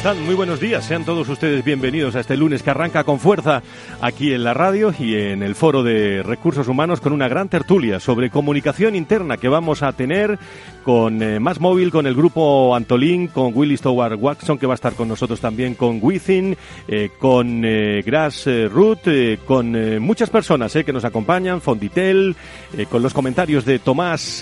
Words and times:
Están? 0.00 0.24
Muy 0.24 0.34
buenos 0.34 0.60
días. 0.60 0.86
Sean 0.86 1.04
todos 1.04 1.28
ustedes 1.28 1.62
bienvenidos 1.62 2.16
a 2.16 2.20
este 2.20 2.34
lunes 2.34 2.62
que 2.62 2.70
arranca 2.70 3.04
con 3.04 3.20
fuerza 3.20 3.62
aquí 4.00 4.32
en 4.32 4.44
la 4.44 4.54
radio 4.54 4.94
y 4.98 5.14
en 5.14 5.42
el 5.42 5.54
Foro 5.54 5.82
de 5.82 6.22
Recursos 6.22 6.68
Humanos 6.68 7.02
con 7.02 7.12
una 7.12 7.28
gran 7.28 7.50
tertulia 7.50 8.00
sobre 8.00 8.30
comunicación 8.30 8.94
interna 8.94 9.36
que 9.36 9.48
vamos 9.48 9.82
a 9.82 9.92
tener 9.92 10.38
con 10.84 11.22
eh, 11.22 11.38
Más 11.38 11.60
Móvil, 11.60 11.90
con 11.90 12.06
el 12.06 12.14
grupo 12.14 12.74
Antolín, 12.74 13.26
con 13.26 13.52
Willis 13.54 13.80
Stoward 13.80 14.14
Watson 14.14 14.56
que 14.56 14.66
va 14.66 14.72
a 14.72 14.76
estar 14.76 14.94
con 14.94 15.06
nosotros 15.06 15.38
también, 15.38 15.74
con 15.74 15.98
Within, 16.00 16.56
eh, 16.88 17.10
con 17.18 17.62
eh, 17.62 18.02
Grass 18.02 18.48
Root, 18.70 19.00
con 19.44 20.00
muchas 20.00 20.30
personas 20.30 20.72
que 20.72 20.92
nos 20.94 21.04
acompañan, 21.04 21.60
Fonditel, 21.60 22.34
con 22.88 23.02
los 23.02 23.12
comentarios 23.12 23.66
de 23.66 23.78
Tomás 23.78 24.40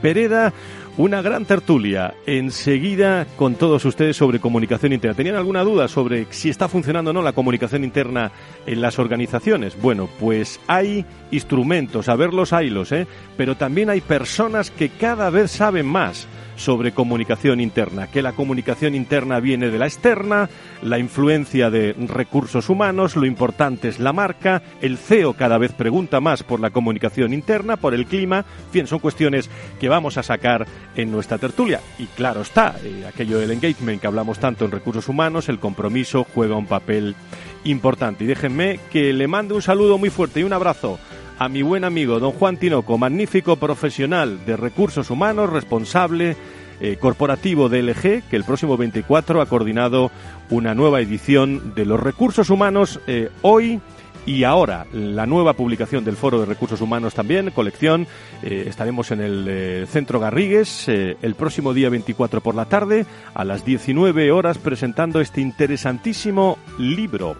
Pereda. 0.00 0.52
Una 0.96 1.22
gran 1.22 1.46
tertulia 1.46 2.14
enseguida 2.26 3.26
con 3.36 3.54
todos 3.54 3.84
ustedes 3.84 4.16
sobre 4.16 4.40
comunicación 4.40 4.92
interna. 4.92 5.16
¿Tenían 5.16 5.36
alguna 5.36 5.62
duda 5.62 5.88
sobre 5.88 6.26
si 6.30 6.50
está 6.50 6.68
funcionando 6.68 7.10
o 7.10 7.14
no 7.14 7.22
la 7.22 7.32
comunicación 7.32 7.84
interna 7.84 8.32
en 8.66 8.80
las 8.80 8.98
organizaciones? 8.98 9.80
Bueno, 9.80 10.08
pues 10.18 10.60
hay 10.66 11.06
instrumentos, 11.30 12.08
a 12.08 12.16
verlos 12.16 12.52
haylos, 12.52 12.92
¿eh? 12.92 13.06
pero 13.36 13.56
también 13.56 13.90
hay 13.90 14.00
personas 14.00 14.70
que 14.70 14.88
cada 14.88 15.30
vez 15.30 15.50
saben 15.50 15.86
más 15.86 16.26
sobre 16.60 16.92
comunicación 16.92 17.58
interna, 17.58 18.08
que 18.08 18.20
la 18.20 18.32
comunicación 18.32 18.94
interna 18.94 19.40
viene 19.40 19.70
de 19.70 19.78
la 19.78 19.86
externa, 19.86 20.50
la 20.82 20.98
influencia 20.98 21.70
de 21.70 21.94
recursos 21.94 22.68
humanos, 22.68 23.16
lo 23.16 23.24
importante 23.24 23.88
es 23.88 23.98
la 23.98 24.12
marca, 24.12 24.62
el 24.82 24.98
CEO 24.98 25.32
cada 25.32 25.56
vez 25.56 25.72
pregunta 25.72 26.20
más 26.20 26.42
por 26.42 26.60
la 26.60 26.68
comunicación 26.68 27.32
interna, 27.32 27.78
por 27.78 27.94
el 27.94 28.04
clima, 28.04 28.44
bien, 28.74 28.86
son 28.86 28.98
cuestiones 28.98 29.48
que 29.80 29.88
vamos 29.88 30.18
a 30.18 30.22
sacar 30.22 30.66
en 30.96 31.10
nuestra 31.10 31.38
tertulia. 31.38 31.80
Y 31.98 32.04
claro 32.06 32.42
está, 32.42 32.76
eh, 32.84 33.06
aquello 33.08 33.38
del 33.38 33.52
engagement 33.52 33.98
que 33.98 34.06
hablamos 34.06 34.38
tanto 34.38 34.66
en 34.66 34.70
recursos 34.70 35.08
humanos, 35.08 35.48
el 35.48 35.60
compromiso 35.60 36.26
juega 36.34 36.56
un 36.56 36.66
papel 36.66 37.16
importante. 37.64 38.24
Y 38.24 38.26
déjenme 38.26 38.80
que 38.90 39.14
le 39.14 39.28
mande 39.28 39.54
un 39.54 39.62
saludo 39.62 39.96
muy 39.96 40.10
fuerte 40.10 40.40
y 40.40 40.42
un 40.42 40.52
abrazo 40.52 40.98
a 41.40 41.48
mi 41.48 41.62
buen 41.62 41.84
amigo 41.84 42.20
don 42.20 42.32
Juan 42.32 42.58
Tinoco, 42.58 42.98
magnífico 42.98 43.56
profesional 43.56 44.44
de 44.44 44.58
recursos 44.58 45.08
humanos, 45.08 45.48
responsable 45.48 46.36
eh, 46.82 46.98
corporativo 47.00 47.70
de 47.70 47.82
LG, 47.82 48.28
que 48.28 48.36
el 48.36 48.44
próximo 48.44 48.76
24 48.76 49.40
ha 49.40 49.46
coordinado 49.46 50.10
una 50.50 50.74
nueva 50.74 51.00
edición 51.00 51.74
de 51.74 51.86
los 51.86 51.98
recursos 51.98 52.50
humanos 52.50 53.00
eh, 53.06 53.30
hoy 53.40 53.80
y 54.26 54.44
ahora 54.44 54.84
la 54.92 55.24
nueva 55.24 55.54
publicación 55.54 56.04
del 56.04 56.16
Foro 56.16 56.40
de 56.40 56.44
Recursos 56.44 56.82
Humanos 56.82 57.14
también, 57.14 57.50
colección. 57.52 58.06
Eh, 58.42 58.64
estaremos 58.66 59.10
en 59.10 59.22
el 59.22 59.86
Centro 59.86 60.20
Garrigues 60.20 60.88
el 60.88 61.34
próximo 61.36 61.72
día 61.72 61.88
24 61.88 62.42
por 62.42 62.54
la 62.54 62.66
tarde 62.66 63.06
a 63.32 63.46
las 63.46 63.64
19 63.64 64.30
horas 64.30 64.58
presentando 64.58 65.22
este 65.22 65.40
interesantísimo 65.40 66.58
libro 66.78 67.38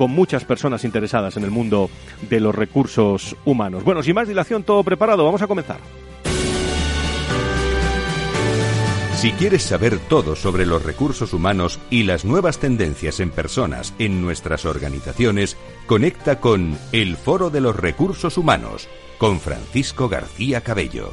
con 0.00 0.12
muchas 0.12 0.46
personas 0.46 0.84
interesadas 0.84 1.36
en 1.36 1.44
el 1.44 1.50
mundo 1.50 1.90
de 2.30 2.40
los 2.40 2.54
recursos 2.54 3.36
humanos. 3.44 3.84
Bueno, 3.84 4.02
sin 4.02 4.14
más 4.14 4.26
dilación, 4.26 4.62
todo 4.62 4.82
preparado, 4.82 5.26
vamos 5.26 5.42
a 5.42 5.46
comenzar. 5.46 5.76
Si 9.16 9.32
quieres 9.32 9.62
saber 9.62 9.98
todo 9.98 10.36
sobre 10.36 10.64
los 10.64 10.82
recursos 10.82 11.34
humanos 11.34 11.78
y 11.90 12.04
las 12.04 12.24
nuevas 12.24 12.56
tendencias 12.56 13.20
en 13.20 13.28
personas 13.28 13.92
en 13.98 14.22
nuestras 14.22 14.64
organizaciones, 14.64 15.58
conecta 15.84 16.40
con 16.40 16.78
El 16.92 17.18
Foro 17.18 17.50
de 17.50 17.60
los 17.60 17.76
Recursos 17.76 18.38
Humanos 18.38 18.88
con 19.18 19.38
Francisco 19.38 20.08
García 20.08 20.62
Cabello. 20.62 21.12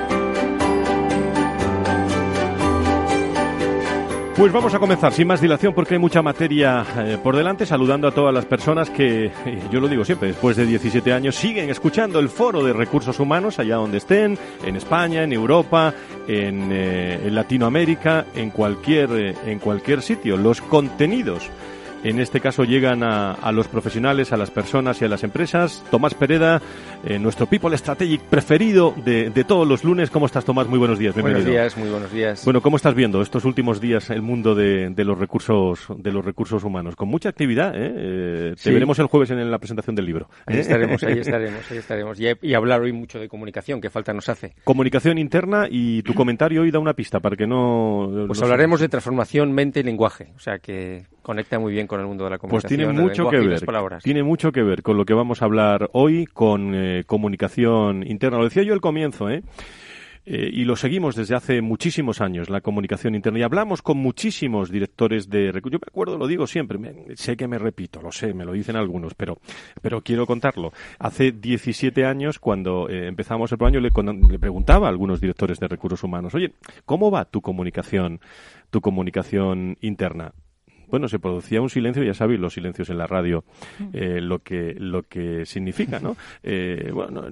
Pues 4.35 4.53
vamos 4.53 4.73
a 4.73 4.79
comenzar 4.79 5.11
sin 5.11 5.27
más 5.27 5.41
dilación 5.41 5.73
porque 5.73 5.95
hay 5.95 5.99
mucha 5.99 6.21
materia 6.21 6.85
eh, 6.97 7.17
por 7.21 7.35
delante, 7.35 7.65
saludando 7.65 8.07
a 8.07 8.11
todas 8.11 8.33
las 8.33 8.45
personas 8.45 8.89
que, 8.89 9.25
eh, 9.25 9.31
yo 9.69 9.81
lo 9.81 9.89
digo 9.89 10.05
siempre, 10.05 10.29
después 10.29 10.55
de 10.55 10.65
17 10.65 11.11
años 11.11 11.35
siguen 11.35 11.69
escuchando 11.69 12.17
el 12.17 12.29
foro 12.29 12.63
de 12.63 12.71
recursos 12.71 13.19
humanos 13.19 13.59
allá 13.59 13.75
donde 13.75 13.97
estén, 13.97 14.39
en 14.65 14.77
España, 14.77 15.23
en 15.23 15.33
Europa, 15.33 15.93
en, 16.29 16.69
eh, 16.71 17.19
en 17.25 17.35
Latinoamérica, 17.35 18.25
en 18.33 18.51
cualquier, 18.51 19.35
en 19.45 19.59
cualquier 19.59 20.01
sitio. 20.01 20.37
Los 20.37 20.61
contenidos 20.61 21.49
en 22.03 22.19
este 22.19 22.39
caso 22.39 22.63
llegan 22.63 23.03
a, 23.03 23.33
a, 23.33 23.51
los 23.51 23.67
profesionales, 23.67 24.31
a 24.31 24.37
las 24.37 24.49
personas 24.49 25.01
y 25.01 25.05
a 25.05 25.07
las 25.07 25.23
empresas. 25.23 25.83
Tomás 25.91 26.13
Pereda, 26.13 26.61
eh, 27.05 27.19
nuestro 27.19 27.45
People 27.45 27.77
Strategic 27.77 28.21
preferido 28.21 28.93
de, 29.05 29.29
de, 29.29 29.43
todos 29.43 29.67
los 29.67 29.83
lunes. 29.83 30.09
¿Cómo 30.09 30.25
estás, 30.25 30.43
Tomás? 30.43 30.67
Muy 30.67 30.79
buenos 30.79 30.97
días. 30.97 31.13
Bienvenido. 31.13 31.45
Buenos 31.45 31.61
días, 31.61 31.77
muy 31.77 31.89
buenos 31.89 32.11
días. 32.11 32.43
Bueno, 32.43 32.61
¿cómo 32.61 32.77
estás 32.77 32.95
viendo 32.95 33.21
estos 33.21 33.45
últimos 33.45 33.79
días 33.79 34.09
el 34.09 34.21
mundo 34.21 34.55
de, 34.55 34.89
de 34.89 35.03
los 35.03 35.17
recursos 35.17 35.85
de 35.95 36.11
los 36.11 36.25
recursos 36.25 36.63
humanos? 36.63 36.95
Con 36.95 37.07
mucha 37.07 37.29
actividad. 37.29 37.73
¿eh? 37.75 37.93
eh 37.95 38.55
te 38.61 38.71
veremos 38.71 38.97
el 38.99 39.05
jueves 39.05 39.29
en 39.31 39.51
la 39.51 39.59
presentación 39.59 39.95
del 39.95 40.05
libro. 40.05 40.29
Ahí 40.47 40.57
estaremos, 40.57 41.03
ahí 41.03 41.19
estaremos, 41.19 41.71
ahí 41.71 41.77
estaremos. 41.77 42.19
Y, 42.19 42.27
y, 42.41 42.53
hablar 42.55 42.81
hoy 42.81 42.93
mucho 42.93 43.19
de 43.19 43.29
comunicación, 43.29 43.79
que 43.79 43.89
falta 43.89 44.13
nos 44.13 44.27
hace. 44.27 44.55
Comunicación 44.63 45.17
interna 45.17 45.67
y 45.69 46.01
tu 46.01 46.13
comentario 46.13 46.63
hoy 46.63 46.71
da 46.71 46.79
una 46.79 46.93
pista 46.93 47.19
para 47.19 47.35
que 47.35 47.45
no. 47.45 48.25
Pues 48.27 48.41
hablaremos 48.41 48.79
de 48.79 48.89
transformación 48.89 49.51
mente 49.51 49.81
y 49.81 49.83
lenguaje. 49.83 50.29
O 50.35 50.39
sea 50.39 50.57
que 50.57 51.05
conecta 51.21 51.59
muy 51.59 51.73
bien 51.73 51.87
con 51.91 51.99
el 51.99 52.07
mundo 52.07 52.23
de 52.23 52.29
la 52.29 52.37
comunicación. 52.37 52.77
Pues 52.77 52.87
tiene 52.87 53.01
mucho 53.01 53.29
que 53.29 53.39
ver. 53.39 54.01
Tiene 54.01 54.23
mucho 54.23 54.53
que 54.53 54.63
ver 54.63 54.81
con 54.81 54.95
lo 54.95 55.03
que 55.03 55.13
vamos 55.13 55.41
a 55.41 55.45
hablar 55.45 55.89
hoy 55.91 56.25
con 56.25 56.73
eh, 56.73 57.03
comunicación 57.05 58.07
interna. 58.07 58.37
Lo 58.37 58.45
decía 58.45 58.63
yo 58.63 58.73
al 58.73 58.79
comienzo, 58.79 59.29
¿eh? 59.29 59.43
eh, 60.25 60.49
y 60.53 60.63
lo 60.63 60.77
seguimos 60.77 61.17
desde 61.17 61.35
hace 61.35 61.61
muchísimos 61.61 62.21
años, 62.21 62.49
la 62.49 62.61
comunicación 62.61 63.13
interna. 63.13 63.39
Y 63.39 63.41
hablamos 63.41 63.81
con 63.81 63.97
muchísimos 63.97 64.71
directores 64.71 65.29
de 65.29 65.51
Yo 65.51 65.79
me 65.79 65.79
acuerdo, 65.85 66.17
lo 66.17 66.27
digo 66.27 66.47
siempre, 66.47 66.79
sé 67.15 67.35
que 67.35 67.45
me 67.45 67.57
repito, 67.57 68.01
lo 68.01 68.13
sé, 68.13 68.33
me 68.33 68.45
lo 68.45 68.53
dicen 68.53 68.77
algunos, 68.77 69.13
pero, 69.13 69.39
pero 69.81 69.99
quiero 69.99 70.25
contarlo. 70.25 70.71
Hace 70.97 71.33
17 71.33 72.05
años, 72.05 72.39
cuando 72.39 72.87
eh, 72.87 73.07
empezamos 73.07 73.51
el 73.51 73.57
programa, 73.57 73.81
le, 73.81 74.29
le 74.29 74.39
preguntaba 74.39 74.87
a 74.87 74.89
algunos 74.89 75.19
directores 75.19 75.59
de 75.59 75.67
recursos 75.67 76.01
humanos, 76.03 76.33
oye, 76.35 76.53
¿cómo 76.85 77.11
va 77.11 77.25
tu 77.25 77.41
comunicación, 77.41 78.21
tu 78.69 78.79
comunicación 78.79 79.77
interna? 79.81 80.31
Bueno, 80.91 81.07
se 81.07 81.19
producía 81.19 81.61
un 81.61 81.69
silencio, 81.69 82.03
ya 82.03 82.13
sabéis 82.13 82.39
los 82.39 82.53
silencios 82.53 82.89
en 82.89 82.97
la 82.97 83.07
radio, 83.07 83.43
mm. 83.79 83.83
eh, 83.93 84.21
lo 84.21 84.39
que 84.39 84.75
lo 84.77 85.03
que 85.03 85.45
significa, 85.45 85.99
¿no? 85.99 86.15
Eh, 86.43 86.91
bueno, 86.93 87.23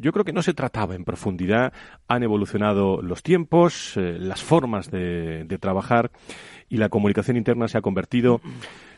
yo 0.00 0.12
creo 0.12 0.24
que 0.24 0.32
no 0.32 0.42
se 0.42 0.54
trataba 0.54 0.94
en 0.94 1.04
profundidad, 1.04 1.72
han 2.06 2.22
evolucionado 2.22 3.02
los 3.02 3.22
tiempos, 3.22 3.96
eh, 3.96 4.16
las 4.18 4.42
formas 4.42 4.90
de, 4.90 5.44
de 5.44 5.58
trabajar 5.58 6.10
y 6.68 6.76
la 6.76 6.88
comunicación 6.88 7.36
interna 7.36 7.68
se 7.68 7.78
ha 7.78 7.80
convertido 7.80 8.40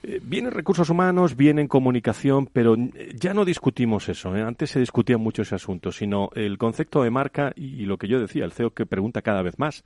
eh, 0.05 0.21
vienen 0.23 0.51
recursos 0.51 0.91
humanos, 0.91 1.37
vienen 1.37 1.69
comunicación, 1.69 2.49
pero 2.53 2.75
ya 3.15 3.35
no 3.35 3.45
discutimos 3.45 4.09
eso. 4.09 4.37
¿eh? 4.37 4.43
Antes 4.43 4.71
se 4.71 4.81
discutía 4.81 5.17
mucho 5.17 5.43
ese 5.43 5.55
asunto, 5.55 5.93
sino 5.93 6.31
el 6.35 6.59
concepto 6.59 7.03
de 7.03 7.11
marca 7.11 7.53
y, 7.55 7.85
lo 7.85 7.99
que 7.99 8.09
yo 8.09 8.19
decía, 8.19 8.45
el 8.45 8.53
CEO 8.53 8.71
que 8.71 8.85
pregunta 8.85 9.23
cada 9.23 9.43
vez 9.43 9.59
más 9.59 9.85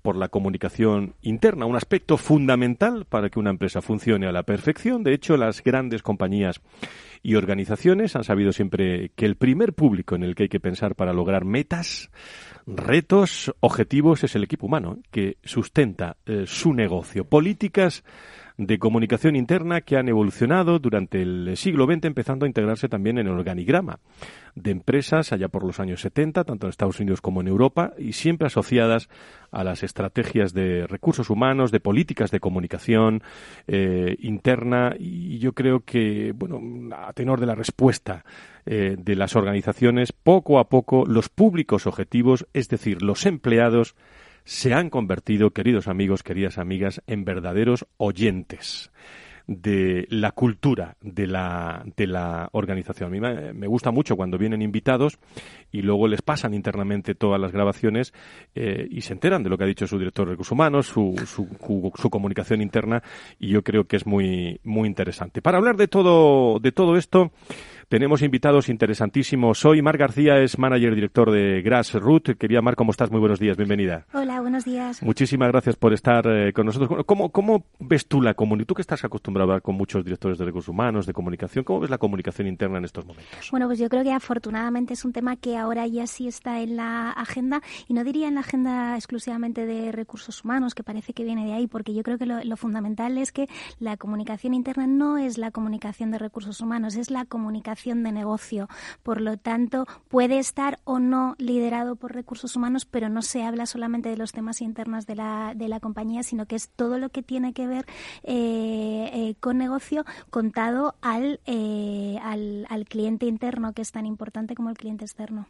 por 0.00 0.16
la 0.16 0.28
comunicación 0.28 1.14
interna, 1.20 1.66
un 1.66 1.76
aspecto 1.76 2.16
fundamental 2.16 3.04
para 3.04 3.28
que 3.28 3.38
una 3.38 3.50
empresa 3.50 3.82
funcione 3.82 4.26
a 4.26 4.32
la 4.32 4.44
perfección. 4.44 5.02
De 5.02 5.12
hecho, 5.12 5.36
las 5.36 5.62
grandes 5.62 6.02
compañías 6.02 6.62
y 7.22 7.34
organizaciones 7.34 8.16
han 8.16 8.24
sabido 8.24 8.52
siempre 8.52 9.10
que 9.16 9.26
el 9.26 9.36
primer 9.36 9.74
público 9.74 10.14
en 10.14 10.22
el 10.22 10.34
que 10.34 10.44
hay 10.44 10.48
que 10.48 10.60
pensar 10.60 10.94
para 10.94 11.12
lograr 11.12 11.44
metas, 11.44 12.10
retos, 12.66 13.54
objetivos 13.60 14.24
es 14.24 14.34
el 14.34 14.44
equipo 14.44 14.66
humano, 14.66 14.96
¿eh? 14.98 15.02
que 15.10 15.36
sustenta 15.44 16.16
su 16.46 16.72
negocio. 16.72 17.24
Políticas 17.24 18.04
de 18.58 18.78
comunicación 18.80 19.36
interna 19.36 19.80
que 19.82 19.96
han 19.96 20.08
evolucionado 20.08 20.80
durante 20.80 21.22
el 21.22 21.56
siglo 21.56 21.86
XX, 21.86 22.06
empezando 22.06 22.44
a 22.44 22.48
integrarse 22.48 22.88
también 22.88 23.16
en 23.18 23.28
el 23.28 23.32
organigrama 23.32 24.00
de 24.56 24.72
empresas 24.72 25.32
allá 25.32 25.46
por 25.48 25.64
los 25.64 25.78
años 25.78 26.00
70, 26.00 26.42
tanto 26.42 26.66
en 26.66 26.70
Estados 26.70 26.98
Unidos 26.98 27.20
como 27.20 27.40
en 27.40 27.46
Europa, 27.46 27.92
y 27.96 28.14
siempre 28.14 28.48
asociadas 28.48 29.08
a 29.52 29.62
las 29.62 29.84
estrategias 29.84 30.52
de 30.52 30.88
recursos 30.88 31.30
humanos, 31.30 31.70
de 31.70 31.78
políticas 31.78 32.32
de 32.32 32.40
comunicación 32.40 33.22
eh, 33.68 34.16
interna. 34.18 34.94
Y 34.98 35.38
yo 35.38 35.52
creo 35.52 35.84
que, 35.84 36.32
bueno, 36.34 36.60
a 36.96 37.12
tenor 37.12 37.38
de 37.38 37.46
la 37.46 37.54
respuesta 37.54 38.24
eh, 38.66 38.96
de 38.98 39.14
las 39.14 39.36
organizaciones, 39.36 40.10
poco 40.10 40.58
a 40.58 40.68
poco 40.68 41.06
los 41.06 41.28
públicos 41.28 41.86
objetivos, 41.86 42.46
es 42.52 42.68
decir, 42.68 43.02
los 43.02 43.24
empleados, 43.24 43.94
se 44.48 44.72
han 44.72 44.88
convertido, 44.88 45.50
queridos 45.50 45.88
amigos, 45.88 46.22
queridas 46.22 46.56
amigas, 46.56 47.02
en 47.06 47.26
verdaderos 47.26 47.86
oyentes 47.98 48.90
de 49.46 50.06
la 50.08 50.32
cultura 50.32 50.96
de 51.02 51.26
la, 51.26 51.84
de 51.96 52.06
la 52.06 52.48
organización. 52.52 53.26
A 53.26 53.52
me, 53.52 53.66
gusta 53.66 53.90
mucho 53.90 54.16
cuando 54.16 54.38
vienen 54.38 54.62
invitados 54.62 55.18
y 55.70 55.82
luego 55.82 56.08
les 56.08 56.22
pasan 56.22 56.54
internamente 56.54 57.14
todas 57.14 57.38
las 57.38 57.52
grabaciones 57.52 58.14
eh, 58.54 58.88
y 58.90 59.02
se 59.02 59.12
enteran 59.12 59.42
de 59.42 59.50
lo 59.50 59.58
que 59.58 59.64
ha 59.64 59.66
dicho 59.66 59.86
su 59.86 59.98
director 59.98 60.26
de 60.26 60.32
recursos 60.32 60.52
humanos, 60.52 60.86
su, 60.86 61.14
su, 61.26 61.46
su, 61.94 62.10
comunicación 62.10 62.62
interna 62.62 63.02
y 63.38 63.48
yo 63.48 63.62
creo 63.62 63.84
que 63.84 63.96
es 63.96 64.06
muy, 64.06 64.60
muy 64.64 64.88
interesante. 64.88 65.42
Para 65.42 65.58
hablar 65.58 65.76
de 65.76 65.88
todo, 65.88 66.58
de 66.58 66.72
todo 66.72 66.96
esto, 66.96 67.32
tenemos 67.88 68.20
invitados 68.22 68.68
interesantísimos. 68.68 69.64
Hoy 69.64 69.80
Mar 69.80 69.96
García 69.96 70.38
es 70.38 70.58
manager 70.58 70.94
director 70.94 71.30
de 71.30 71.62
Grassroot. 71.62 72.36
Quería 72.36 72.60
Mar, 72.60 72.76
¿cómo 72.76 72.90
estás? 72.90 73.10
Muy 73.10 73.18
buenos 73.18 73.40
días, 73.40 73.56
bienvenida. 73.56 74.06
Hola, 74.12 74.42
buenos 74.42 74.66
días. 74.66 75.02
Muchísimas 75.02 75.48
gracias 75.48 75.76
por 75.76 75.94
estar 75.94 76.26
eh, 76.26 76.52
con 76.52 76.66
nosotros. 76.66 77.04
¿Cómo, 77.06 77.30
¿Cómo 77.30 77.64
ves 77.78 78.06
tú 78.06 78.20
la 78.20 78.34
comunicación? 78.34 78.68
Tú 78.68 78.74
que 78.74 78.82
estás 78.82 79.04
acostumbrado 79.04 79.48
a 79.50 79.54
hablar 79.54 79.62
con 79.62 79.76
muchos 79.76 80.04
directores 80.04 80.36
de 80.36 80.44
recursos 80.44 80.68
humanos, 80.68 81.06
de 81.06 81.14
comunicación, 81.14 81.64
¿cómo 81.64 81.80
ves 81.80 81.88
la 81.88 81.96
comunicación 81.96 82.46
interna 82.46 82.76
en 82.76 82.84
estos 82.84 83.06
momentos? 83.06 83.50
Bueno, 83.50 83.66
pues 83.66 83.78
yo 83.78 83.88
creo 83.88 84.02
que 84.02 84.12
afortunadamente 84.12 84.92
es 84.92 85.04
un 85.04 85.12
tema 85.12 85.36
que 85.36 85.56
ahora 85.56 85.86
ya 85.86 86.06
sí 86.06 86.28
está 86.28 86.60
en 86.60 86.76
la 86.76 87.10
agenda 87.12 87.62
y 87.86 87.94
no 87.94 88.04
diría 88.04 88.28
en 88.28 88.34
la 88.34 88.40
agenda 88.40 88.96
exclusivamente 88.96 89.64
de 89.64 89.92
recursos 89.92 90.44
humanos, 90.44 90.74
que 90.74 90.82
parece 90.82 91.14
que 91.14 91.24
viene 91.24 91.46
de 91.46 91.54
ahí, 91.54 91.66
porque 91.66 91.94
yo 91.94 92.02
creo 92.02 92.18
que 92.18 92.26
lo, 92.26 92.44
lo 92.44 92.56
fundamental 92.58 93.16
es 93.16 93.32
que 93.32 93.48
la 93.78 93.96
comunicación 93.96 94.52
interna 94.52 94.86
no 94.86 95.16
es 95.16 95.38
la 95.38 95.50
comunicación 95.50 96.10
de 96.10 96.18
recursos 96.18 96.60
humanos, 96.60 96.96
es 96.96 97.10
la 97.10 97.24
comunicación 97.24 97.77
de 97.78 98.12
negocio. 98.12 98.68
Por 99.02 99.20
lo 99.20 99.36
tanto, 99.36 99.86
puede 100.08 100.38
estar 100.38 100.80
o 100.84 100.98
no 100.98 101.36
liderado 101.38 101.94
por 101.96 102.12
recursos 102.12 102.56
humanos, 102.56 102.84
pero 102.84 103.08
no 103.08 103.22
se 103.22 103.44
habla 103.44 103.66
solamente 103.66 104.08
de 104.08 104.16
los 104.16 104.32
temas 104.32 104.60
internos 104.60 105.06
de 105.06 105.14
la, 105.14 105.52
de 105.54 105.68
la 105.68 105.78
compañía, 105.78 106.22
sino 106.22 106.46
que 106.46 106.56
es 106.56 106.70
todo 106.70 106.98
lo 106.98 107.10
que 107.10 107.22
tiene 107.22 107.52
que 107.52 107.66
ver 107.66 107.86
eh, 108.24 109.10
eh, 109.12 109.34
con 109.40 109.58
negocio 109.58 110.04
contado 110.30 110.96
al, 111.00 111.40
eh, 111.46 112.18
al, 112.22 112.66
al, 112.68 112.84
cliente 112.86 113.26
interno, 113.26 113.72
que 113.72 113.82
es 113.82 113.92
tan 113.92 114.06
importante 114.06 114.54
como 114.54 114.70
el 114.70 114.76
cliente 114.76 115.04
externo. 115.04 115.46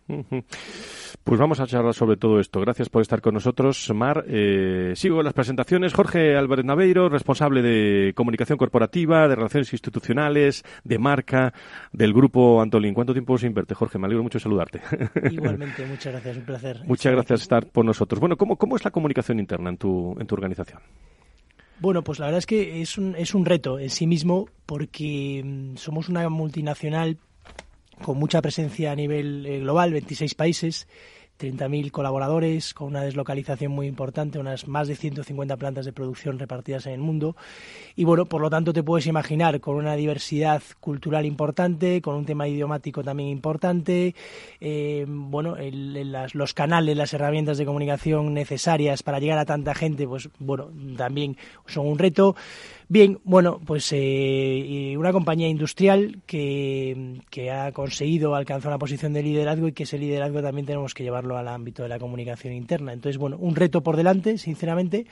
Pues 1.25 1.41
vamos 1.41 1.61
a 1.61 1.67
charlar 1.67 1.95
sobre 1.95 2.17
todo 2.17 2.41
esto. 2.41 2.61
Gracias 2.61 2.91
por 2.91 3.03
estar 3.03 3.23
con 3.23 3.35
nosotros, 3.35 3.91
Mar. 3.95 4.25
sigo 4.95 5.23
las 5.23 5.33
presentaciones. 5.33 5.95
Jorge 5.95 6.37
Álvarez 6.37 6.65
Naveiro, 6.65 7.09
responsable 7.09 7.63
de 7.63 8.13
comunicación 8.15 8.59
corporativa, 8.59 9.27
de 9.29 9.35
relaciones 9.35 9.73
institucionales, 9.73 10.65
de 10.85 10.99
marca 10.99 11.55
del 11.93 12.13
grupo 12.13 12.18
Antolín. 12.61 12.95
¿Cuánto 12.95 13.13
tiempo 13.13 13.37
se 13.39 13.47
invierte, 13.47 13.75
Jorge? 13.75 13.99
Me 13.99 14.07
alegro 14.07 14.23
mucho 14.23 14.39
de 14.39 14.43
saludarte. 14.43 14.81
Igualmente, 15.31 15.85
muchas 15.87 16.13
gracias, 16.13 16.37
un 16.37 16.45
placer. 16.45 16.81
Muchas 16.85 17.13
gracias 17.13 17.41
por 17.41 17.43
estar 17.43 17.67
por 17.67 17.85
nosotros. 17.85 18.21
Bueno, 18.21 18.37
¿cómo, 18.37 18.57
¿cómo 18.57 18.77
es 18.77 18.85
la 18.85 18.91
comunicación 18.91 19.39
interna 19.39 19.71
en 19.71 19.77
tu, 19.77 20.17
en 20.19 20.27
tu 20.27 20.35
organización? 20.35 20.81
Bueno, 21.81 22.03
pues 22.03 22.19
la 22.19 22.27
verdad 22.27 22.39
es 22.39 22.47
que 22.47 22.83
es 22.83 22.99
un, 22.99 23.15
es 23.15 23.35
un 23.35 23.45
reto 23.45 23.79
en 23.79 23.91
sí 23.91 24.07
mismo 24.07 24.49
porque 24.67 25.43
mm, 25.45 25.77
somos 25.77 26.09
una 26.09 26.29
multinacional 26.29 27.19
con 28.03 28.19
mucha 28.19 28.43
presencia 28.43 28.93
a 28.93 28.97
nivel 28.97 29.47
eh, 29.47 29.61
global, 29.61 29.93
26 29.93 30.35
países 30.35 30.89
30.000 31.39 31.91
colaboradores, 31.91 32.75
con 32.75 32.89
una 32.89 33.03
deslocalización 33.03 33.73
muy 33.73 33.87
importante, 33.87 34.39
unas 34.39 34.67
más 34.67 34.89
de 34.89 34.97
150 34.97 35.57
plantas 35.57 35.85
de 35.85 35.93
producción 35.93 36.39
repartidas 36.39 36.87
en 36.87 36.95
el 36.95 37.01
mundo. 37.01 37.37
Y 37.95 38.05
bueno, 38.05 38.27
por 38.27 38.41
lo 38.41 38.51
tanto 38.51 38.73
te 38.73 38.83
puedes 38.83 39.07
imaginar 39.07 39.61
con 39.61 39.77
una 39.77 39.95
diversidad 39.95 40.63
cultural 40.81 41.27
importante, 41.27 42.03
con 42.03 42.17
un 42.17 42.25
tema 42.25 42.49
idiomático 42.49 43.05
también 43.05 43.29
importante, 43.29 44.15
eh, 44.61 45.05
bueno, 45.09 45.57
los 46.33 46.55
canales, 46.55 46.97
las 46.97 47.15
herramientas 47.15 47.59
de 47.59 47.67
comunicación 47.67 48.35
necesarias 48.35 49.03
para 49.03 49.21
llegar 49.21 49.39
a 49.39 49.45
tanta 49.45 49.75
gente, 49.75 50.07
pues 50.07 50.29
bueno, 50.39 50.69
también 50.97 51.37
son 51.67 51.87
un 51.87 51.99
reto. 51.99 52.35
Bien, 52.91 53.21
bueno, 53.25 53.61
pues 53.67 53.91
eh, 53.93 54.95
una 54.97 55.13
compañía 55.13 55.47
industrial 55.47 56.23
que, 56.25 57.21
que, 57.29 57.51
ha 57.51 57.71
conseguido 57.73 58.35
alcanzar 58.35 58.71
una 58.71 58.79
posición 58.79 59.13
de 59.13 59.23
liderazgo 59.23 59.69
y 59.69 59.73
que 59.73 59.83
ese 59.83 59.99
liderazgo 59.99 60.41
también 60.41 60.65
tenemos 60.65 60.95
que 60.95 61.03
llevarlo 61.03 61.37
al 61.37 61.49
ámbito 61.49 61.83
de 61.83 61.91
la 61.91 61.99
comunicación 61.99 62.55
interna. 62.55 62.95
Entonces, 62.95 63.19
bueno, 63.19 63.37
un 63.39 63.57
reto 63.57 63.83
por 63.83 63.97
delante, 63.97 64.39
sinceramente, 64.39 65.05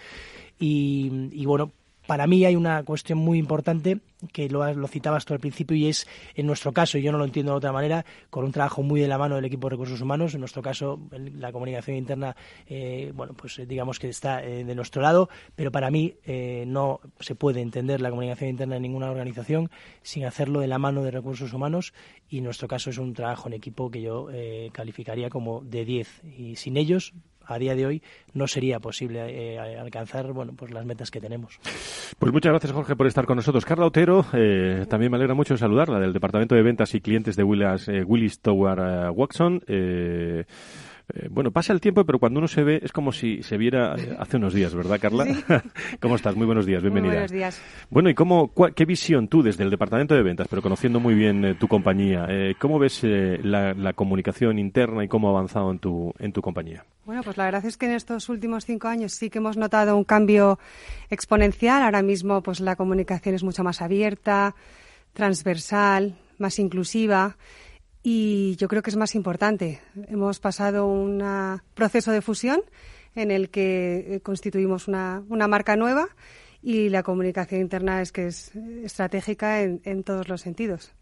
y, 0.59 1.29
y 1.33 1.45
bueno, 1.45 1.71
para 2.07 2.27
mí 2.27 2.45
hay 2.45 2.57
una 2.57 2.83
cuestión 2.85 3.19
muy 3.19 3.39
importante 3.39 4.01
que 4.33 4.49
lo, 4.49 4.73
lo, 4.73 4.89
citabas 4.89 5.25
tú 5.25 5.35
al 5.35 5.41
principio 5.41 5.77
y 5.77 5.89
es, 5.89 6.07
en 6.35 6.47
nuestro 6.47 6.73
caso, 6.73 6.97
y 6.97 7.03
yo 7.03 7.13
no 7.13 7.19
lo 7.19 7.25
entiendo 7.25 7.53
de 7.53 7.59
otra 7.59 7.73
manera, 7.73 8.05
con 8.31 8.45
un 8.45 8.53
trabajo 8.53 8.83
muy 8.83 9.01
de 9.01 9.09
la 9.09 9.19
mano 9.19 9.37
del 9.37 9.45
equipo 9.45 9.69
de 9.69 9.73
recursos 9.73 10.01
humanos, 10.01 10.35
en 10.35 10.41
nuestro 10.41 10.63
caso 10.63 10.99
la 11.11 11.53
comunicación 11.53 11.97
interna, 11.97 12.35
eh, 12.67 13.13
bueno, 13.15 13.35
pues 13.35 13.59
eh, 13.59 13.67
digamos 13.67 13.99
que 13.99 14.09
está 14.09 14.43
eh, 14.43 14.65
de 14.65 14.75
nuestro 14.75 15.03
lado, 15.03 15.29
pero 15.55 15.71
para 15.71 15.91
mí 15.91 16.15
eh, 16.25 16.65
no 16.67 17.01
se 17.21 17.35
puede 17.35 17.61
entender 17.61 18.01
la 18.01 18.11
comunicación 18.11 18.51
interna 18.51 18.77
en 18.77 18.83
ninguna 18.83 19.11
organización 19.11 19.71
sin 20.03 20.25
hacerlo 20.25 20.61
de 20.61 20.67
la 20.67 20.79
mano 20.79 21.03
de 21.03 21.11
recursos 21.11 21.53
humanos 21.53 21.93
y 22.29 22.39
en 22.39 22.45
nuestro 22.45 22.69
caso 22.69 22.91
es 22.91 22.99
un 22.99 23.15
trabajo 23.15 23.49
en 23.49 23.55
equipo 23.55 23.91
que 23.91 24.03
yo 24.03 24.29
eh, 24.33 24.71
calificaría 24.73 25.31
como 25.31 25.61
de 25.63 25.85
10 25.85 26.23
y 26.37 26.57
sin 26.57 26.77
ellos 26.77 27.15
a 27.47 27.59
día 27.59 27.75
de 27.75 27.87
hoy 27.87 28.03
no 28.35 28.47
sería 28.47 28.81
posible 28.81 29.55
eh, 29.55 29.59
alcanzar 29.59 30.33
bueno 30.33 30.53
pues 30.57 30.73
las 30.73 30.85
metas 30.85 31.11
que 31.11 31.21
tenemos. 31.21 31.59
Pues 32.19 32.33
muchas 32.33 32.51
gracias 32.51 32.73
Jorge 32.73 32.97
por 32.97 33.07
estar 33.07 33.27
con 33.27 33.37
nosotros. 33.37 33.65
Carla 33.65 33.87
Otero, 33.87 34.25
eh, 34.33 34.87
también 34.89 35.11
me 35.11 35.17
alegra 35.17 35.35
mucho 35.35 35.57
saludarla 35.57 35.99
del 35.99 36.13
Departamento 36.13 36.55
de 36.55 36.63
Ventas 36.63 36.95
y 36.95 37.01
Clientes 37.01 37.37
de 37.37 37.45
Willis, 37.45 37.89
eh, 37.89 38.03
Willis 38.05 38.41
Tower 38.41 39.11
Watson. 39.11 39.63
Eh, 41.15 41.29
bueno, 41.31 41.53
pasa 41.53 41.73
el 41.73 41.81
tiempo, 41.81 42.05
pero 42.05 42.19
cuando 42.19 42.39
uno 42.39 42.49
se 42.49 42.65
ve 42.65 42.81
es 42.83 42.91
como 42.91 43.13
si 43.13 43.43
se 43.45 43.57
viera 43.57 43.95
eh, 43.97 44.17
hace 44.19 44.39
unos 44.39 44.53
días, 44.53 44.75
¿verdad, 44.75 44.99
Carla? 45.01 45.25
¿Cómo 46.01 46.17
estás? 46.17 46.35
Muy 46.35 46.47
buenos 46.47 46.67
días, 46.67 46.83
bienvenida. 46.83 47.11
Muy 47.11 47.17
buenos 47.17 47.31
días. 47.31 47.63
Bueno, 47.91 48.11
¿y 48.11 48.15
cómo, 48.15 48.53
qué 48.75 48.85
visión 48.85 49.29
tú 49.29 49.41
desde 49.43 49.63
el 49.63 49.71
departamento 49.71 50.17
de 50.17 50.23
ventas, 50.23 50.49
pero 50.51 50.63
conociendo 50.63 50.99
muy 50.99 51.15
bien 51.15 51.45
eh, 51.45 51.55
tu 51.55 51.69
compañía, 51.69 52.27
cómo 52.59 52.81
ves 52.81 53.03
la, 53.05 53.73
la, 53.75 53.93
comunicación 53.93 54.59
interna 54.59 55.05
y 55.05 55.09
cómo 55.09 55.29
ha 55.29 55.31
avanzado 55.31 55.71
en 55.71 55.79
tu, 55.79 56.13
en 56.19 56.33
tu 56.33 56.43
compañía? 56.43 56.85
Bueno, 57.05 57.23
pues 57.23 57.37
la 57.37 57.45
verdad 57.45 57.65
es 57.65 57.77
que 57.77 57.87
en 57.87 57.93
estos 57.93 58.29
últimos 58.29 58.65
cinco 58.65 58.89
años 58.89 59.13
sí 59.13 59.31
que 59.31 59.39
hemos 59.39 59.57
notado 59.57 59.97
un 59.97 60.05
cambio 60.05 60.59
exponencial. 61.09 61.83
Ahora 61.83 62.03
mismo, 62.03 62.43
pues 62.43 62.59
la 62.59 62.75
comunicación 62.75 63.37
es 63.37 63.45
mucho 63.45 63.63
más 63.63 63.81
abierta, 63.81 64.57
transversal, 65.13 66.17
más 66.39 66.59
inclusiva 66.59 67.37
y 68.09 68.55
yo 68.55 68.69
creo 68.69 68.83
que 68.83 68.91
es 68.91 68.97
más 68.97 69.17
importante. 69.17 69.81
Hemos 70.07 70.39
pasado 70.39 70.87
un 70.87 71.21
proceso 71.75 72.13
de 72.13 72.23
fusión 72.23 72.63
en 73.17 73.33
el 73.33 73.51
que 73.51 73.97
eh, 74.15 74.21
constituimos 74.21 74.87
una, 74.87 75.25
una 75.29 75.49
marca 75.49 75.75
nueva 75.75 76.07
y 76.63 76.89
la 76.89 77.03
comunicación 77.03 77.63
interna 77.63 78.01
es 78.01 78.13
que 78.13 78.29
es 78.29 78.55
estratégica 78.85 79.61
en, 79.61 79.81
en 79.83 80.05
todos 80.05 80.29
los 80.29 80.41
sentidos. 80.41 80.93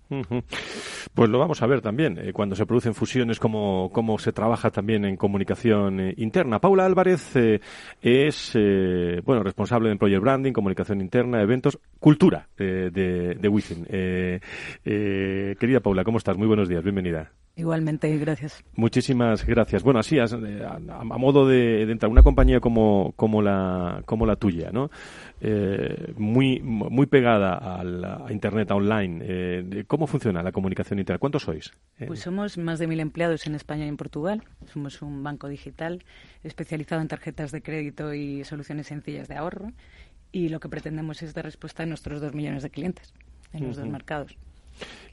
Pues 1.15 1.31
lo 1.31 1.39
vamos 1.39 1.63
a 1.63 1.67
ver 1.67 1.81
también, 1.81 2.19
eh, 2.19 2.33
cuando 2.33 2.57
se 2.57 2.67
producen 2.67 2.93
fusiones, 2.93 3.39
cómo, 3.39 3.91
cómo 3.93 4.19
se 4.19 4.33
trabaja 4.33 4.71
también 4.71 5.05
en 5.05 5.17
comunicación 5.17 6.01
eh, 6.01 6.15
interna. 6.17 6.59
Paula 6.59 6.87
Álvarez 6.87 7.37
eh, 7.37 7.61
es 8.03 8.53
bueno 9.25 9.45
responsable 9.45 9.89
de 9.89 9.93
Employer 9.93 10.19
Branding, 10.21 10.53
comunicación 10.53 11.01
interna, 11.01 11.41
eventos, 11.41 11.79
cultura 12.01 12.49
de, 12.57 12.91
de 12.91 13.49
Wizzing. 13.49 13.85
querida 13.85 15.81
Paula, 15.81 16.03
¿cómo 16.03 16.19
estás? 16.19 16.37
Muy 16.37 16.49
buenos 16.49 16.69
días, 16.69 16.83
bienvenida. 16.83 17.31
Igualmente, 17.57 18.19
gracias. 18.19 18.65
Muchísimas 18.75 19.47
gracias. 19.47 19.85
Bueno, 19.85 20.01
así, 20.01 20.19
a, 20.19 20.27
modo 21.05 21.47
de, 21.47 21.87
de, 21.87 21.93
entrar, 21.93 22.11
una 22.11 22.25
compañía 22.25 22.59
como, 22.59 23.13
como, 23.15 23.41
la, 23.41 24.03
como 24.07 24.27
la 24.27 24.35
tuya, 24.35 24.71
¿no? 24.73 24.91
muy, 26.17 26.61
muy 26.61 27.07
pegada 27.07 27.55
al, 27.55 28.05
a 28.05 28.27
Internet, 28.31 28.71
online, 28.73 29.85
¿Cómo 29.87 30.04
funciona 30.07 30.43
la 30.43 30.53
comunicación 30.53 30.99
interna? 30.99 31.19
¿Cuántos 31.19 31.43
sois? 31.43 31.73
Eh, 31.99 32.07
pues 32.07 32.21
somos 32.21 32.59
más 32.59 32.79
de 32.79 32.87
mil 32.87 33.01
empleados 33.01 33.47
en 33.47 33.55
España 33.55 33.85
y 33.85 33.89
en 33.89 33.97
Portugal. 33.97 34.43
Somos 34.73 35.03
un 35.03 35.23
banco 35.23 35.49
digital 35.49 36.05
especializado 36.43 37.03
en 37.03 37.09
tarjetas 37.09 37.53
de 37.53 37.63
crédito 37.63 38.15
y 38.15 38.45
soluciones 38.45 38.87
sencillas 38.87 39.29
de 39.29 39.37
ahorro. 39.37 39.73
Y 40.33 40.49
lo 40.49 40.61
que 40.61 40.69
pretendemos 40.69 41.23
es 41.23 41.35
dar 41.35 41.45
respuesta 41.45 41.85
a 41.85 41.87
nuestros 41.87 42.21
dos 42.21 42.35
millones 42.35 42.63
de 42.63 42.71
clientes 42.71 43.15
en 43.53 43.67
los 43.67 43.77
dos 43.77 43.87
mercados. 43.87 44.37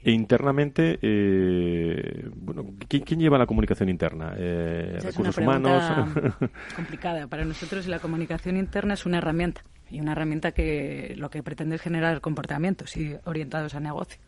E 0.02 0.10
internamente, 0.10 0.98
eh, 1.00 2.28
bueno, 2.34 2.66
¿quién, 2.88 3.20
lleva 3.20 3.38
la 3.38 3.46
comunicación 3.46 3.88
interna? 3.88 4.34
Eh, 4.36 4.98
¿Recursos 5.00 5.38
humanos? 5.38 6.08
complicada. 6.76 7.28
Para 7.28 7.44
nosotros 7.44 7.86
la 7.86 8.00
comunicación 8.00 8.56
interna 8.56 8.94
es 8.94 9.06
una 9.06 9.18
herramienta 9.18 9.62
y 9.88 10.00
una 10.00 10.12
herramienta 10.12 10.50
que 10.50 11.14
lo 11.16 11.30
que 11.30 11.44
pretende 11.44 11.76
es 11.76 11.82
generar 11.82 12.20
comportamientos 12.20 12.96
y 12.96 13.14
orientados 13.24 13.76
a 13.76 13.80
negocio 13.80 14.20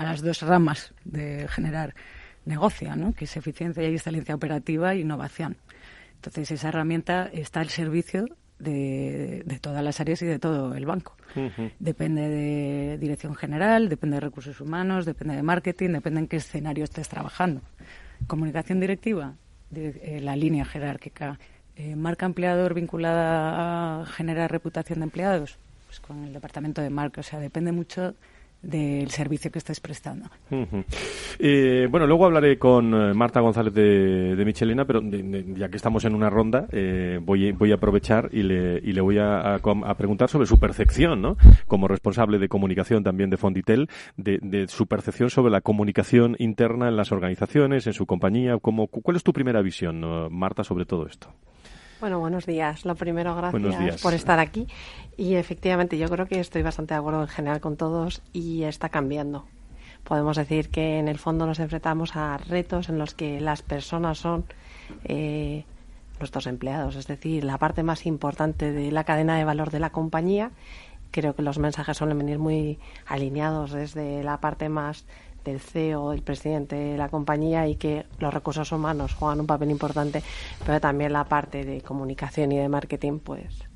a 0.00 0.04
las 0.04 0.22
dos 0.22 0.40
ramas 0.40 0.94
de 1.04 1.46
generar 1.48 1.94
negocio, 2.46 2.96
¿no? 2.96 3.12
que 3.12 3.26
es 3.26 3.36
eficiencia 3.36 3.86
y 3.86 3.94
excelencia 3.94 4.34
operativa 4.34 4.94
e 4.94 5.00
innovación. 5.00 5.58
Entonces, 6.16 6.50
esa 6.50 6.68
herramienta 6.68 7.28
está 7.32 7.60
al 7.60 7.68
servicio 7.68 8.24
de, 8.58 9.58
todas 9.60 9.84
las 9.84 10.00
áreas 10.00 10.22
y 10.22 10.26
de 10.26 10.38
todo 10.38 10.74
el 10.74 10.86
banco. 10.86 11.16
Depende 11.78 12.28
de 12.28 12.98
dirección 12.98 13.34
general, 13.34 13.90
depende 13.90 14.16
de 14.16 14.20
recursos 14.20 14.60
humanos, 14.60 15.04
depende 15.04 15.36
de 15.36 15.42
marketing, 15.42 15.90
depende 15.90 16.20
en 16.20 16.28
qué 16.28 16.36
escenario 16.36 16.84
estés 16.84 17.08
trabajando. 17.08 17.60
Comunicación 18.26 18.80
directiva, 18.80 19.34
de, 19.70 20.00
eh, 20.02 20.20
la 20.20 20.34
línea 20.34 20.64
jerárquica. 20.64 21.38
Eh, 21.76 21.94
marca 21.94 22.24
empleador 22.26 22.72
vinculada 22.72 24.00
a 24.02 24.06
generar 24.06 24.50
reputación 24.50 25.00
de 25.00 25.04
empleados, 25.04 25.58
pues 25.86 26.00
con 26.00 26.24
el 26.24 26.32
departamento 26.32 26.80
de 26.80 26.90
marca. 26.90 27.20
O 27.20 27.24
sea, 27.24 27.38
depende 27.38 27.72
mucho 27.72 28.14
del 28.62 29.10
servicio 29.10 29.50
que 29.50 29.58
estés 29.58 29.80
prestando. 29.80 30.26
Eh, 31.38 31.88
bueno, 31.90 32.06
luego 32.06 32.26
hablaré 32.26 32.58
con 32.58 32.92
eh, 32.94 33.14
Marta 33.14 33.40
González 33.40 33.72
de, 33.72 34.42
Michelina, 34.44 34.84
pero 34.84 35.00
ya 35.02 35.68
que 35.68 35.76
estamos 35.76 36.04
en 36.04 36.14
una 36.14 36.28
ronda, 36.28 36.66
eh, 36.72 37.18
voy, 37.22 37.52
voy 37.52 37.72
a 37.72 37.76
aprovechar 37.76 38.28
y 38.32 38.42
le, 38.42 38.78
y 38.78 38.92
le 38.92 39.00
voy 39.00 39.18
a, 39.18 39.58
preguntar 39.96 40.28
sobre 40.28 40.46
su 40.46 40.58
percepción, 40.58 41.22
¿no? 41.22 41.36
Como 41.66 41.88
responsable 41.88 42.38
de 42.38 42.48
comunicación 42.48 43.02
también 43.02 43.30
de 43.30 43.36
Fonditel, 43.36 43.88
de, 44.16 44.66
su 44.68 44.86
percepción 44.86 45.30
sobre 45.30 45.50
la 45.50 45.60
comunicación 45.60 46.36
interna 46.38 46.88
en 46.88 46.96
las 46.96 47.12
organizaciones, 47.12 47.86
en 47.86 47.92
su 47.92 48.06
compañía. 48.06 48.58
Como, 48.58 48.88
¿Cuál 48.88 49.16
es 49.16 49.22
tu 49.22 49.32
primera 49.32 49.62
visión, 49.62 50.04
Marta, 50.30 50.64
sobre 50.64 50.84
todo 50.84 51.06
esto? 51.06 51.32
Bueno, 52.00 52.18
buenos 52.18 52.46
días. 52.46 52.86
Lo 52.86 52.94
primero, 52.94 53.36
gracias 53.36 54.00
por 54.00 54.14
estar 54.14 54.38
aquí. 54.38 54.66
Y 55.18 55.34
efectivamente, 55.34 55.98
yo 55.98 56.08
creo 56.08 56.26
que 56.26 56.40
estoy 56.40 56.62
bastante 56.62 56.94
de 56.94 57.00
acuerdo 57.00 57.20
en 57.20 57.28
general 57.28 57.60
con 57.60 57.76
todos 57.76 58.22
y 58.32 58.62
está 58.62 58.88
cambiando. 58.88 59.44
Podemos 60.04 60.38
decir 60.38 60.70
que 60.70 60.98
en 60.98 61.08
el 61.08 61.18
fondo 61.18 61.44
nos 61.44 61.58
enfrentamos 61.58 62.16
a 62.16 62.38
retos 62.38 62.88
en 62.88 62.98
los 62.98 63.12
que 63.12 63.38
las 63.40 63.60
personas 63.60 64.16
son 64.16 64.46
eh, 65.04 65.66
nuestros 66.18 66.46
empleados, 66.46 66.96
es 66.96 67.06
decir, 67.06 67.44
la 67.44 67.58
parte 67.58 67.82
más 67.82 68.06
importante 68.06 68.72
de 68.72 68.90
la 68.90 69.04
cadena 69.04 69.36
de 69.36 69.44
valor 69.44 69.70
de 69.70 69.80
la 69.80 69.90
compañía. 69.90 70.52
Creo 71.10 71.34
que 71.34 71.42
los 71.42 71.58
mensajes 71.58 71.98
suelen 71.98 72.16
venir 72.16 72.38
muy 72.38 72.78
alineados 73.06 73.72
desde 73.72 74.22
la 74.22 74.40
parte 74.40 74.70
más 74.70 75.04
del 75.44 75.60
CEO, 75.60 76.10
del 76.10 76.22
presidente 76.22 76.76
de 76.76 76.96
la 76.96 77.08
compañía 77.08 77.66
y 77.66 77.76
que 77.76 78.06
los 78.18 78.32
recursos 78.32 78.72
humanos 78.72 79.14
juegan 79.14 79.40
un 79.40 79.46
papel 79.46 79.70
importante, 79.70 80.22
pero 80.64 80.80
también 80.80 81.12
la 81.12 81.24
parte 81.24 81.64
de 81.64 81.82
comunicación 81.82 82.52
y 82.52 82.58
de 82.58 82.68
marketing, 82.68 83.18
pues 83.18 83.69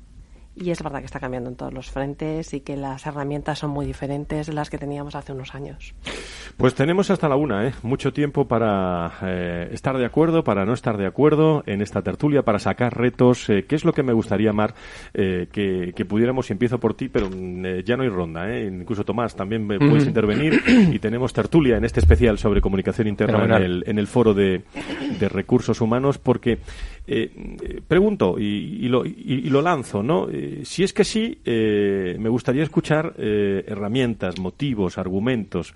y 0.55 0.71
es 0.71 0.81
verdad 0.81 0.99
que 0.99 1.05
está 1.05 1.19
cambiando 1.19 1.49
en 1.49 1.55
todos 1.55 1.73
los 1.73 1.91
frentes 1.91 2.53
y 2.53 2.61
que 2.61 2.77
las 2.77 3.05
herramientas 3.05 3.59
son 3.59 3.71
muy 3.71 3.85
diferentes 3.85 4.47
de 4.47 4.53
las 4.53 4.69
que 4.69 4.77
teníamos 4.77 5.15
hace 5.15 5.33
unos 5.33 5.53
años. 5.53 5.93
Pues 6.57 6.73
tenemos 6.73 7.09
hasta 7.09 7.27
la 7.27 7.35
una, 7.35 7.67
¿eh? 7.67 7.73
mucho 7.83 8.13
tiempo 8.13 8.47
para 8.47 9.11
eh, 9.23 9.69
estar 9.71 9.97
de 9.97 10.05
acuerdo, 10.05 10.43
para 10.43 10.65
no 10.65 10.73
estar 10.73 10.97
de 10.97 11.05
acuerdo 11.05 11.63
en 11.65 11.81
esta 11.81 12.01
tertulia, 12.01 12.43
para 12.43 12.59
sacar 12.59 12.97
retos. 12.97 13.49
Eh, 13.49 13.65
¿Qué 13.67 13.75
es 13.75 13.83
lo 13.83 13.91
que 13.91 14.03
me 14.03 14.13
gustaría, 14.13 14.53
Mar, 14.53 14.73
eh, 15.13 15.47
que, 15.51 16.05
pudiéramos, 16.05 16.49
y 16.49 16.53
empiezo 16.53 16.79
por 16.79 16.93
ti, 16.93 17.09
pero 17.09 17.29
mm, 17.29 17.79
ya 17.83 17.97
no 17.97 18.03
hay 18.03 18.09
ronda, 18.09 18.57
incluso 18.57 19.03
Tomás 19.03 19.35
también 19.35 19.67
puedes 19.67 20.05
intervenir 20.05 20.61
y 20.91 20.99
tenemos 20.99 21.33
tertulia 21.33 21.77
en 21.77 21.83
este 21.83 21.99
especial 21.99 22.37
sobre 22.37 22.61
comunicación 22.61 23.07
interna 23.07 23.43
en 23.43 23.63
el, 23.63 23.83
en 23.87 23.99
el, 23.99 24.07
foro 24.07 24.33
de, 24.33 24.63
de 25.19 25.29
recursos 25.29 25.81
humanos, 25.81 26.17
porque 26.17 26.59
eh, 27.07 27.81
pregunto 27.87 28.37
y, 28.39 28.87
lo, 28.87 29.05
y, 29.05 29.49
lo, 29.49 29.61
lanzo, 29.61 30.01
¿no? 30.01 30.27
Eh, 30.31 30.61
si 30.63 30.83
es 30.83 30.91
que 30.91 31.03
sí, 31.03 31.39
eh, 31.45 32.15
me 32.19 32.29
gustaría 32.29 32.63
escuchar 32.63 33.13
herramientas, 33.17 34.39
motivos, 34.39 34.97
argumentos. 34.97 35.73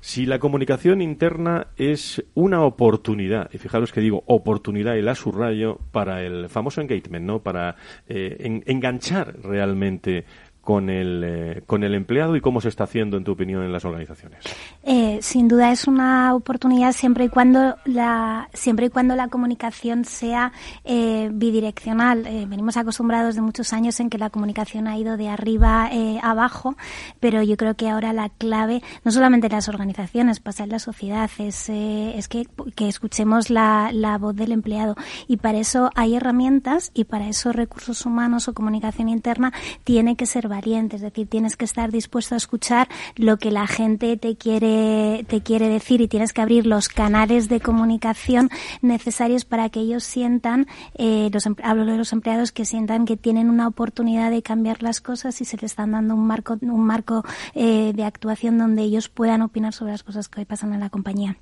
Si 0.00 0.26
la 0.26 0.38
comunicación 0.38 1.02
interna 1.02 1.68
es 1.76 2.24
una 2.34 2.62
oportunidad, 2.62 3.50
y 3.52 3.58
fijaros 3.58 3.90
que 3.90 4.00
digo 4.00 4.22
oportunidad 4.26 4.94
y 4.94 5.02
la 5.02 5.16
subrayo 5.16 5.80
para 5.90 6.22
el 6.22 6.48
famoso 6.48 6.80
engagement, 6.80 7.26
¿no? 7.26 7.40
Para 7.40 7.74
enganchar 8.08 9.34
realmente 9.42 10.24
con 10.68 10.90
el, 10.90 11.22
eh, 11.24 11.62
con 11.64 11.82
el 11.82 11.94
empleado 11.94 12.36
y 12.36 12.42
cómo 12.42 12.60
se 12.60 12.68
está 12.68 12.84
haciendo, 12.84 13.16
en 13.16 13.24
tu 13.24 13.32
opinión, 13.32 13.62
en 13.62 13.72
las 13.72 13.86
organizaciones? 13.86 14.40
Eh, 14.82 15.18
sin 15.22 15.48
duda 15.48 15.72
es 15.72 15.88
una 15.88 16.34
oportunidad 16.34 16.92
siempre 16.92 17.24
y 17.24 17.30
cuando 17.30 17.76
la, 17.86 18.50
siempre 18.52 18.84
y 18.84 18.88
cuando 18.90 19.16
la 19.16 19.28
comunicación 19.28 20.04
sea 20.04 20.52
eh, 20.84 21.30
bidireccional. 21.32 22.24
venimos 22.48 22.76
acostumbrados 22.76 23.34
de 23.34 23.40
muchos 23.40 23.72
años 23.72 23.98
en 23.98 24.10
que 24.10 24.18
la 24.18 24.28
comunicación 24.28 24.88
ha 24.88 24.98
ido 24.98 25.16
de 25.16 25.30
arriba 25.30 25.88
abajo, 26.22 26.76
pero 27.18 27.42
yo 27.42 27.56
creo 27.56 27.74
que 27.74 27.88
ahora 27.88 28.12
la 28.12 28.28
clave, 28.28 28.82
no 29.04 29.10
solamente 29.10 29.46
en 29.46 29.54
las 29.54 29.70
organizaciones, 29.70 30.38
pasa 30.38 30.64
en 30.64 30.68
la 30.68 30.80
sociedad, 30.80 31.30
es, 31.38 31.70
es 31.70 32.28
que, 32.28 32.46
que 32.76 32.88
escuchemos 32.88 33.48
la, 33.48 33.88
la 33.90 34.18
voz 34.18 34.36
del 34.36 34.52
empleado. 34.52 34.96
Y 35.28 35.38
para 35.38 35.56
eso 35.56 35.90
hay 35.94 36.14
herramientas 36.14 36.90
y 36.92 37.04
para 37.04 37.26
eso 37.26 37.52
recursos 37.52 38.04
humanos 38.04 38.48
o 38.48 38.52
comunicación 38.52 39.08
interna 39.08 39.54
tiene 39.84 40.14
que 40.14 40.26
ser 40.26 40.46
es 40.66 41.00
decir, 41.00 41.28
tienes 41.28 41.56
que 41.56 41.64
estar 41.64 41.90
dispuesto 41.92 42.34
a 42.34 42.38
escuchar 42.38 42.88
lo 43.16 43.36
que 43.36 43.50
la 43.50 43.66
gente 43.66 44.16
te 44.16 44.36
quiere, 44.36 45.24
te 45.28 45.40
quiere 45.42 45.68
decir 45.68 46.00
y 46.00 46.08
tienes 46.08 46.32
que 46.32 46.40
abrir 46.40 46.66
los 46.66 46.88
canales 46.88 47.48
de 47.48 47.60
comunicación 47.60 48.50
necesarios 48.82 49.44
para 49.44 49.68
que 49.68 49.80
ellos 49.80 50.04
sientan, 50.04 50.66
eh, 50.94 51.30
los, 51.32 51.46
hablo 51.62 51.86
de 51.86 51.96
los 51.96 52.12
empleados, 52.12 52.52
que 52.52 52.64
sientan 52.64 53.06
que 53.06 53.16
tienen 53.16 53.50
una 53.50 53.68
oportunidad 53.68 54.30
de 54.30 54.42
cambiar 54.42 54.82
las 54.82 55.00
cosas 55.00 55.40
y 55.40 55.44
se 55.44 55.56
les 55.56 55.72
están 55.72 55.92
dando 55.92 56.14
un 56.14 56.26
marco, 56.26 56.58
un 56.60 56.84
marco 56.84 57.24
eh, 57.54 57.92
de 57.94 58.04
actuación 58.04 58.58
donde 58.58 58.82
ellos 58.82 59.08
puedan 59.08 59.42
opinar 59.42 59.72
sobre 59.72 59.92
las 59.92 60.02
cosas 60.02 60.28
que 60.28 60.40
hoy 60.40 60.44
pasan 60.44 60.74
en 60.74 60.80
la 60.80 60.90
compañía. 60.90 61.36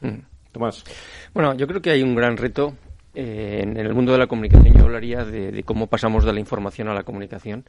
Mm. 0.00 0.34
Tomás. 0.52 0.84
Bueno, 1.34 1.54
yo 1.54 1.66
creo 1.66 1.82
que 1.82 1.90
hay 1.90 2.02
un 2.02 2.14
gran 2.14 2.36
reto 2.36 2.74
eh, 3.14 3.60
en 3.62 3.76
el 3.76 3.94
mundo 3.94 4.12
de 4.12 4.18
la 4.18 4.26
comunicación. 4.26 4.74
Yo 4.74 4.84
hablaría 4.84 5.24
de, 5.24 5.62
cómo 5.62 5.86
pasamos 5.86 6.24
de 6.24 6.32
la 6.32 6.40
información 6.40 6.88
a 6.88 6.94
la 6.94 7.04
comunicación 7.04 7.64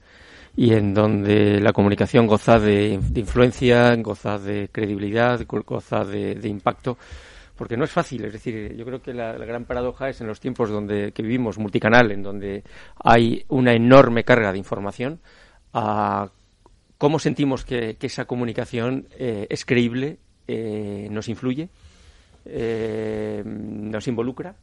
y 0.56 0.74
en 0.74 0.94
donde 0.94 1.60
la 1.60 1.74
comunicación 1.74 2.28
goza 2.28 2.60
de, 2.60 3.00
influencia, 3.16 3.94
goza 3.98 4.38
de 4.38 4.70
credibilidad, 4.72 5.42
goza 5.46 6.06
de, 6.06 6.48
impacto, 6.48 6.98
porque 7.58 7.76
no 7.76 7.84
es 7.84 7.92
fácil. 7.92 8.24
Es 8.26 8.34
decir, 8.34 8.74
yo 8.76 8.86
creo 8.86 9.02
que 9.02 9.14
la, 9.14 9.34
gran 9.34 9.66
paradoja 9.66 10.10
es 10.10 10.22
en 10.22 10.28
los 10.28 10.40
tiempos 10.40 10.70
donde 10.70 11.12
que 11.12 11.24
vivimos 11.24 11.58
multicanal, 11.58 12.12
en 12.12 12.24
donde 12.24 12.64
hay 13.04 13.44
una 13.50 13.74
enorme 13.74 14.24
carga 14.24 14.52
de 14.52 14.58
información, 14.58 15.20
a 15.74 16.30
cómo 16.98 17.20
sentimos 17.20 17.66
que, 17.66 17.98
esa 18.00 18.26
comunicación 18.26 19.08
eh, 19.18 19.48
es 19.50 19.66
creíble, 19.66 20.20
eh, 20.48 21.10
nos 21.12 21.28
influye, 21.28 21.70
eh, 22.46 23.44
nos 23.46 24.08
involucra 24.08 24.56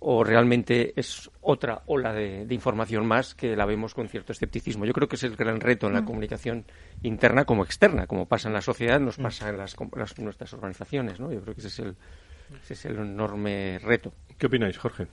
o 0.00 0.22
realmente 0.22 0.92
es 0.96 1.30
otra 1.40 1.82
ola 1.86 2.12
de, 2.12 2.46
información 2.50 3.06
más 3.06 3.34
que 3.34 3.56
la 3.56 3.66
vemos 3.66 3.94
con 3.94 4.08
cierto 4.08 4.32
escepticismo. 4.32 4.84
Yo 4.84 4.92
creo 4.92 5.08
que 5.08 5.16
es 5.16 5.24
el 5.24 5.34
gran 5.34 5.60
reto 5.60 5.88
en 5.88 5.94
la 5.94 6.02
mm. 6.02 6.04
comunicación 6.04 6.64
interna 7.02 7.44
como 7.44 7.64
externa, 7.64 8.06
como 8.06 8.26
pasa 8.26 8.48
en 8.48 8.54
la 8.54 8.60
sociedad, 8.60 9.00
nos 9.00 9.18
mm. 9.18 9.22
pasa 9.22 9.48
en 9.48 9.56
las, 9.58 9.76
nuestras 10.18 10.52
organizaciones. 10.52 11.18
¿no? 11.18 11.32
Yo 11.32 11.40
creo 11.42 11.54
que 11.54 11.60
ese 11.60 11.68
es, 11.68 11.78
el, 11.80 11.96
ese 12.62 12.74
es 12.74 12.84
el 12.84 12.96
enorme 12.96 13.80
reto. 13.82 14.12
¿Qué 14.36 14.46
opináis, 14.46 14.78
Jorge? 14.78 15.08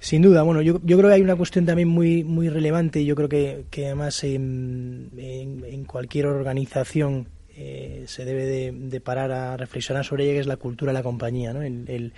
Sin 0.00 0.20
duda, 0.20 0.42
bueno, 0.42 0.60
yo, 0.60 0.80
yo 0.82 0.98
creo 0.98 1.08
que 1.08 1.14
hay 1.14 1.22
una 1.22 1.36
cuestión 1.36 1.64
también 1.64 1.88
muy, 1.88 2.24
muy 2.24 2.50
relevante 2.50 3.00
y 3.00 3.06
yo 3.06 3.14
creo 3.14 3.30
que, 3.30 3.64
que 3.70 3.86
además 3.86 4.22
en, 4.22 5.10
en, 5.16 5.84
cualquier 5.86 6.26
organización 6.26 7.28
eh, 7.56 8.04
se 8.06 8.26
debe 8.26 8.44
de, 8.44 8.72
de, 8.72 9.00
parar 9.00 9.32
a 9.32 9.56
reflexionar 9.56 10.04
sobre 10.04 10.24
ella, 10.24 10.34
que 10.34 10.40
es 10.40 10.46
la 10.46 10.58
cultura 10.58 10.92
de 10.92 10.98
la 10.98 11.02
compañía, 11.02 11.54
¿no? 11.54 11.62
el, 11.62 12.12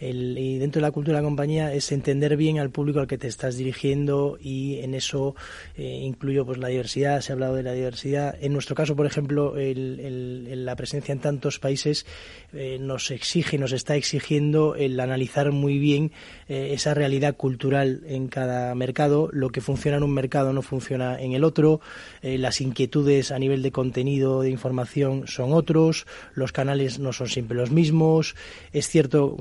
y 0.00 0.58
dentro 0.58 0.80
de 0.80 0.86
la 0.86 0.92
cultura 0.92 1.16
de 1.16 1.22
la 1.22 1.26
compañía 1.26 1.72
es 1.72 1.92
entender 1.92 2.36
bien 2.36 2.58
al 2.58 2.70
público 2.70 3.00
al 3.00 3.06
que 3.06 3.18
te 3.18 3.28
estás 3.28 3.56
dirigiendo 3.56 4.38
y 4.40 4.78
en 4.80 4.94
eso 4.94 5.34
eh, 5.76 6.00
incluyo 6.02 6.44
pues 6.44 6.58
la 6.58 6.68
diversidad, 6.68 7.20
se 7.20 7.32
ha 7.32 7.34
hablado 7.34 7.54
de 7.54 7.62
la 7.62 7.72
diversidad. 7.72 8.36
En 8.40 8.52
nuestro 8.52 8.74
caso, 8.74 8.96
por 8.96 9.06
ejemplo, 9.06 9.54
la 9.56 10.76
presencia 10.76 11.12
en 11.12 11.20
tantos 11.20 11.58
países 11.58 12.06
eh, 12.52 12.78
nos 12.80 13.10
exige, 13.10 13.58
nos 13.58 13.72
está 13.72 13.96
exigiendo 13.96 14.74
el 14.74 14.98
analizar 14.98 15.52
muy 15.52 15.78
bien 15.78 16.12
eh, 16.48 16.70
esa 16.72 16.94
realidad 16.94 17.36
cultural 17.36 18.02
en 18.06 18.28
cada 18.28 18.74
mercado, 18.74 19.28
lo 19.32 19.50
que 19.50 19.60
funciona 19.60 19.96
en 19.98 20.02
un 20.02 20.12
mercado 20.12 20.52
no 20.52 20.62
funciona 20.62 21.20
en 21.20 21.32
el 21.32 21.44
otro, 21.44 21.80
las 22.22 22.60
inquietudes 22.60 23.30
a 23.30 23.38
nivel 23.38 23.62
de 23.62 23.70
contenido, 23.70 24.42
de 24.42 24.50
información 24.50 25.26
son 25.26 25.52
otros, 25.52 26.06
los 26.34 26.52
canales 26.52 26.98
no 26.98 27.12
son 27.12 27.28
siempre 27.28 27.56
los 27.56 27.70
mismos. 27.70 28.34
Es 28.72 28.88
cierto, 28.88 29.36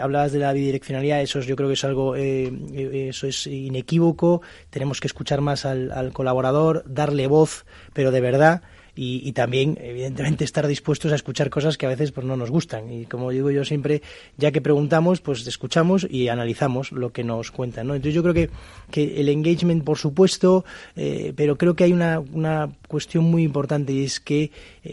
hablabas 0.00 0.32
de 0.32 0.38
la 0.38 0.52
bidireccionalidad, 0.52 1.20
eso 1.20 1.40
yo 1.40 1.56
creo 1.56 1.68
que 1.68 1.74
es 1.74 1.84
algo, 1.84 2.16
eh, 2.16 2.52
eh, 2.72 3.06
eso 3.10 3.26
es 3.26 3.46
inequívoco. 3.46 4.42
Tenemos 4.70 5.00
que 5.00 5.06
escuchar 5.06 5.40
más 5.40 5.64
al, 5.64 6.12
colaborador, 6.12 6.84
darle 6.86 7.26
voz, 7.26 7.64
pero 7.92 8.10
de 8.10 8.20
verdad 8.20 8.62
y, 9.02 9.32
también, 9.32 9.78
evidentemente, 9.80 10.44
estar 10.44 10.66
dispuestos 10.66 11.12
a 11.12 11.14
escuchar 11.14 11.48
cosas 11.48 11.78
que 11.78 11.86
a 11.86 11.88
veces 11.88 12.12
pues, 12.12 12.26
no 12.26 12.36
nos 12.36 12.50
gustan. 12.50 12.92
Y 12.92 13.06
como 13.06 13.30
digo 13.30 13.50
yo 13.50 13.64
siempre, 13.64 14.02
ya 14.36 14.50
que 14.50 14.60
preguntamos, 14.60 15.22
pues 15.22 15.46
escuchamos 15.46 16.06
y 16.10 16.28
analizamos 16.28 16.92
lo 16.92 17.10
que 17.10 17.24
nos 17.24 17.50
cuentan. 17.50 17.86
¿no? 17.86 17.94
Entonces 17.94 18.14
yo 18.14 18.22
creo 18.22 18.34
que, 18.34 18.50
que 18.90 19.20
el 19.20 19.30
engagement, 19.30 19.84
por 19.84 19.96
supuesto, 19.96 20.66
eh, 20.96 21.32
pero 21.34 21.56
creo 21.56 21.74
que 21.74 21.84
hay 21.84 21.94
una, 21.94 22.20
una 22.20 22.72
cuestión 22.88 23.24
muy 23.24 23.42
importante 23.42 23.92
y 23.94 24.04
es 24.04 24.20
que 24.20 24.50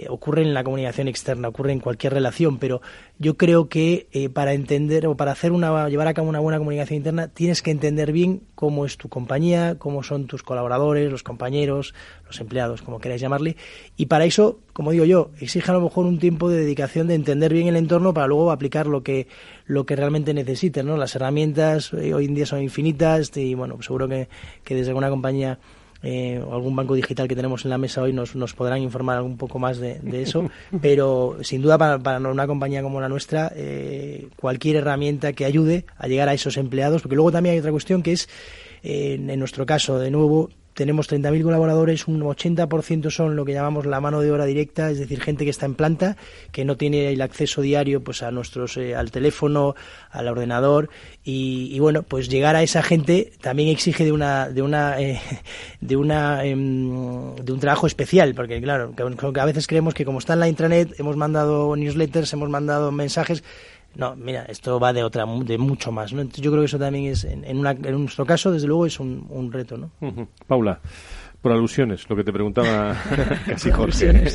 ocurre 0.08 0.44
en 0.44 0.54
la 0.54 0.64
comunicación 0.64 1.10
externa, 1.10 1.50
ocurre 1.50 1.74
en 1.74 1.80
cualquier 1.80 2.14
relación, 2.14 2.60
pero 2.60 2.82
yo 3.20 3.36
creo 3.36 3.68
que 3.68 4.08
eh, 4.12 4.30
para 4.30 4.54
entender 4.54 5.08
o 5.08 5.18
para 5.18 5.32
hacer 5.32 5.52
una, 5.52 5.90
llevar 5.90 6.08
a 6.08 6.14
cabo 6.14 6.30
una 6.30 6.40
buena 6.40 6.60
comunicación 6.60 6.98
interna 6.98 7.28
tienes 7.28 7.62
que 7.62 7.72
entender 7.72 8.12
bien 8.12 8.44
cómo 8.54 8.86
es 8.86 8.98
tu 8.98 9.10
compañía, 9.10 9.76
cómo 9.80 10.04
son 10.04 10.28
tus 10.28 10.44
colaboradores, 10.44 11.12
los 11.12 11.24
compañeros, 11.24 11.94
los 12.26 12.40
empleados, 12.40 12.82
como 12.82 13.00
queráis 13.00 13.22
llamarle, 13.22 13.56
y 13.96 14.06
para 14.06 14.26
eso, 14.26 14.60
como 14.74 14.92
digo 14.92 15.06
yo, 15.06 15.32
exige 15.40 15.72
a 15.72 15.74
lo 15.74 15.82
mejor 15.82 16.06
un 16.06 16.20
tiempo 16.20 16.50
de 16.50 16.60
dedicación 16.60 17.08
de 17.08 17.16
entender 17.16 17.54
bien 17.54 17.68
el 17.68 17.76
entorno 17.76 18.14
para 18.14 18.28
luego 18.28 18.52
aplicar 18.52 18.88
lo 18.88 19.02
que 19.04 19.28
lo 19.66 19.86
que 19.86 19.96
realmente 19.96 20.34
necesiten, 20.34 20.86
¿no? 20.86 20.96
Las 20.96 21.16
herramientas 21.16 21.92
eh, 21.94 22.14
hoy 22.14 22.26
en 22.26 22.36
día 22.36 22.46
son 22.46 22.62
infinitas 22.62 23.36
y 23.36 23.54
bueno, 23.56 23.82
seguro 23.82 24.08
que, 24.08 24.30
que 24.64 24.76
desde 24.76 24.90
alguna 24.90 25.10
compañía 25.10 25.60
eh, 26.04 26.42
o 26.46 26.54
algún 26.54 26.76
banco 26.76 26.96
digital 26.96 27.28
que 27.28 27.36
tenemos 27.36 27.66
en 27.66 27.72
la 27.72 27.78
mesa 27.78 28.02
hoy 28.02 28.14
nos, 28.14 28.36
nos 28.36 28.54
podrán 28.54 28.82
informar 28.82 29.22
un 29.22 29.38
poco 29.38 29.60
más 29.60 29.78
de, 29.80 30.00
eso, 30.14 30.50
pero 30.82 31.38
sin 31.42 31.62
duda 31.62 31.78
para, 31.78 32.00
para, 32.00 32.20
una 32.30 32.48
compañía 32.48 32.82
como 32.82 33.02
la 33.02 33.10
nuestra, 33.10 33.52
eh, 33.56 34.28
cualquier 34.36 34.78
herramienta 34.78 35.34
que 35.34 35.46
ayude 35.46 35.86
a 35.98 36.08
llegar 36.08 36.30
a 36.30 36.34
esos 36.34 36.58
empleados, 36.58 37.02
porque 37.02 37.16
luego 37.16 37.32
también 37.32 37.54
hay 37.54 37.60
otra 37.60 37.72
cuestión 37.72 38.04
que 38.04 38.14
es, 38.14 38.30
en 38.84 39.40
nuestro 39.40 39.66
caso, 39.66 40.00
de 40.00 40.12
nuevo, 40.12 40.50
tenemos 40.78 41.10
30.000 41.10 41.42
colaboradores, 41.42 42.08
un 42.08 42.22
80% 42.22 43.10
son 43.10 43.36
lo 43.36 43.46
que 43.46 43.54
llamamos 43.54 43.88
la 43.88 44.00
mano 44.00 44.22
de 44.22 44.32
obra 44.32 44.46
directa, 44.46 44.92
es 44.92 45.00
decir, 45.00 45.20
gente 45.20 45.44
que 45.44 45.50
está 45.50 45.66
en 45.66 45.74
planta, 45.74 46.18
que 46.52 46.66
no 46.66 46.78
tiene 46.78 47.12
el 47.12 47.22
acceso 47.24 47.62
diario 47.62 48.04
pues 48.04 48.22
a 48.22 48.30
nuestros 48.30 48.78
eh, 48.78 48.96
al 48.96 49.10
teléfono, 49.10 49.74
al 50.12 50.28
ordenador 50.28 50.92
y, 51.24 51.78
bueno, 51.80 52.04
pues 52.04 52.30
llegar 52.30 52.56
a 52.56 52.62
esa 52.62 52.84
gente 52.84 53.34
también 53.42 53.70
exige 53.70 54.06
de 54.06 54.12
una 54.12 54.50
de 54.50 54.62
una 54.62 55.02
eh, 55.02 55.20
de 55.82 55.96
una 55.98 56.46
em, 56.46 57.36
de 57.36 57.52
un 57.52 57.60
trabajo 57.60 57.88
especial, 57.88 58.36
porque 58.36 58.62
claro, 58.62 58.94
que 58.96 59.40
a 59.42 59.46
veces 59.46 59.66
creemos 59.66 59.96
que 59.96 60.06
como 60.06 60.20
está 60.20 60.34
en 60.34 60.42
la 60.42 60.48
intranet, 60.48 61.00
hemos 61.00 61.18
mandado 61.18 61.76
newsletters, 61.76 62.32
hemos 62.34 62.50
mandado 62.50 62.92
mensajes 62.92 63.44
no, 63.98 64.16
mira, 64.16 64.44
esto 64.44 64.80
va 64.80 64.94
de 64.94 65.04
otra, 65.04 65.26
de 65.26 65.58
mucho 65.58 65.92
más, 65.92 66.14
¿no? 66.14 66.22
Entonces 66.22 66.44
yo 66.44 66.52
creo 66.52 66.62
que 66.62 66.68
eso 66.68 66.78
también 66.78 67.06
es, 67.06 67.24
en, 67.24 67.44
en, 67.44 67.62
nuestro 67.62 68.26
caso, 68.26 68.52
desde 68.52 68.68
luego, 68.68 68.86
es 68.86 69.00
un, 69.00 69.26
un 69.30 69.52
reto, 69.52 69.76
¿no? 69.76 69.92
Paula, 70.46 70.80
por 71.42 71.52
alusiones, 71.52 72.08
lo 72.08 72.16
que 72.16 72.24
te 72.24 72.32
preguntaba 72.32 72.96
casi 73.48 73.72
Jorge. 73.72 74.30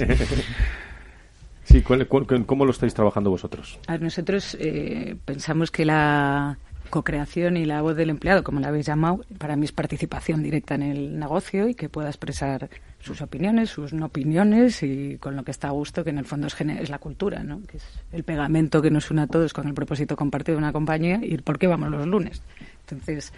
sí, 1.62 1.82
¿cómo 1.82 2.64
lo 2.64 2.72
estáis 2.72 2.92
trabajando 2.92 3.30
vosotros? 3.30 3.78
A 3.86 3.98
nosotros 3.98 4.56
eh, 4.58 5.16
pensamos 5.24 5.70
que 5.70 5.84
la 5.84 6.58
co-creación 6.92 7.56
y 7.56 7.64
la 7.64 7.80
voz 7.80 7.96
del 7.96 8.10
empleado, 8.10 8.44
como 8.44 8.60
la 8.60 8.68
habéis 8.68 8.84
llamado, 8.84 9.24
para 9.38 9.56
mí 9.56 9.64
es 9.64 9.72
participación 9.72 10.42
directa 10.42 10.74
en 10.74 10.82
el 10.82 11.18
negocio 11.18 11.66
y 11.66 11.74
que 11.74 11.88
pueda 11.88 12.08
expresar 12.08 12.68
sus 13.00 13.22
opiniones, 13.22 13.70
sus 13.70 13.94
no 13.94 14.06
opiniones 14.06 14.82
y 14.82 15.16
con 15.16 15.34
lo 15.34 15.42
que 15.42 15.52
está 15.52 15.68
a 15.68 15.70
gusto, 15.70 16.04
que 16.04 16.10
en 16.10 16.18
el 16.18 16.26
fondo 16.26 16.48
es, 16.48 16.90
la 16.90 16.98
cultura, 16.98 17.42
¿no? 17.42 17.62
que 17.62 17.78
es 17.78 17.84
el 18.12 18.24
pegamento 18.24 18.82
que 18.82 18.90
nos 18.90 19.10
une 19.10 19.22
a 19.22 19.26
todos 19.26 19.54
con 19.54 19.66
el 19.66 19.72
propósito 19.72 20.16
compartido 20.16 20.56
de 20.56 20.64
una 20.64 20.72
compañía 20.72 21.18
y 21.22 21.38
por 21.38 21.58
qué 21.58 21.66
vamos 21.66 21.90
los 21.90 22.06
lunes. 22.06 22.42
Entonces, 22.86 23.32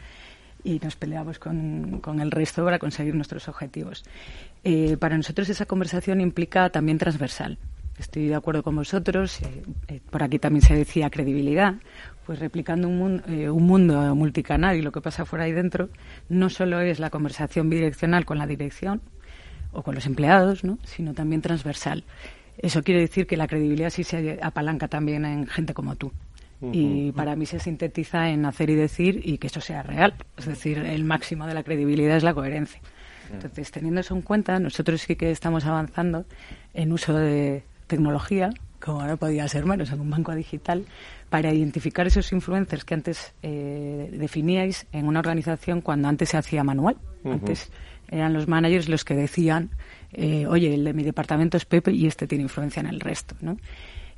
y 0.65 0.81
nos 0.81 0.97
peleamos 0.97 1.39
con, 1.39 2.01
con 2.01 2.19
el 2.19 2.33
resto 2.33 2.65
para 2.65 2.81
conseguir 2.81 3.15
nuestros 3.15 3.47
objetivos. 3.47 4.03
Eh, 4.65 4.97
para 4.97 5.17
nosotros 5.17 5.49
esa 5.49 5.65
conversación 5.65 6.21
implica 6.21 6.71
también 6.71 6.99
transversal. 6.99 7.57
Estoy 7.99 8.27
de 8.27 8.35
acuerdo 8.35 8.65
con 8.65 8.75
vosotros. 8.75 9.41
Eh, 9.43 9.63
eh, 9.89 10.01
por 10.11 10.25
aquí 10.25 10.41
también 10.41 10.63
se 10.63 10.75
decía 10.75 11.11
credibilidad 11.11 11.75
pues 12.27 12.39
replicando 12.39 12.89
un, 12.89 13.23
eh, 13.29 13.49
un, 13.51 13.65
mundo 13.65 14.15
multicanal 14.15 14.77
y 14.77 14.83
lo 14.83 14.93
que 14.93 15.01
pasa 15.01 15.25
fuera 15.25 15.47
y 15.49 15.53
dentro, 15.53 15.89
no 16.29 16.51
solo 16.51 16.81
es 16.81 16.99
la 16.99 17.11
conversación 17.11 17.69
bidireccional 17.69 18.25
con 18.25 18.39
la 18.39 18.47
dirección 18.47 19.01
o 19.73 19.83
con 19.83 19.95
los 19.95 20.07
empleados, 20.07 20.65
¿no? 20.65 20.79
sino 20.85 21.15
también 21.15 21.43
transversal. 21.43 22.05
Eso 22.59 22.83
quiere 22.83 23.01
decir 23.01 23.27
que 23.27 23.37
la 23.37 23.49
credibilidad 23.49 23.91
sí 23.91 24.05
se 24.05 24.39
apalanca 24.43 24.89
también 24.89 25.25
en 25.25 25.47
gente 25.47 25.75
como 25.75 25.97
tú. 25.97 26.13
Y 26.73 27.13
para 27.13 27.37
mí 27.37 27.45
se 27.45 27.59
sintetiza 27.59 28.31
en 28.31 28.47
hacer 28.47 28.71
y 28.71 28.75
decir 28.75 29.21
y 29.23 29.37
que 29.37 29.49
eso 29.49 29.61
sea 29.61 29.83
real. 29.83 30.15
Es 30.39 30.47
decir, 30.47 30.79
el 30.79 31.05
máximo 31.05 31.47
de 31.47 31.53
la 31.53 31.63
credibilidad 31.63 32.17
es 32.17 32.23
la 32.23 32.33
coherencia. 32.33 32.81
Entonces, 33.31 33.71
teniendo 33.71 34.01
eso 34.01 34.15
en 34.15 34.23
cuenta, 34.23 34.59
nosotros 34.59 35.03
sí 35.03 35.17
que 35.17 35.31
estamos 35.31 35.67
avanzando 35.67 36.25
en 36.73 36.93
uso 36.93 37.13
de 37.13 37.65
tecnología, 37.87 38.51
como 38.85 39.01
ahora 39.01 39.17
podía 39.17 39.49
ser 39.49 39.65
menos 39.65 39.91
en 39.93 40.01
un 40.01 40.11
banco 40.11 40.35
digital, 40.35 40.85
para 41.31 41.53
identificar 41.53 42.07
esos 42.07 42.31
influencers 42.33 42.85
que 42.85 42.95
antes 42.95 43.33
eh, 43.43 44.11
definíais 44.13 44.87
en 44.93 45.09
una 45.09 45.21
organización 45.21 45.81
cuando 45.81 46.09
antes 46.09 46.29
se 46.29 46.37
hacía 46.37 46.63
manual. 46.65 46.97
Antes 47.25 47.71
eran 48.09 48.35
los 48.35 48.47
managers 48.47 48.91
los 48.91 49.05
que 49.05 49.15
decían, 49.15 49.71
eh, 50.13 50.47
oye, 50.47 50.75
el 50.75 50.85
de 50.85 50.93
mi 50.93 51.03
departamento 51.03 51.57
es 51.57 51.65
Pepe 51.65 51.93
y 51.93 52.07
este 52.07 52.27
tiene 52.27 52.43
influencia 52.43 52.81
en 52.81 52.87
el 52.87 53.01
resto. 53.01 53.35
¿no? 53.41 53.57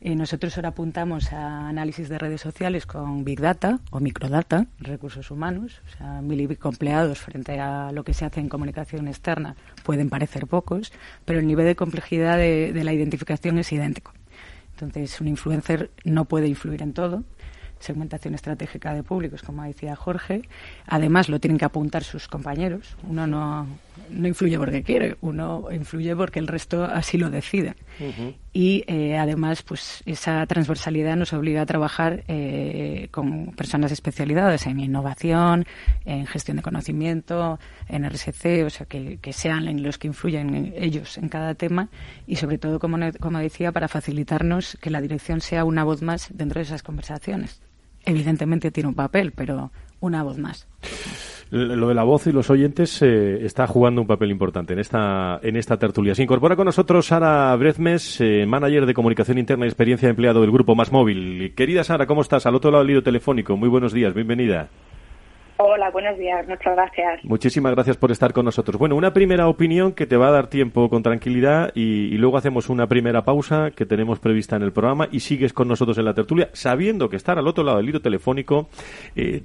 Eh, 0.00 0.16
nosotros 0.16 0.56
ahora 0.56 0.70
apuntamos 0.70 1.32
a 1.32 1.68
análisis 1.68 2.08
de 2.08 2.18
redes 2.18 2.40
sociales 2.40 2.86
con 2.86 3.24
Big 3.24 3.40
Data 3.40 3.78
o 3.92 4.00
Microdata, 4.00 4.66
recursos 4.80 5.30
humanos, 5.30 5.80
o 5.86 5.96
sea, 5.96 6.20
mil 6.22 6.40
y 6.40 6.48
pico 6.48 6.68
empleados 6.68 7.20
frente 7.20 7.60
a 7.60 7.92
lo 7.92 8.02
que 8.02 8.14
se 8.14 8.24
hace 8.24 8.40
en 8.40 8.48
comunicación 8.48 9.06
externa 9.06 9.54
pueden 9.84 10.10
parecer 10.10 10.48
pocos, 10.48 10.92
pero 11.24 11.38
el 11.38 11.46
nivel 11.46 11.66
de 11.66 11.76
complejidad 11.76 12.36
de 12.36 12.82
la 12.82 12.92
identificación 12.92 13.58
es 13.58 13.70
idéntico. 13.72 14.12
Entonces, 14.80 15.20
un 15.20 15.28
influencer 15.28 15.90
no 16.04 16.26
puede 16.26 16.48
influir 16.48 16.82
en 16.82 16.92
todo. 16.92 17.24
Segmentación 17.78 18.34
estratégica 18.34 18.94
de 18.94 19.02
públicos, 19.02 19.42
como 19.42 19.62
decía 19.62 19.96
Jorge. 19.96 20.42
Además, 20.86 21.28
lo 21.28 21.40
tienen 21.40 21.58
que 21.58 21.64
apuntar 21.64 22.04
sus 22.04 22.26
compañeros. 22.28 22.96
Uno 23.08 23.26
no, 23.26 23.66
no 24.10 24.28
influye 24.28 24.58
porque 24.58 24.82
quiere, 24.82 25.16
uno 25.20 25.66
influye 25.70 26.16
porque 26.16 26.38
el 26.38 26.46
resto 26.46 26.84
así 26.84 27.18
lo 27.18 27.30
decide. 27.30 27.74
Y 28.58 28.84
eh, 28.86 29.18
además, 29.18 29.62
pues 29.62 30.02
esa 30.06 30.46
transversalidad 30.46 31.14
nos 31.14 31.34
obliga 31.34 31.60
a 31.60 31.66
trabajar 31.66 32.24
eh, 32.26 33.08
con 33.10 33.48
personas 33.48 33.92
especializadas 33.92 34.66
en 34.66 34.80
innovación, 34.80 35.66
en 36.06 36.24
gestión 36.24 36.56
de 36.56 36.62
conocimiento, 36.62 37.60
en 37.86 38.08
RSC, 38.08 38.64
o 38.64 38.70
sea, 38.70 38.86
que, 38.86 39.18
sean 39.34 39.82
los 39.82 39.98
que 39.98 40.06
influyen 40.06 40.72
ellos 40.74 41.18
en 41.18 41.28
cada 41.28 41.54
tema 41.54 41.90
y 42.26 42.36
sobre 42.36 42.56
todo, 42.56 42.78
como, 42.78 42.96
como 43.20 43.40
decía, 43.40 43.72
para 43.72 43.88
facilitarnos 43.88 44.78
que 44.80 44.88
la 44.88 45.02
dirección 45.02 45.42
sea 45.42 45.66
una 45.66 45.84
voz 45.84 46.00
más 46.00 46.28
dentro 46.32 46.58
de 46.58 46.64
esas 46.64 46.82
conversaciones. 46.82 47.60
Evidentemente 48.06 48.70
tiene 48.70 48.88
un 48.88 48.94
papel, 48.94 49.32
pero 49.32 49.70
una 50.00 50.22
voz 50.22 50.38
más. 50.38 50.66
Lo 51.50 51.88
de 51.88 51.94
la 51.94 52.02
voz 52.02 52.26
y 52.26 52.32
los 52.32 52.50
oyentes 52.50 53.00
eh, 53.02 53.44
está 53.44 53.66
jugando 53.66 54.00
un 54.00 54.06
papel 54.06 54.30
importante 54.30 54.72
en 54.72 54.80
esta, 54.80 55.38
en 55.42 55.56
esta 55.56 55.78
tertulia. 55.78 56.14
Se 56.14 56.22
incorpora 56.22 56.56
con 56.56 56.66
nosotros 56.66 57.06
Sara 57.06 57.54
Brezmes, 57.56 58.20
eh, 58.20 58.44
manager 58.46 58.86
de 58.86 58.94
comunicación 58.94 59.38
interna 59.38 59.64
y 59.64 59.68
experiencia 59.68 60.06
de 60.06 60.10
empleado 60.10 60.40
del 60.40 60.50
grupo 60.50 60.74
Más 60.74 60.90
Móvil. 60.90 61.54
Querida 61.54 61.84
Sara, 61.84 62.06
¿cómo 62.06 62.22
estás? 62.22 62.46
Al 62.46 62.54
otro 62.54 62.70
lado 62.70 62.82
del 62.82 62.92
hilo 62.92 63.02
telefónico. 63.02 63.56
Muy 63.56 63.68
buenos 63.68 63.92
días, 63.92 64.12
bienvenida. 64.14 64.68
Hola, 65.58 65.90
buenos 65.90 66.18
días, 66.18 66.46
muchas 66.46 66.74
gracias. 66.74 67.24
Muchísimas 67.24 67.72
gracias 67.72 67.96
por 67.96 68.12
estar 68.12 68.34
con 68.34 68.44
nosotros. 68.44 68.78
Bueno, 68.78 68.94
una 68.94 69.14
primera 69.14 69.48
opinión 69.48 69.92
que 69.92 70.06
te 70.06 70.18
va 70.18 70.28
a 70.28 70.30
dar 70.30 70.48
tiempo 70.48 70.90
con 70.90 71.02
tranquilidad 71.02 71.72
y, 71.74 72.10
luego 72.18 72.36
hacemos 72.36 72.68
una 72.68 72.86
primera 72.86 73.24
pausa 73.24 73.70
que 73.70 73.86
tenemos 73.86 74.18
prevista 74.18 74.56
en 74.56 74.62
el 74.62 74.72
programa 74.72 75.08
y 75.10 75.20
sigues 75.20 75.54
con 75.54 75.66
nosotros 75.66 75.96
en 75.96 76.04
la 76.04 76.12
tertulia, 76.12 76.50
sabiendo 76.52 77.08
que 77.08 77.16
estar 77.16 77.38
al 77.38 77.46
otro 77.46 77.64
lado 77.64 77.78
del 77.78 77.88
hilo 77.88 78.00
telefónico 78.02 78.68
eh, 79.14 79.42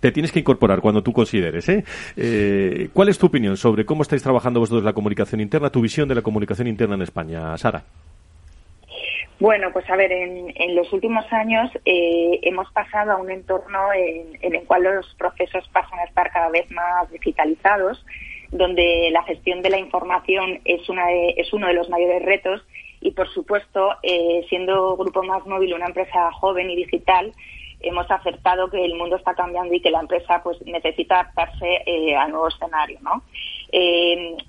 te, 0.00 0.12
tienes 0.12 0.30
que 0.30 0.40
incorporar 0.40 0.82
cuando 0.82 1.02
tú 1.02 1.14
consideres. 1.14 1.66
¿eh? 1.70 1.84
¿eh? 2.16 2.90
cuál 2.92 3.08
es 3.08 3.18
tu 3.18 3.26
opinión 3.26 3.56
sobre 3.56 3.86
cómo 3.86 4.02
estáis 4.02 4.22
trabajando 4.22 4.60
vosotros 4.60 4.84
la 4.84 4.92
comunicación 4.92 5.40
interna, 5.40 5.70
tu 5.70 5.80
visión 5.80 6.06
de 6.06 6.16
la 6.16 6.22
comunicación 6.22 6.68
interna 6.68 6.96
en 6.96 7.02
España, 7.02 7.56
Sara? 7.56 7.82
Bueno, 9.38 9.70
pues 9.70 9.88
a 9.90 9.96
ver, 9.96 10.12
en, 10.12 10.74
los 10.74 10.90
últimos 10.94 11.30
años 11.30 11.70
eh, 11.84 12.40
hemos 12.42 12.70
pasado 12.72 13.12
a 13.12 13.16
un 13.16 13.30
entorno 13.30 13.92
en, 13.92 14.54
el 14.54 14.64
cual 14.64 14.84
los 14.84 15.14
procesos 15.16 15.68
pasan 15.68 15.98
a 15.98 16.04
estar 16.04 16.30
cada 16.32 16.48
vez 16.48 16.70
más 16.70 17.10
digitalizados, 17.10 18.02
donde 18.50 19.10
la 19.12 19.22
gestión 19.24 19.60
de 19.60 19.68
la 19.68 19.78
información 19.78 20.60
es, 20.64 20.88
una 20.88 21.12
es 21.12 21.52
uno 21.52 21.66
de 21.66 21.74
los 21.74 21.90
mayores 21.90 22.22
retos 22.22 22.64
y, 23.02 23.10
por 23.10 23.28
supuesto, 23.28 23.90
eh, 24.02 24.46
siendo 24.48 24.96
Grupo 24.96 25.22
Más 25.22 25.44
Móvil 25.46 25.74
una 25.74 25.86
empresa 25.86 26.32
joven 26.32 26.70
y 26.70 26.76
digital, 26.76 27.32
hemos 27.80 28.10
acertado 28.10 28.70
que 28.70 28.82
el 28.82 28.94
mundo 28.94 29.16
está 29.16 29.34
cambiando 29.34 29.74
y 29.74 29.82
que 29.82 29.90
la 29.90 30.00
empresa 30.00 30.42
pues 30.42 30.56
necesita 30.64 31.20
adaptarse 31.20 31.82
eh, 31.84 32.16
al 32.16 32.30
nuevo 32.30 32.48
escenario. 32.48 32.98
¿no? 33.02 33.22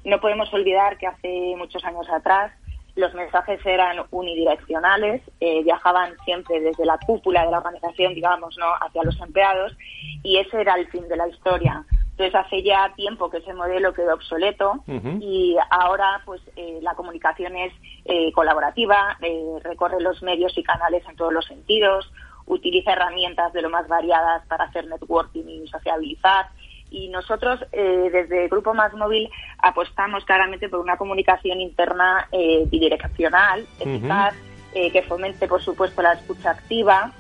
no 0.05 0.21
podemos 0.21 0.53
olvidar 0.53 0.97
que 0.97 1.07
hace 1.07 1.55
muchos 1.57 1.83
años 1.83 2.07
atrás 2.09 2.53
los 2.97 3.13
mensajes 3.13 3.63
eran 3.65 3.97
unidireccionales, 4.11 5.21
eh, 5.39 5.63
viajaban 5.63 6.15
siempre 6.25 6.59
desde 6.59 6.85
la 6.85 6.97
cúpula 6.97 7.45
de 7.45 7.51
la 7.51 7.59
organización, 7.59 8.13
digamos, 8.13 8.57
¿no? 8.57 8.65
hacia 8.81 9.03
los 9.03 9.19
empleados, 9.21 9.77
y 10.23 10.37
ese 10.37 10.61
era 10.61 10.75
el 10.75 10.87
fin 10.87 11.07
de 11.07 11.15
la 11.15 11.27
historia. 11.27 11.85
Entonces 12.11 12.33
hace 12.33 12.63
ya 12.63 12.91
tiempo 12.95 13.29
que 13.29 13.37
ese 13.37 13.53
modelo 13.53 13.93
quedó 13.93 14.15
obsoleto 14.15 14.83
y 15.21 15.55
ahora 15.69 16.19
pues 16.25 16.41
eh, 16.55 16.79
la 16.81 16.95
comunicación 16.95 17.55
es 17.55 17.71
eh, 18.05 18.31
colaborativa, 18.31 19.15
recorre 19.61 20.01
los 20.01 20.23
medios 20.23 20.57
y 20.57 20.63
canales 20.63 21.03
en 21.07 21.15
todos 21.15 21.31
los 21.31 21.45
sentidos, 21.45 22.11
utiliza 22.47 22.93
herramientas 22.93 23.53
de 23.53 23.61
lo 23.61 23.69
más 23.69 23.87
variadas 23.87 24.43
para 24.47 24.63
hacer 24.65 24.87
networking 24.87 25.43
y 25.47 25.67
sociabilizar 25.67 26.47
y 26.89 27.09
nosotros 27.09 27.59
eh, 27.71 28.09
desde 28.11 28.43
el 28.43 28.49
Grupo 28.49 28.73
Más 28.73 28.93
Móvil 28.93 29.29
apostamos 29.59 30.25
claramente 30.25 30.69
por 30.69 30.79
una 30.79 30.97
comunicación 30.97 31.61
interna 31.61 32.27
eh, 32.31 32.65
bidireccional, 32.69 33.65
eficaz, 33.79 34.35
eh, 34.73 34.91
que 34.91 35.01
fomente, 35.03 35.47
por 35.47 35.61
supuesto, 35.61 36.01
la 36.01 36.13
escucha 36.13 36.51
activa 36.51 37.11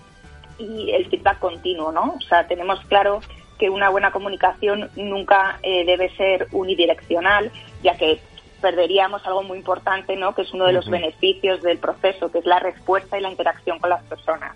y 0.57 0.91
el 0.91 1.07
feedback 1.09 1.39
continuo, 1.39 1.91
¿no? 1.91 2.15
O 2.17 2.21
sea, 2.21 2.47
tenemos 2.47 2.79
claro 2.85 3.21
que 3.57 3.69
una 3.69 3.89
buena 3.89 4.11
comunicación 4.11 4.89
nunca 4.95 5.59
eh, 5.63 5.85
debe 5.85 6.09
ser 6.15 6.47
unidireccional, 6.51 7.51
ya 7.83 7.97
que 7.97 8.19
perderíamos 8.61 9.25
algo 9.25 9.43
muy 9.43 9.57
importante, 9.57 10.15
¿no? 10.15 10.33
Que 10.33 10.43
es 10.43 10.53
uno 10.53 10.65
de 10.65 10.73
los 10.73 10.89
beneficios 10.89 11.61
del 11.61 11.77
proceso, 11.77 12.31
que 12.31 12.39
es 12.39 12.45
la 12.45 12.59
respuesta 12.59 13.17
y 13.17 13.21
la 13.21 13.29
interacción 13.29 13.79
con 13.79 13.89
las 13.89 14.03
personas. 14.03 14.55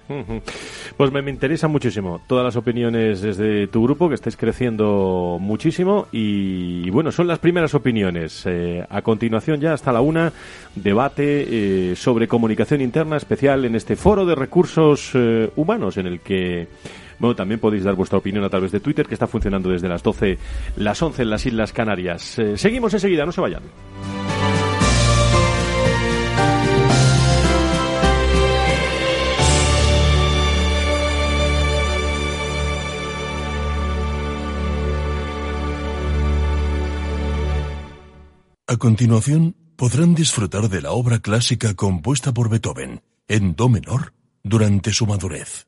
Pues 0.98 1.12
me, 1.12 1.20
interesa 1.30 1.68
muchísimo 1.68 2.22
todas 2.28 2.44
las 2.44 2.56
opiniones 2.56 3.22
desde 3.22 3.68
tu 3.68 3.84
grupo, 3.84 4.10
que 4.10 4.16
estáis 4.16 4.38
creciendo 4.38 5.38
muchísimo 5.40 6.08
y, 6.12 6.90
bueno, 6.90 7.12
son 7.12 7.28
las 7.28 7.40
primeras 7.40 7.74
opiniones. 7.74 8.46
Eh, 8.46 8.86
a 8.90 9.02
continuación 9.02 9.62
ya 9.62 9.74
hasta 9.74 9.92
la 9.92 10.02
una, 10.02 10.34
debate 10.76 11.92
eh, 11.92 11.96
sobre 11.96 12.28
comunicación 12.28 12.82
interna 12.82 13.18
especial 13.18 13.66
en 13.66 13.76
este 13.76 13.96
foro 13.96 14.26
de 14.26 14.36
recursos 14.36 15.12
eh, 15.14 15.50
humanos 15.56 15.98
en 15.98 16.08
el 16.08 16.22
que 16.22 16.68
también 17.36 17.60
podéis 17.60 17.84
dar 17.84 17.96
vuestra 17.96 18.18
opinión 18.18 18.44
a 18.44 18.50
través 18.50 18.72
de 18.72 18.80
Twitter, 18.80 19.06
que 19.06 19.14
está 19.14 19.28
funcionando 19.28 19.70
desde 19.70 19.88
las 19.88 20.04
12, 20.04 20.38
las 20.78 21.02
11 21.02 21.22
en 21.22 21.30
las 21.30 21.46
Islas 21.46 21.74
Canarias. 21.74 22.40
Eh, 22.40 22.58
seguimos 22.58 22.94
enseguida, 22.94 23.26
no 23.26 23.32
se 23.32 23.42
vayan. 23.42 23.62
A 38.68 38.78
continuación, 38.78 39.58
podrán 39.76 40.16
disfrutar 40.16 40.70
de 40.70 40.82
la 40.82 40.92
obra 40.92 41.20
clásica 41.20 41.74
compuesta 41.74 42.34
por 42.34 42.50
Beethoven 42.50 43.02
en 43.28 43.54
Do 43.54 43.68
menor 43.68 44.14
durante 44.44 44.94
su 44.94 45.06
madurez. 45.06 45.68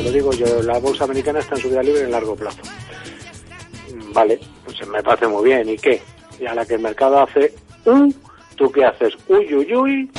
Te 0.00 0.06
lo 0.06 0.12
digo 0.12 0.32
yo, 0.32 0.62
la 0.62 0.78
bolsa 0.78 1.04
americana 1.04 1.40
está 1.40 1.56
en 1.56 1.60
subida 1.60 1.82
libre 1.82 2.04
en 2.04 2.10
largo 2.10 2.34
plazo. 2.34 2.62
Vale, 4.14 4.40
pues 4.64 4.88
me 4.88 5.02
parece 5.02 5.26
muy 5.26 5.44
bien. 5.44 5.68
¿Y 5.68 5.76
qué? 5.76 6.00
Y 6.38 6.46
a 6.46 6.54
la 6.54 6.64
que 6.64 6.74
el 6.74 6.80
mercado 6.80 7.22
hace 7.22 7.52
un, 7.84 8.14
¿tú 8.56 8.72
qué 8.72 8.86
haces? 8.86 9.12
Uy, 9.28 9.54
uy, 9.54 9.74
uy. 9.74 10.10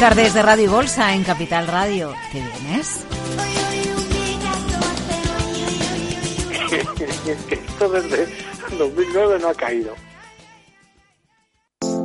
Tardes 0.00 0.34
de 0.34 0.42
Radio 0.42 0.64
y 0.64 0.68
Bolsa 0.68 1.14
en 1.14 1.22
Capital 1.22 1.68
Radio. 1.68 2.12
¿Qué 2.32 2.40
vienes? 2.40 3.04
Esto 7.50 7.88
desde 7.90 8.26
2009 8.76 9.38
no 9.40 9.48
ha 9.48 9.54
caído. 9.54 10.07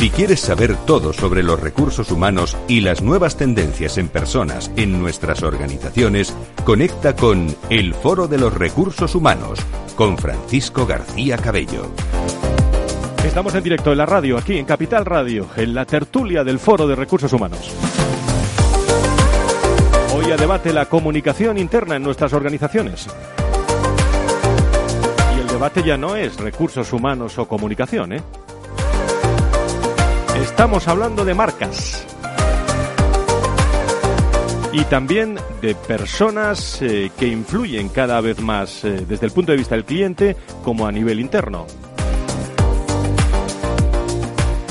Si 0.00 0.08
quieres 0.08 0.40
saber 0.40 0.76
todo 0.86 1.12
sobre 1.12 1.42
los 1.42 1.60
recursos 1.60 2.10
humanos 2.10 2.56
y 2.68 2.80
las 2.80 3.02
nuevas 3.02 3.36
tendencias 3.36 3.98
en 3.98 4.08
personas 4.08 4.72
en 4.76 4.98
nuestras 4.98 5.42
organizaciones, 5.42 6.34
conecta 6.64 7.14
con 7.14 7.54
El 7.68 7.92
Foro 7.92 8.26
de 8.26 8.38
los 8.38 8.54
Recursos 8.54 9.14
Humanos 9.14 9.58
con 9.96 10.16
Francisco 10.16 10.86
García 10.86 11.36
Cabello. 11.36 11.82
Estamos 13.26 13.54
en 13.54 13.62
directo 13.62 13.92
en 13.92 13.98
la 13.98 14.06
radio, 14.06 14.38
aquí 14.38 14.56
en 14.56 14.64
Capital 14.64 15.04
Radio, 15.04 15.46
en 15.54 15.74
la 15.74 15.84
tertulia 15.84 16.44
del 16.44 16.58
Foro 16.58 16.86
de 16.86 16.96
Recursos 16.96 17.34
Humanos. 17.34 17.70
Hoy 20.14 20.32
a 20.32 20.38
debate 20.38 20.72
la 20.72 20.86
comunicación 20.86 21.58
interna 21.58 21.96
en 21.96 22.02
nuestras 22.02 22.32
organizaciones. 22.32 23.06
Y 25.36 25.40
el 25.40 25.46
debate 25.46 25.82
ya 25.82 25.98
no 25.98 26.16
es 26.16 26.38
recursos 26.38 26.90
humanos 26.94 27.38
o 27.38 27.46
comunicación, 27.46 28.14
¿eh? 28.14 28.22
Estamos 30.42 30.88
hablando 30.88 31.24
de 31.24 31.34
marcas. 31.34 32.06
Y 34.72 34.84
también 34.84 35.36
de 35.60 35.74
personas 35.74 36.80
eh, 36.80 37.10
que 37.18 37.26
influyen 37.26 37.88
cada 37.88 38.20
vez 38.20 38.40
más 38.40 38.84
eh, 38.84 39.04
desde 39.06 39.26
el 39.26 39.32
punto 39.32 39.52
de 39.52 39.58
vista 39.58 39.74
del 39.74 39.84
cliente 39.84 40.36
como 40.62 40.86
a 40.86 40.92
nivel 40.92 41.20
interno 41.20 41.66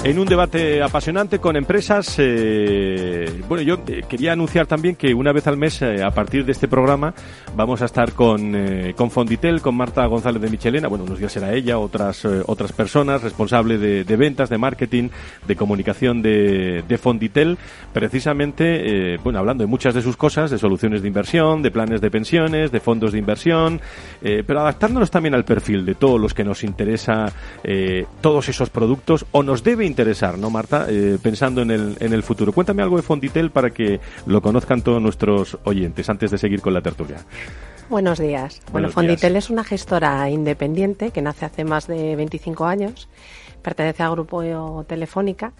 en 0.03 0.17
un 0.17 0.25
debate 0.25 0.81
apasionante 0.81 1.39
con 1.39 1.57
empresas. 1.57 2.15
Eh, 2.19 3.41
bueno, 3.49 3.61
yo 3.61 3.79
eh, 3.87 4.03
quería 4.07 4.31
anunciar 4.31 4.65
también 4.65 4.95
que 4.95 5.13
una 5.13 5.33
vez 5.33 5.45
al 5.47 5.57
mes, 5.57 5.81
eh, 5.81 6.01
a 6.03 6.11
partir 6.11 6.45
de 6.45 6.53
este 6.53 6.69
programa, 6.69 7.13
vamos 7.55 7.81
a 7.81 7.85
estar 7.85 8.13
con, 8.13 8.55
con 8.95 9.11
Fonditel, 9.11 9.61
con 9.61 9.75
Marta 9.75 10.05
González 10.05 10.41
de 10.41 10.49
Michelena. 10.49 10.87
Bueno, 10.87 11.03
unos 11.03 11.19
días 11.19 11.33
será 11.33 11.53
ella, 11.53 11.77
otras, 11.77 12.23
otras 12.45 12.71
personas, 12.71 13.21
responsable 13.21 13.77
de, 13.77 14.15
ventas, 14.15 14.49
de 14.49 14.57
marketing, 14.57 15.09
de 15.47 15.55
comunicación 15.55 16.21
de, 16.21 16.83
de 16.87 16.97
Fonditel, 16.97 17.57
precisamente, 17.91 19.17
bueno, 19.23 19.39
hablando 19.39 19.63
de 19.63 19.67
muchas 19.67 19.93
de 19.93 20.01
sus 20.01 20.15
cosas, 20.15 20.51
de 20.51 20.57
soluciones 20.57 21.01
de 21.01 21.07
inversión, 21.07 21.61
de 21.61 21.71
planes 21.71 22.01
de 22.01 22.11
pensiones, 22.11 22.71
de 22.71 22.79
fondos 22.79 23.11
de 23.11 23.19
inversión, 23.19 23.81
pero 24.21 24.61
adaptándonos 24.61 25.11
también 25.11 25.33
al 25.33 25.43
perfil 25.43 25.85
de 25.85 25.95
todos 25.95 26.21
los 26.21 26.33
que 26.33 26.43
nos 26.43 26.63
interesa 26.63 27.33
todos 28.21 28.47
esos 28.47 28.69
productos 28.69 29.25
o 29.31 29.43
nos 29.43 29.63
debe 29.63 29.88
interesar, 29.89 30.37
¿no, 30.37 30.49
Marta? 30.49 30.85
Eh, 30.89 31.17
pensando 31.21 31.61
en 31.61 31.71
el, 31.71 31.97
en 31.99 32.13
el 32.13 32.23
futuro. 32.23 32.53
Cuéntame 32.53 32.81
algo 32.81 32.95
de 32.95 33.03
Fonditel 33.03 33.51
para 33.51 33.71
que 33.71 33.99
lo 34.25 34.41
conozcan 34.41 34.81
todos 34.81 35.01
nuestros 35.01 35.57
oyentes 35.65 36.09
antes 36.09 36.31
de 36.31 36.37
seguir 36.37 36.61
con 36.61 36.73
la 36.73 36.81
tertulia. 36.81 37.17
Buenos 37.89 38.19
días. 38.19 38.61
bueno, 38.71 38.89
Fonditel 38.89 39.35
es 39.35 39.49
una 39.49 39.63
gestora 39.63 40.29
independiente 40.29 41.11
que 41.11 41.21
nace 41.21 41.45
hace 41.45 41.65
más 41.65 41.87
de 41.87 42.15
25 42.15 42.65
años. 42.65 43.09
Pertenece 43.61 44.03
al 44.03 44.11
grupo 44.11 44.85
Telefónica. 44.87 45.53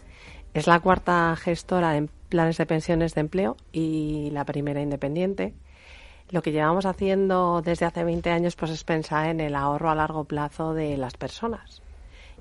Es 0.54 0.68
la 0.68 0.80
cuarta 0.80 1.36
gestora 1.36 1.98
en 1.98 2.10
planes 2.30 2.58
de 2.58 2.66
pensiones 2.66 3.16
de 3.16 3.22
empleo 3.22 3.58
y 3.72 4.30
la 4.32 4.46
primera 4.46 4.82
independiente. 4.82 5.54
Lo 6.30 6.44
que 6.44 6.52
llevamos 6.52 6.86
haciendo 6.86 7.62
desde 7.64 7.86
hace 7.86 8.04
20 8.04 8.30
años 8.30 8.56
pues 8.56 8.72
es 8.72 8.84
pensar 8.84 9.28
en 9.28 9.42
el 9.42 9.56
ahorro 9.56 9.90
a 9.90 9.96
largo 9.96 10.26
plazo 10.26 10.74
de 10.74 10.98
las 10.98 11.18
personas 11.18 11.82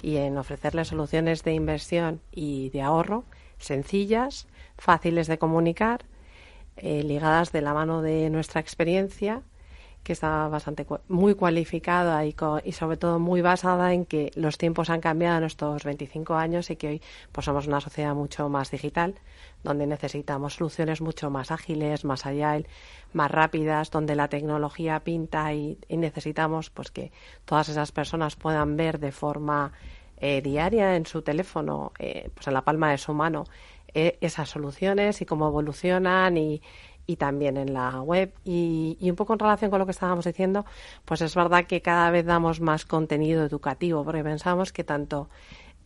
y 0.03 0.17
en 0.17 0.39
ofrecerles 0.39 0.89
soluciones 0.89 1.43
de 1.45 1.55
inversión 1.55 2.21
y 2.33 2.71
de 2.71 2.83
ahorro 2.83 3.25
sencillas, 3.59 4.47
fáciles 4.77 5.27
de 5.27 5.39
comunicar, 5.39 6.05
eh, 6.77 7.03
ligadas 7.03 7.53
de 7.53 7.61
la 7.61 7.75
mano 7.75 8.03
de 8.03 8.31
nuestra 8.31 8.61
experiencia, 8.61 9.43
que 10.09 10.15
está 10.15 10.49
bastante 10.49 10.87
muy 11.09 11.35
cualificada 11.35 12.25
y, 12.25 12.35
y, 12.65 12.73
sobre 12.73 12.97
todo 12.97 13.19
muy 13.19 13.43
basada 13.43 13.93
en 13.93 14.07
que 14.07 14.31
los 14.37 14.57
tiempos 14.57 14.89
han 14.89 15.03
cambiado 15.03 15.37
en 15.37 15.45
estos 15.45 15.85
25 15.85 16.35
años 16.35 16.71
y 16.71 16.77
que 16.77 16.89
hoy 16.89 17.03
pues 17.31 17.45
somos 17.45 17.67
una 17.67 17.83
sociedad 17.83 18.15
mucho 18.15 18.49
más 18.49 18.71
digital, 18.71 19.17
donde 19.63 19.87
necesitamos 19.87 20.55
soluciones 20.55 21.03
mucho 21.03 21.29
más 21.29 21.51
ágiles, 21.51 22.07
más 22.07 22.25
agile, 22.25 22.65
más 23.13 23.31
rápidas, 23.31 23.91
donde 23.91 24.17
la 24.17 24.29
tecnología 24.29 24.99
pinta 25.01 25.53
y, 25.53 25.77
necesitamos 25.91 26.71
pues 26.71 26.91
que 26.91 27.13
todas 27.45 27.69
esas 27.69 27.93
personas 27.93 28.35
puedan 28.35 28.79
ver 28.79 29.01
de 29.01 29.13
forma 29.13 29.73
eh, 30.17 30.41
diaria 30.41 30.97
en 30.97 31.05
su 31.05 31.21
teléfono, 31.21 31.93
eh, 31.99 32.31
pues 32.35 32.47
en 32.47 32.55
la 32.55 32.63
palma 32.63 32.93
de 32.93 32.97
su 32.97 33.13
mano, 33.13 33.45
eh, 33.93 34.17
esas 34.23 34.49
soluciones 34.49 35.21
y 35.21 35.27
cómo 35.27 35.49
evolucionan 35.49 36.39
y, 36.39 36.63
y 37.09 37.17
también 37.17 37.57
en 37.57 37.73
la 37.75 38.03
web. 38.03 38.33
Y, 38.45 38.99
y, 39.01 39.11
un 39.11 39.17
poco 39.17 39.33
en 39.33 39.41
relación 39.41 39.71
con 39.71 39.81
lo 39.81 39.87
que 39.87 39.93
estábamos 39.93 40.27
diciendo, 40.27 40.67
pues 41.05 41.23
es 41.23 41.35
verdad 41.35 41.65
que 41.65 41.81
cada 41.81 42.11
vez 42.11 42.27
damos 42.27 42.61
más 42.61 42.85
contenido 42.85 43.45
educativo, 43.45 44.05
porque 44.05 44.23
pensamos 44.23 44.73
que 44.73 44.85
tanto 44.85 45.29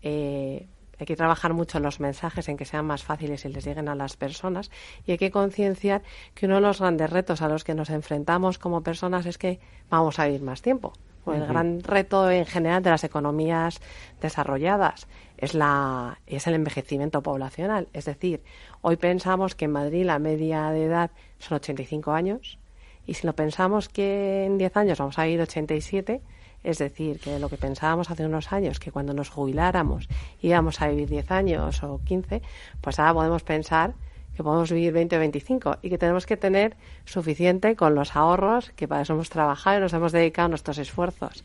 hay 0.05 1.07
que 1.07 1.17
trabajar 1.17 1.55
mucho 1.55 1.79
en 1.79 1.85
los 1.85 2.01
mensajes, 2.01 2.49
en 2.49 2.57
que 2.57 2.65
sean 2.65 2.85
más 2.87 3.05
fáciles 3.05 3.45
y 3.45 3.49
les 3.49 3.65
lleguen 3.65 3.89
a 3.89 3.95
las 3.95 4.17
personas. 4.17 4.71
Y 5.07 5.13
hay 5.13 5.19
que 5.19 5.31
concienciar 5.31 6.03
que 6.35 6.47
uno 6.47 6.57
de 6.57 6.61
los 6.63 6.81
grandes 6.81 7.11
retos 7.11 7.41
a 7.41 7.49
los 7.49 7.65
que 7.65 7.75
nos 7.75 7.91
enfrentamos 7.91 8.59
como 8.59 8.83
personas 8.83 9.27
es 9.27 9.39
que 9.39 9.61
vamos 9.91 10.19
a 10.19 10.27
vivir 10.27 10.43
más 10.43 10.61
tiempo. 10.61 10.93
El 11.27 11.47
gran 11.47 11.83
reto 11.83 12.31
en 12.31 12.47
general 12.47 12.83
de 12.83 12.91
las 12.91 13.05
economías 13.05 13.81
desarrolladas 14.21 15.07
es, 15.39 15.55
la, 15.55 16.19
es 16.27 16.47
el 16.47 16.55
envejecimiento 16.55 17.23
poblacional. 17.23 17.89
Es 17.93 18.07
decir, 18.07 18.43
hoy 18.81 18.97
pensamos 18.97 19.55
que 19.55 19.67
en 19.67 19.73
Madrid 19.73 20.05
la 20.05 20.19
media 20.19 20.71
de 20.71 20.85
edad 20.85 21.11
son 21.39 21.57
85 21.57 22.13
años 22.13 22.59
y 23.07 23.15
si 23.15 23.27
lo 23.27 23.35
pensamos 23.35 23.89
que 23.89 24.45
en 24.45 24.59
10 24.59 24.77
años 24.77 24.99
vamos 24.99 25.19
a 25.19 25.25
vivir 25.25 25.41
87, 25.41 26.21
es 26.63 26.79
decir, 26.79 27.19
que 27.19 27.39
lo 27.39 27.49
que 27.49 27.57
pensábamos 27.57 28.11
hace 28.11 28.25
unos 28.25 28.53
años, 28.53 28.79
que 28.79 28.93
cuando 28.93 29.15
nos 29.15 29.31
jubiláramos 29.31 30.09
íbamos 30.41 30.81
a 30.81 30.89
vivir 30.89 31.09
10 31.09 31.31
años 31.33 31.83
o 31.83 32.01
15, 32.05 32.43
pues 32.81 32.99
ahora 32.99 33.15
podemos 33.15 33.43
pensar 33.43 33.95
que 34.37 34.43
podemos 34.43 34.71
vivir 34.73 34.93
20 34.93 35.17
o 35.17 35.19
25 35.19 35.79
y 35.83 35.91
que 35.91 35.99
tenemos 35.99 36.27
que 36.27 36.37
tener 36.37 36.77
suficiente 37.05 37.77
con 37.77 37.95
los 37.95 38.17
ahorros, 38.17 38.71
que 38.77 38.89
para 38.89 39.03
eso 39.03 39.15
hemos 39.15 39.31
trabajado 39.31 39.79
y 39.79 39.81
nos 39.81 39.93
hemos 39.93 40.13
dedicado 40.13 40.49
nuestros 40.49 40.79
esfuerzos. 40.79 41.45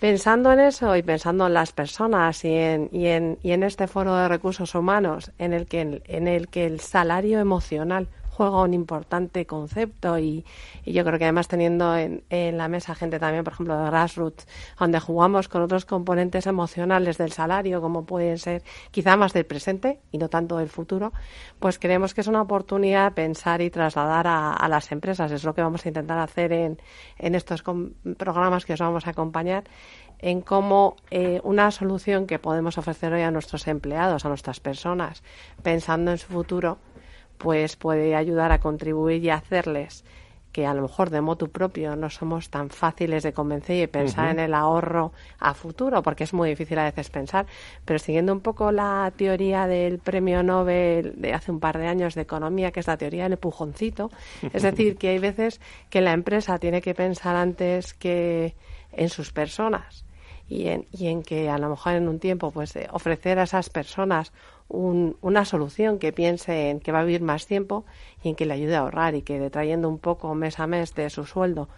Pensando 0.00 0.52
en 0.52 0.60
eso 0.60 0.94
y 0.94 1.02
pensando 1.02 1.46
en 1.46 1.54
las 1.54 1.72
personas 1.72 2.44
y 2.44 2.54
en, 2.54 2.90
y 2.92 3.06
en, 3.06 3.38
y 3.42 3.52
en 3.52 3.62
este 3.62 3.86
foro 3.86 4.14
de 4.14 4.28
recursos 4.28 4.74
humanos 4.74 5.32
en 5.38 5.54
el 5.54 5.66
que, 5.66 6.02
en 6.04 6.28
el, 6.28 6.48
que 6.48 6.66
el 6.66 6.80
salario 6.80 7.40
emocional 7.40 8.06
juega 8.36 8.60
un 8.60 8.74
importante 8.74 9.46
concepto 9.46 10.18
y, 10.18 10.44
yo 10.84 11.04
creo 11.04 11.18
que 11.18 11.24
además 11.24 11.48
teniendo 11.48 11.96
en, 11.96 12.22
la 12.30 12.68
mesa 12.68 12.94
gente 12.94 13.18
también, 13.18 13.44
por 13.44 13.54
ejemplo, 13.54 13.76
de 13.78 13.86
Grassroots, 13.86 14.46
donde 14.78 15.00
jugamos 15.00 15.48
con 15.48 15.62
otros 15.62 15.84
componentes 15.84 16.46
emocionales 16.46 17.16
del 17.18 17.32
salario, 17.32 17.80
como 17.80 18.04
pueden 18.04 18.38
ser 18.38 18.62
quizá 18.90 19.16
más 19.16 19.32
del 19.32 19.46
presente 19.46 20.00
y 20.12 20.18
no 20.18 20.28
tanto 20.28 20.58
del 20.58 20.68
futuro, 20.68 21.12
pues 21.58 21.78
creemos 21.78 22.12
que 22.12 22.20
es 22.20 22.26
una 22.26 22.42
oportunidad 22.42 23.14
pensar 23.14 23.62
y 23.62 23.70
trasladar 23.70 24.26
a, 24.28 24.68
las 24.68 24.92
empresas. 24.92 25.32
Es 25.32 25.44
lo 25.44 25.54
que 25.54 25.62
vamos 25.62 25.84
a 25.86 25.88
intentar 25.88 26.18
hacer 26.18 26.52
en, 26.52 26.78
en 27.18 27.34
estos 27.34 27.64
programas 28.16 28.64
que 28.66 28.74
os 28.74 28.80
vamos 28.80 29.06
a 29.06 29.10
acompañar 29.10 29.64
en 30.18 30.40
cómo 30.40 30.96
eh, 31.10 31.40
una 31.44 31.70
solución 31.70 32.26
que 32.26 32.38
podemos 32.38 32.78
ofrecer 32.78 33.12
hoy 33.12 33.22
a 33.22 33.30
nuestros 33.30 33.66
empleados, 33.66 34.24
a 34.24 34.28
nuestras 34.28 34.60
personas, 34.60 35.22
pensando 35.62 36.10
en 36.10 36.18
su 36.18 36.28
futuro, 36.28 36.78
pues 37.38 37.76
puede 37.76 38.14
ayudar 38.14 38.52
a 38.52 38.60
contribuir 38.60 39.24
y 39.24 39.30
hacerles 39.30 40.04
que 40.56 40.64
a 40.64 40.72
lo 40.72 40.80
mejor 40.80 41.10
de 41.10 41.20
motu 41.20 41.50
propio 41.50 41.96
no 41.96 42.08
somos 42.08 42.48
tan 42.48 42.70
fáciles 42.70 43.22
de 43.22 43.34
convencer 43.34 43.76
y 43.82 43.86
pensar 43.88 44.30
en 44.30 44.38
el 44.38 44.54
ahorro 44.54 45.12
a 45.38 45.52
futuro, 45.52 46.02
porque 46.02 46.24
es 46.24 46.32
muy 46.32 46.48
difícil 46.48 46.78
a 46.78 46.84
veces 46.84 47.10
pensar, 47.10 47.44
pero 47.84 47.98
siguiendo 47.98 48.32
un 48.32 48.40
poco 48.40 48.72
la 48.72 49.12
teoría 49.14 49.66
del 49.66 49.98
premio 49.98 50.42
Nobel 50.42 51.12
de 51.20 51.34
hace 51.34 51.52
un 51.52 51.60
par 51.60 51.76
de 51.76 51.88
años 51.88 52.14
de 52.14 52.22
economía, 52.22 52.70
que 52.70 52.80
es 52.80 52.86
la 52.86 52.96
teoría 52.96 53.24
del 53.24 53.34
empujoncito, 53.34 54.10
es 54.50 54.62
decir, 54.62 54.96
que 54.96 55.10
hay 55.10 55.18
veces 55.18 55.60
que 55.90 56.00
la 56.00 56.14
empresa 56.14 56.58
tiene 56.58 56.80
que 56.80 56.94
pensar 56.94 57.36
antes 57.36 57.92
que 57.92 58.54
en 58.92 59.10
sus 59.10 59.32
personas 59.32 60.06
y 60.48 60.68
en, 60.68 60.86
y 60.90 61.08
en 61.08 61.22
que 61.22 61.50
a 61.50 61.58
lo 61.58 61.68
mejor 61.68 61.96
en 61.96 62.08
un 62.08 62.18
tiempo 62.18 62.50
pues 62.50 62.78
ofrecer 62.92 63.38
a 63.38 63.42
esas 63.42 63.68
personas 63.68 64.32
una 64.68 65.44
solución 65.44 65.98
que 65.98 66.12
piense 66.12 66.70
en 66.70 66.80
que 66.80 66.92
va 66.92 67.00
a 67.00 67.04
vivir 67.04 67.22
más 67.22 67.46
tiempo 67.46 67.84
y 68.22 68.30
en 68.30 68.34
que 68.34 68.46
le 68.46 68.54
ayude 68.54 68.76
a 68.76 68.80
ahorrar 68.80 69.14
y 69.14 69.22
que 69.22 69.48
trayendo 69.50 69.88
un 69.88 69.98
poco 69.98 70.34
mes 70.34 70.58
a 70.58 70.66
mes 70.66 70.94
de 70.94 71.08
su 71.10 71.24
sueldo 71.24 71.68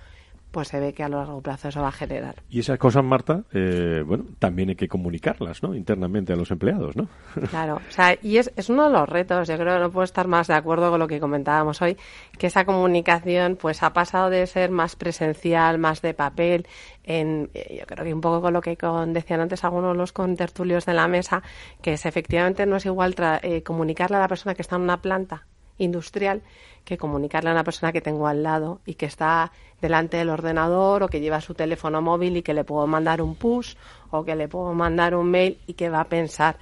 pues 0.50 0.68
se 0.68 0.80
ve 0.80 0.92
que 0.92 1.02
a 1.02 1.08
largo 1.08 1.40
plazo 1.40 1.68
eso 1.68 1.82
va 1.82 1.88
a 1.88 1.92
generar. 1.92 2.42
Y 2.48 2.60
esas 2.60 2.78
cosas, 2.78 3.04
Marta, 3.04 3.44
eh, 3.52 4.02
bueno, 4.06 4.24
también 4.38 4.70
hay 4.70 4.76
que 4.76 4.88
comunicarlas, 4.88 5.62
¿no? 5.62 5.74
Internamente 5.74 6.32
a 6.32 6.36
los 6.36 6.50
empleados, 6.50 6.96
¿no? 6.96 7.08
Claro, 7.50 7.76
o 7.76 7.92
sea, 7.92 8.16
y 8.22 8.36
es, 8.38 8.52
es 8.56 8.68
uno 8.68 8.86
de 8.86 8.92
los 8.92 9.08
retos, 9.08 9.48
yo 9.48 9.56
creo 9.56 9.74
que 9.74 9.80
no 9.80 9.90
puedo 9.90 10.04
estar 10.04 10.26
más 10.26 10.46
de 10.46 10.54
acuerdo 10.54 10.90
con 10.90 11.00
lo 11.00 11.08
que 11.08 11.20
comentábamos 11.20 11.80
hoy, 11.82 11.96
que 12.38 12.46
esa 12.46 12.64
comunicación 12.64 13.56
pues 13.56 13.82
ha 13.82 13.92
pasado 13.92 14.30
de 14.30 14.46
ser 14.46 14.70
más 14.70 14.96
presencial, 14.96 15.78
más 15.78 16.02
de 16.02 16.14
papel, 16.14 16.66
en, 17.04 17.50
eh, 17.54 17.78
yo 17.80 17.86
creo 17.86 18.04
que 18.04 18.14
un 18.14 18.20
poco 18.20 18.42
con 18.42 18.52
lo 18.52 18.60
que 18.60 18.76
decían 19.08 19.40
antes 19.40 19.64
algunos 19.64 19.92
de 19.92 19.98
los 19.98 20.12
contertulios 20.12 20.86
de 20.86 20.94
la 20.94 21.08
mesa, 21.08 21.42
que 21.82 21.94
es 21.94 22.06
efectivamente 22.06 22.66
no 22.66 22.76
es 22.76 22.86
igual 22.86 23.14
eh, 23.42 23.62
comunicarle 23.62 24.16
a 24.16 24.20
la 24.20 24.28
persona 24.28 24.54
que 24.54 24.62
está 24.62 24.76
en 24.76 24.82
una 24.82 25.00
planta 25.00 25.46
industrial 25.78 26.42
que 26.84 26.98
comunicarle 26.98 27.50
a 27.50 27.52
una 27.52 27.64
persona 27.64 27.92
que 27.92 28.00
tengo 28.00 28.26
al 28.26 28.42
lado 28.42 28.80
y 28.86 28.94
que 28.94 29.06
está 29.06 29.52
delante 29.80 30.16
del 30.16 30.30
ordenador 30.30 31.02
o 31.02 31.08
que 31.08 31.20
lleva 31.20 31.40
su 31.40 31.54
teléfono 31.54 32.00
móvil 32.00 32.36
y 32.36 32.42
que 32.42 32.54
le 32.54 32.64
puedo 32.64 32.86
mandar 32.86 33.22
un 33.22 33.34
push 33.34 33.74
o 34.10 34.24
que 34.24 34.34
le 34.34 34.48
puedo 34.48 34.72
mandar 34.74 35.14
un 35.14 35.30
mail 35.30 35.58
y 35.66 35.74
que 35.74 35.90
va 35.90 36.00
a 36.00 36.04
pensar. 36.04 36.56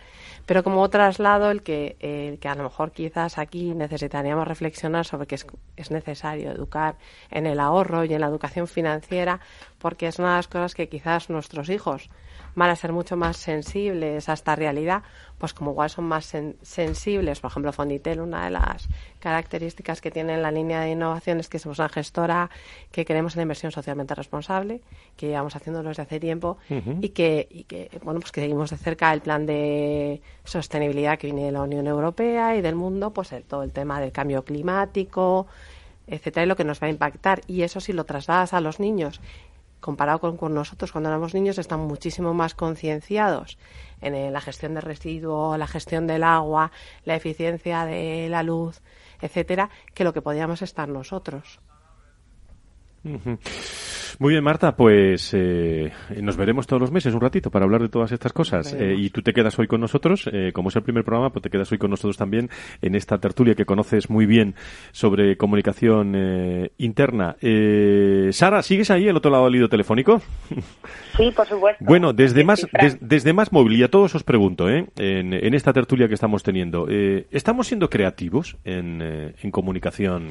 Pero 0.45 0.63
como 0.63 0.89
traslado, 0.91 1.51
el 1.51 1.63
que, 1.63 1.97
el 2.01 2.39
que 2.39 2.49
a 2.49 2.55
lo 2.55 2.65
mejor 2.65 2.93
quizás 2.93 3.39
aquí 3.39 3.75
necesitaríamos 3.75 4.47
reflexionar 4.47 5.05
sobre 5.05 5.27
que 5.27 5.37
es, 5.37 5.47
es 5.77 5.91
necesario 5.91 6.51
educar 6.51 6.97
en 7.31 7.47
el 7.47 7.59
ahorro 7.59 8.05
y 8.05 8.13
en 8.13 8.21
la 8.21 8.29
educación 8.29 8.67
financiera, 8.67 9.41
porque 9.79 10.09
es 10.09 10.19
una 10.19 10.31
de 10.31 10.37
las 10.37 10.49
cosas 10.49 10.75
que 10.75 10.89
quizás 10.89 11.31
nuestros 11.31 11.69
hijos 11.69 12.11
van 12.55 12.71
a 12.71 12.77
ser 12.77 12.93
mucho 12.93 13.17
más 13.17 13.37
sensibles 13.37 14.29
a 14.29 14.33
esta 14.33 14.57
realidad, 14.57 15.03
pues 15.39 15.53
como 15.53 15.73
igual 15.73 15.91
son 15.91 16.05
más 16.05 16.35
sensibles, 16.63 17.41
por 17.41 17.51
ejemplo, 17.51 17.73
Fonditel, 17.73 18.21
una 18.21 18.45
de 18.47 18.51
las 18.51 18.89
características 19.19 20.01
que 20.01 20.11
tiene 20.11 20.39
la 20.39 20.51
línea 20.51 20.81
de 20.81 20.91
innovación 20.91 21.41
es 21.41 21.49
que 21.49 21.59
somos 21.59 21.79
una 21.79 21.89
gestora 21.89 22.51
que 22.91 23.05
queremos 23.05 23.37
la 23.37 23.43
inversión 23.43 23.71
socialmente 23.71 24.15
responsable, 24.15 24.81
que 25.17 25.29
llevamos 25.29 25.55
haciéndolo 25.55 25.91
desde 25.91 26.03
hace 26.05 26.21
tiempo 26.21 26.57
y, 27.01 27.11
que, 27.11 27.47
y 27.51 27.65
que, 27.65 27.91
bueno, 28.03 28.21
pues 28.21 28.33
que 28.33 28.41
seguimos 28.41 28.71
de 28.71 28.79
cerca 28.79 29.13
el 29.13 29.21
plan 29.21 29.45
de 29.45 30.23
sostenibilidad 30.45 31.19
que 31.19 31.27
viene 31.27 31.45
de 31.45 31.53
la 31.53 31.63
Unión 31.63 31.87
Europea 31.87 32.57
y 32.57 32.63
del 32.63 32.75
mundo, 32.75 33.13
pues 33.13 33.35
todo 33.47 33.63
el 33.63 33.73
tema 33.73 34.01
del 34.01 34.13
cambio 34.13 34.45
climático, 34.45 35.47
etcétera, 36.07 36.45
y 36.45 36.49
lo 36.49 36.57
que 36.57 36.65
nos 36.65 36.83
va 36.83 36.87
a 36.87 36.91
impactar. 36.91 37.43
Y 37.47 37.63
eso 37.63 37.81
si 37.81 37.93
lo 37.93 38.05
trasladas 38.05 38.55
a 38.55 38.61
los 38.61 38.81
niños 38.81 39.21
comparado 39.81 40.37
con, 40.37 40.55
nosotros 40.55 40.91
cuando 40.91 41.11
éramos 41.11 41.35
niños, 41.35 41.59
están 41.59 41.81
muchísimo 41.81 42.35
más 42.35 42.55
concienciados 42.55 43.59
en 44.01 44.33
la 44.33 44.41
gestión 44.41 44.75
de 44.75 44.81
residuos, 44.81 45.59
la 45.59 45.67
gestión 45.67 46.07
del 46.07 46.23
agua, 46.23 46.71
la 47.05 47.17
eficiencia 47.17 47.85
de 47.85 48.29
la 48.29 48.43
luz, 48.43 48.83
etcétera, 49.21 49.71
que 49.95 50.05
lo 50.05 50.13
que 50.13 50.23
podíamos 50.23 50.63
estar 50.63 50.89
nosotros. 50.89 51.61
Muy 54.19 54.33
bien, 54.33 54.43
Marta, 54.43 54.77
pues 54.77 55.35
eh, 55.35 55.93
nos 56.23 56.39
veremos 56.39 56.67
todos 56.67 56.81
los 56.81 56.91
meses 56.91 57.13
un 57.13 57.21
ratito 57.21 57.51
para 57.51 57.67
hablar 57.67 57.83
de 57.83 57.91
todas 57.91 58.13
estas 58.13 58.33
cosas. 58.33 58.73
Eh, 58.73 58.95
y 58.97 59.11
tú 59.11 59.21
te 59.21 59.35
quedas 59.35 59.59
hoy 59.59 59.67
con 59.67 59.79
nosotros, 59.79 60.31
eh, 60.33 60.53
como 60.55 60.71
es 60.71 60.77
el 60.77 60.83
primer 60.83 61.05
programa, 61.05 61.31
pues 61.31 61.43
te 61.43 61.51
quedas 61.51 61.71
hoy 61.71 61.77
con 61.77 61.91
nosotros 61.91 62.17
también 62.17 62.49
en 62.81 62.95
esta 62.95 63.19
tertulia 63.19 63.55
que 63.55 63.67
conoces 63.67 64.09
muy 64.09 64.25
bien 64.25 64.55
sobre 64.93 65.37
comunicación 65.37 66.71
interna. 66.79 67.37
Sara, 68.33 68.63
¿sigues 68.63 68.91
ahí 68.91 69.07
al 69.07 69.17
otro 69.17 69.31
lado 69.31 69.45
del 69.45 69.57
hilo 69.57 69.69
telefónico? 69.69 70.23
Sí, 71.17 71.31
por 71.35 71.47
supuesto. 71.47 71.85
Bueno, 71.85 72.13
desde 72.13 72.45
más, 72.45 72.67
desde 73.01 73.33
más 73.33 73.53
móvil, 73.53 73.79
y 73.79 73.83
a 73.83 73.91
todos 73.91 74.15
os 74.15 74.23
pregunto, 74.23 74.69
en, 74.69 74.89
en, 74.97 75.55
esta 75.55 75.73
tertulia 75.73 76.09
que 76.09 76.15
estamos 76.15 76.43
teniendo, 76.43 76.89
¿estamos 77.31 77.67
siendo 77.67 77.91
creativos 77.91 78.57
en, 78.65 79.01
en 79.01 79.51
comunicación? 79.51 80.29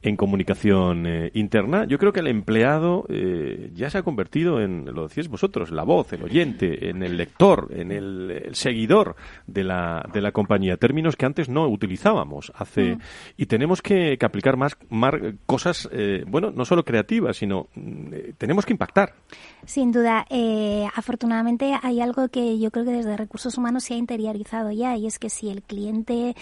En 0.00 0.16
comunicación 0.16 1.06
eh, 1.06 1.30
interna, 1.34 1.84
yo 1.84 1.98
creo 1.98 2.12
que 2.12 2.20
el 2.20 2.28
empleado 2.28 3.04
eh, 3.08 3.72
ya 3.74 3.90
se 3.90 3.98
ha 3.98 4.02
convertido 4.02 4.60
en, 4.60 4.84
lo 4.84 5.08
decís 5.08 5.28
vosotros, 5.28 5.72
la 5.72 5.82
voz, 5.82 6.12
el 6.12 6.22
oyente, 6.22 6.88
en 6.88 7.02
el 7.02 7.16
lector, 7.16 7.68
en 7.70 7.90
el, 7.90 8.50
seguidor 8.52 9.16
de 9.46 9.64
la, 9.64 10.08
de 10.12 10.20
la 10.20 10.30
compañía, 10.30 10.76
términos 10.76 11.16
que 11.16 11.26
antes 11.26 11.48
no 11.48 11.66
utilizábamos 11.66 12.52
hace 12.54 12.94
mm. 12.94 13.00
y 13.38 13.46
tenemos 13.46 13.82
que, 13.82 14.16
aplicar 14.22 14.56
más, 14.56 14.76
más 14.88 15.14
cosas, 15.46 15.88
eh, 15.90 16.24
bueno, 16.28 16.52
no 16.52 16.64
solo 16.64 16.84
creativas, 16.84 17.36
sino 17.36 17.68
mm, 17.74 18.10
tenemos 18.36 18.66
que 18.66 18.74
impactar. 18.74 19.14
Sin 19.64 19.90
duda, 19.90 20.26
afortunadamente 20.94 21.76
hay 21.82 22.00
algo 22.00 22.28
que 22.28 22.58
yo 22.58 22.70
creo 22.70 22.84
que 22.84 22.92
desde 22.92 23.16
recursos 23.16 23.58
humanos 23.58 23.84
se 23.84 23.94
ha 23.94 23.96
interiorizado 23.96 24.70
ya 24.70 24.96
y 24.96 25.06
es 25.06 25.18
que 25.18 25.28
si 25.28 25.50
el 25.50 25.62
cliente 25.62 26.36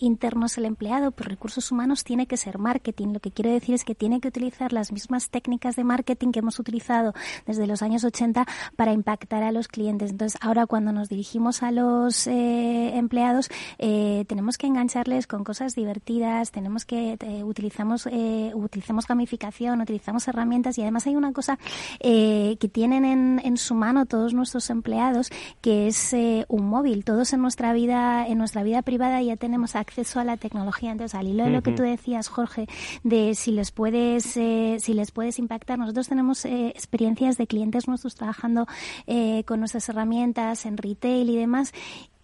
interno 0.00 0.46
es 0.46 0.58
el 0.58 0.64
empleado, 0.64 1.10
pues 1.10 1.28
recursos 1.28 1.70
humanos 1.70 2.02
tiene 2.04 2.26
que 2.26 2.36
ser 2.36 2.58
marketing 2.58 2.93
lo 2.98 3.20
que 3.20 3.30
quiero 3.30 3.50
decir 3.50 3.74
es 3.74 3.84
que 3.84 3.94
tiene 3.94 4.20
que 4.20 4.28
utilizar 4.28 4.72
las 4.72 4.92
mismas 4.92 5.30
técnicas 5.30 5.76
de 5.76 5.84
marketing 5.84 6.32
que 6.32 6.38
hemos 6.40 6.58
utilizado 6.58 7.14
desde 7.46 7.66
los 7.66 7.82
años 7.82 8.04
80 8.04 8.46
para 8.76 8.92
impactar 8.92 9.42
a 9.42 9.52
los 9.52 9.68
clientes. 9.68 10.10
Entonces, 10.10 10.38
ahora 10.40 10.66
cuando 10.66 10.92
nos 10.92 11.08
dirigimos 11.08 11.62
a 11.62 11.70
los 11.70 12.26
eh, 12.26 12.96
empleados, 12.96 13.50
eh, 13.78 14.24
tenemos 14.28 14.58
que 14.58 14.66
engancharles 14.66 15.26
con 15.26 15.44
cosas 15.44 15.74
divertidas, 15.74 16.50
tenemos 16.50 16.84
que 16.84 17.16
eh, 17.20 17.44
utilizamos 17.44 18.08
utilizamos 18.54 19.06
gamificación, 19.06 19.80
utilizamos 19.80 20.26
herramientas 20.28 20.78
y 20.78 20.82
además 20.82 21.06
hay 21.06 21.16
una 21.16 21.32
cosa 21.32 21.58
que 22.00 22.70
tienen 22.72 23.04
en, 23.04 23.40
en, 23.44 23.56
su 23.56 23.74
mano 23.74 24.06
todos 24.06 24.34
nuestros 24.34 24.70
empleados 24.70 25.30
que 25.60 25.88
es 25.88 26.14
un 26.48 26.66
móvil. 26.66 27.04
Todos 27.04 27.32
en 27.32 27.40
nuestra 27.40 27.72
vida 27.72 28.26
en 28.26 28.38
nuestra 28.38 28.62
vida 28.62 28.82
privada 28.82 29.22
ya 29.22 29.36
tenemos 29.36 29.76
acceso 29.76 30.20
a 30.20 30.24
la 30.24 30.36
tecnología. 30.36 30.92
Entonces, 30.92 31.14
al 31.14 31.28
hilo 31.28 31.44
de 31.44 31.50
lo 31.50 31.62
que 31.62 31.72
tú 31.72 31.82
decías, 31.82 32.28
Jorge, 32.28 32.66
de 33.02 33.34
si 33.34 33.52
les 33.52 33.70
puedes, 33.70 34.36
eh, 34.36 34.76
si 34.80 34.94
les 34.94 35.10
puedes 35.10 35.38
impactar. 35.38 35.78
Nosotros 35.78 36.08
tenemos 36.08 36.44
eh, 36.44 36.68
experiencias 36.68 37.36
de 37.36 37.46
clientes 37.46 37.88
nuestros 37.88 38.14
trabajando 38.14 38.66
eh, 39.06 39.44
con 39.44 39.60
nuestras 39.60 39.88
herramientas 39.88 40.66
en 40.66 40.76
retail 40.76 41.28
y 41.30 41.36
demás 41.36 41.72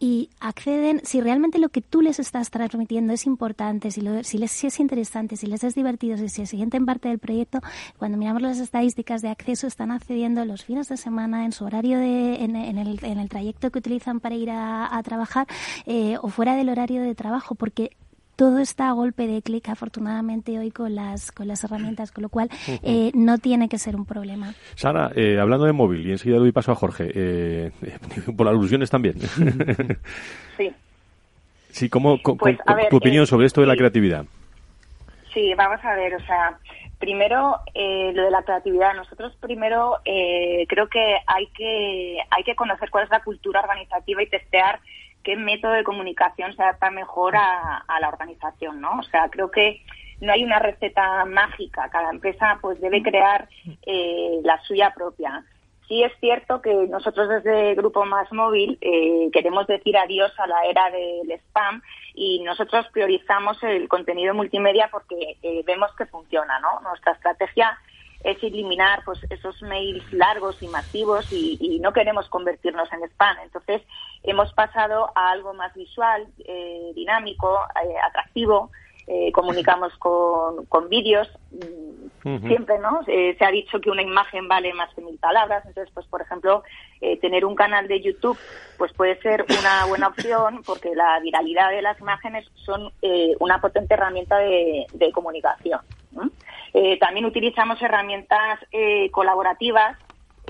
y 0.03 0.31
acceden, 0.41 1.03
si 1.05 1.21
realmente 1.21 1.59
lo 1.59 1.69
que 1.69 1.83
tú 1.83 2.01
les 2.01 2.19
estás 2.19 2.51
transmitiendo 2.51 3.13
es 3.13 3.27
importante, 3.27 3.91
si, 3.91 4.03
si 4.23 4.39
les 4.39 4.65
es 4.65 4.81
interesante, 4.81 5.37
si 5.37 5.47
les 5.47 5.63
es 5.63 5.75
divertido, 5.75 6.17
si 6.17 6.31
se 6.31 6.47
sienten 6.47 6.87
parte 6.87 7.11
del 7.11 7.19
proyecto, 7.19 7.61
cuando 7.99 8.17
miramos 8.17 8.41
las 8.41 8.61
estadísticas 8.61 9.21
de 9.21 9.29
acceso 9.29 9.67
están 9.67 9.91
accediendo 9.91 10.43
los 10.47 10.65
fines 10.65 10.89
de 10.89 10.97
semana 10.97 11.45
en 11.45 11.53
su 11.53 11.67
horario 11.67 11.99
de, 11.99 12.37
en, 12.37 12.57
el, 12.57 12.99
en 13.05 13.19
el 13.19 13.29
trayecto 13.29 13.71
que 13.71 13.79
utilizan 13.79 14.21
para 14.21 14.37
ir 14.37 14.51
a, 14.51 14.97
a 14.97 15.03
trabajar 15.03 15.47
o 16.23 16.29
fuera 16.29 16.57
del 16.57 16.71
horario 16.71 17.03
de 17.03 17.15
trabajo, 17.15 17.55
porque 17.55 17.91
todo 18.41 18.59
está 18.59 18.89
a 18.89 18.93
golpe 18.93 19.27
de 19.27 19.43
clic, 19.43 19.69
afortunadamente, 19.69 20.59
hoy 20.59 20.71
con 20.71 20.95
las, 20.95 21.31
con 21.31 21.47
las 21.47 21.63
herramientas, 21.63 22.11
con 22.11 22.23
lo 22.23 22.31
cual 22.31 22.49
eh, 22.83 23.11
no 23.13 23.37
tiene 23.37 23.69
que 23.69 23.77
ser 23.77 23.95
un 23.95 24.07
problema. 24.07 24.55
Sara, 24.77 25.11
eh, 25.15 25.39
hablando 25.39 25.67
de 25.67 25.75
móvil, 25.75 26.07
y 26.07 26.13
enseguida 26.13 26.39
doy 26.39 26.51
paso 26.51 26.73
a 26.73 26.75
Jorge, 26.75 27.11
eh, 27.15 27.71
por 28.39 28.49
alusiones 28.49 28.89
también. 28.89 29.17
Sí. 30.57 30.73
Sí, 31.71 31.89
¿cómo, 31.91 32.19
pues, 32.19 32.59
tu 32.89 32.97
opinión 32.97 33.27
sobre 33.27 33.47
esto 33.47 33.61
de 33.61 33.67
la 33.67 33.77
creatividad? 33.77 34.25
Sí, 35.35 35.53
vamos 35.55 35.83
a 35.85 35.95
ver, 35.95 36.15
o 36.15 36.21
sea, 36.21 36.59
primero 36.99 37.59
lo 37.75 38.23
de 38.23 38.31
la 38.31 38.43
creatividad. 38.43 38.95
Nosotros 38.95 39.37
primero 39.41 39.99
creo 40.05 40.89
que 40.89 41.17
hay 41.27 41.47
que 41.49 42.19
hay 42.31 42.43
que 42.43 42.55
conocer 42.55 42.91
cuál 42.91 43.05
es 43.05 43.11
la 43.11 43.23
cultura 43.23 43.61
organizativa 43.61 44.23
y 44.23 44.27
testear 44.27 44.81
qué 45.23 45.37
método 45.37 45.73
de 45.73 45.85
comunicación 45.85 46.55
se 46.55 46.63
adapta 46.63 46.91
mejor 46.91 47.37
a, 47.37 47.85
la 48.01 48.09
organización, 48.09 48.81
¿no? 48.81 48.99
O 48.99 49.03
sea, 49.05 49.29
creo 49.29 49.51
que 49.51 49.83
no 50.21 50.33
hay 50.33 50.45
una 50.45 50.59
receta 50.59 51.25
mágica. 51.25 51.89
Cada 51.91 52.11
empresa 52.11 52.59
pues 52.61 52.81
debe 52.81 53.03
crear 53.03 53.49
eh, 53.87 54.41
la 54.43 54.61
suya 54.63 54.93
propia. 54.95 55.45
Sí 55.89 56.05
es 56.05 56.13
cierto 56.21 56.63
que 56.63 56.73
nosotros 56.89 57.29
desde 57.29 57.75
Grupo 57.75 58.05
Más 58.05 58.33
Móvil 58.33 58.79
eh, 58.81 59.29
queremos 59.33 59.67
decir 59.67 59.97
adiós 59.97 60.33
a 60.39 60.47
la 60.47 60.65
era 60.65 60.89
del 60.91 61.31
spam 61.33 61.83
y 62.15 62.41
nosotros 62.45 62.87
priorizamos 62.93 63.61
el 63.65 63.89
contenido 63.89 64.33
multimedia 64.33 64.89
porque 64.91 65.37
eh, 65.43 65.63
vemos 65.67 65.91
que 65.97 66.07
funciona, 66.07 66.61
¿no? 66.61 66.81
Nuestra 66.83 67.13
estrategia 67.13 67.77
es 68.23 68.43
eliminar 68.43 69.03
pues 69.05 69.19
esos 69.31 69.61
mails 69.63 70.13
largos 70.13 70.63
y 70.63 70.69
masivos 70.69 71.27
y, 71.33 71.79
no 71.81 71.93
queremos 71.93 72.29
convertirnos 72.29 72.93
en 72.93 73.03
spam. 73.05 73.37
Entonces 73.43 73.83
hemos 74.23 74.53
pasado 74.53 75.11
a 75.15 75.31
algo 75.31 75.55
más 75.55 75.75
visual, 75.75 76.27
eh, 76.45 76.93
dinámico, 76.95 77.59
eh, 77.85 77.95
atractivo. 78.09 78.71
Eh, 79.07 79.33
comunicamos 79.33 79.93
con, 79.99 80.67
con 80.67 80.89
vídeos. 80.89 81.29
Siempre, 82.23 82.79
¿no? 82.79 83.03
se 83.05 83.37
ha 83.41 83.51
dicho 83.51 83.81
que 83.81 83.91
una 83.91 84.03
imagen 84.03 84.47
vale 84.47 84.73
más 84.75 84.95
que 84.95 85.01
mil 85.01 85.19
palabras. 85.19 85.65
Entonces, 85.67 85.93
pues, 85.93 86.07
por 86.07 86.21
ejemplo, 86.21 86.63
tener 87.21 87.45
un 87.45 87.57
canal 87.57 87.89
de 87.89 88.03
YouTube, 88.03 88.39
pues 88.77 88.93
puede 88.93 89.19
ser 89.21 89.47
una 89.59 89.87
buena 89.87 90.09
opción 90.09 90.63
porque 90.65 90.95
la 90.95 91.19
viralidad 91.21 91.71
de 91.71 91.83
las 91.83 91.99
imágenes 91.99 92.47
son 92.55 92.93
una 93.41 93.61
potente 93.61 93.95
herramienta 93.95 94.37
de, 94.37 94.87
de 94.93 95.11
comunicación. 95.13 95.81
Eh, 96.73 96.99
también 96.99 97.27
utilizamos 97.27 97.81
herramientas 97.83 98.61
eh, 98.71 99.11
colaborativas 99.11 99.99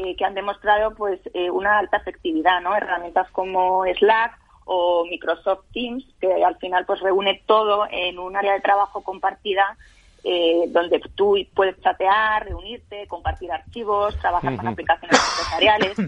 eh, 0.02 0.16
que 0.16 0.24
han 0.24 0.32
demostrado 0.32 0.94
pues 0.94 1.20
eh, 1.34 1.50
una 1.50 1.78
alta 1.78 1.98
efectividad, 1.98 2.62
¿no? 2.62 2.74
Herramientas 2.74 3.30
como 3.32 3.84
Slack 3.98 4.38
o 4.64 5.04
Microsoft 5.04 5.66
Teams, 5.74 6.04
que 6.18 6.42
al 6.42 6.56
final 6.56 6.86
pues 6.86 7.00
reúne 7.00 7.42
todo 7.44 7.86
en 7.90 8.18
un 8.18 8.34
área 8.34 8.54
de 8.54 8.60
trabajo 8.60 9.02
compartida 9.02 9.76
eh, 10.24 10.64
donde 10.68 11.02
tú 11.14 11.36
puedes 11.54 11.78
chatear, 11.82 12.46
reunirte, 12.46 13.06
compartir 13.08 13.52
archivos, 13.52 14.18
trabajar 14.20 14.56
con 14.56 14.68
aplicaciones 14.68 15.18
empresariales. 15.18 15.98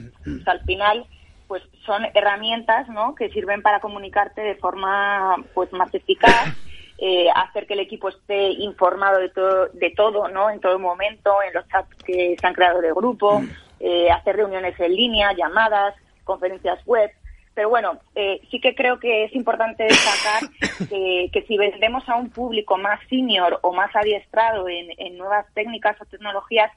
al 0.46 0.60
final, 0.60 1.06
pues 1.46 1.62
son 1.84 2.06
herramientas 2.14 2.88
¿no? 2.88 3.14
que 3.14 3.28
sirven 3.28 3.60
para 3.60 3.80
comunicarte 3.80 4.40
de 4.40 4.54
forma 4.54 5.36
pues 5.52 5.70
más 5.74 5.92
eficaz, 5.94 6.56
eh, 6.96 7.26
hacer 7.34 7.66
que 7.66 7.74
el 7.74 7.80
equipo 7.80 8.08
esté 8.08 8.52
informado 8.52 9.18
de 9.18 9.28
todo, 9.30 9.66
de 9.72 9.90
todo, 9.90 10.28
¿no? 10.28 10.48
En 10.50 10.60
todo 10.60 10.78
momento, 10.78 11.34
en 11.46 11.52
los 11.52 11.66
chats 11.68 11.94
que 12.04 12.36
se 12.40 12.46
han 12.46 12.54
creado 12.54 12.80
de 12.80 12.92
grupo, 12.92 13.42
eh, 13.82 14.10
hacer 14.10 14.36
reuniones 14.36 14.78
en 14.78 14.94
línea, 14.94 15.32
llamadas, 15.32 15.94
conferencias 16.24 16.78
web. 16.86 17.10
Pero 17.54 17.68
bueno, 17.68 17.98
eh, 18.14 18.40
sí 18.50 18.60
que 18.60 18.74
creo 18.74 18.98
que 18.98 19.24
es 19.24 19.34
importante 19.34 19.82
destacar 19.84 20.48
que, 20.88 21.44
si 21.46 21.58
vendemos 21.58 22.08
a 22.08 22.16
un 22.16 22.30
público 22.30 22.78
más 22.78 23.00
senior 23.10 23.58
o 23.62 23.72
más 23.72 23.94
adiestrado 23.94 24.68
en, 24.68 25.18
nuevas 25.18 25.46
técnicas 25.52 26.00
o 26.00 26.06
tecnologías, 26.06 26.70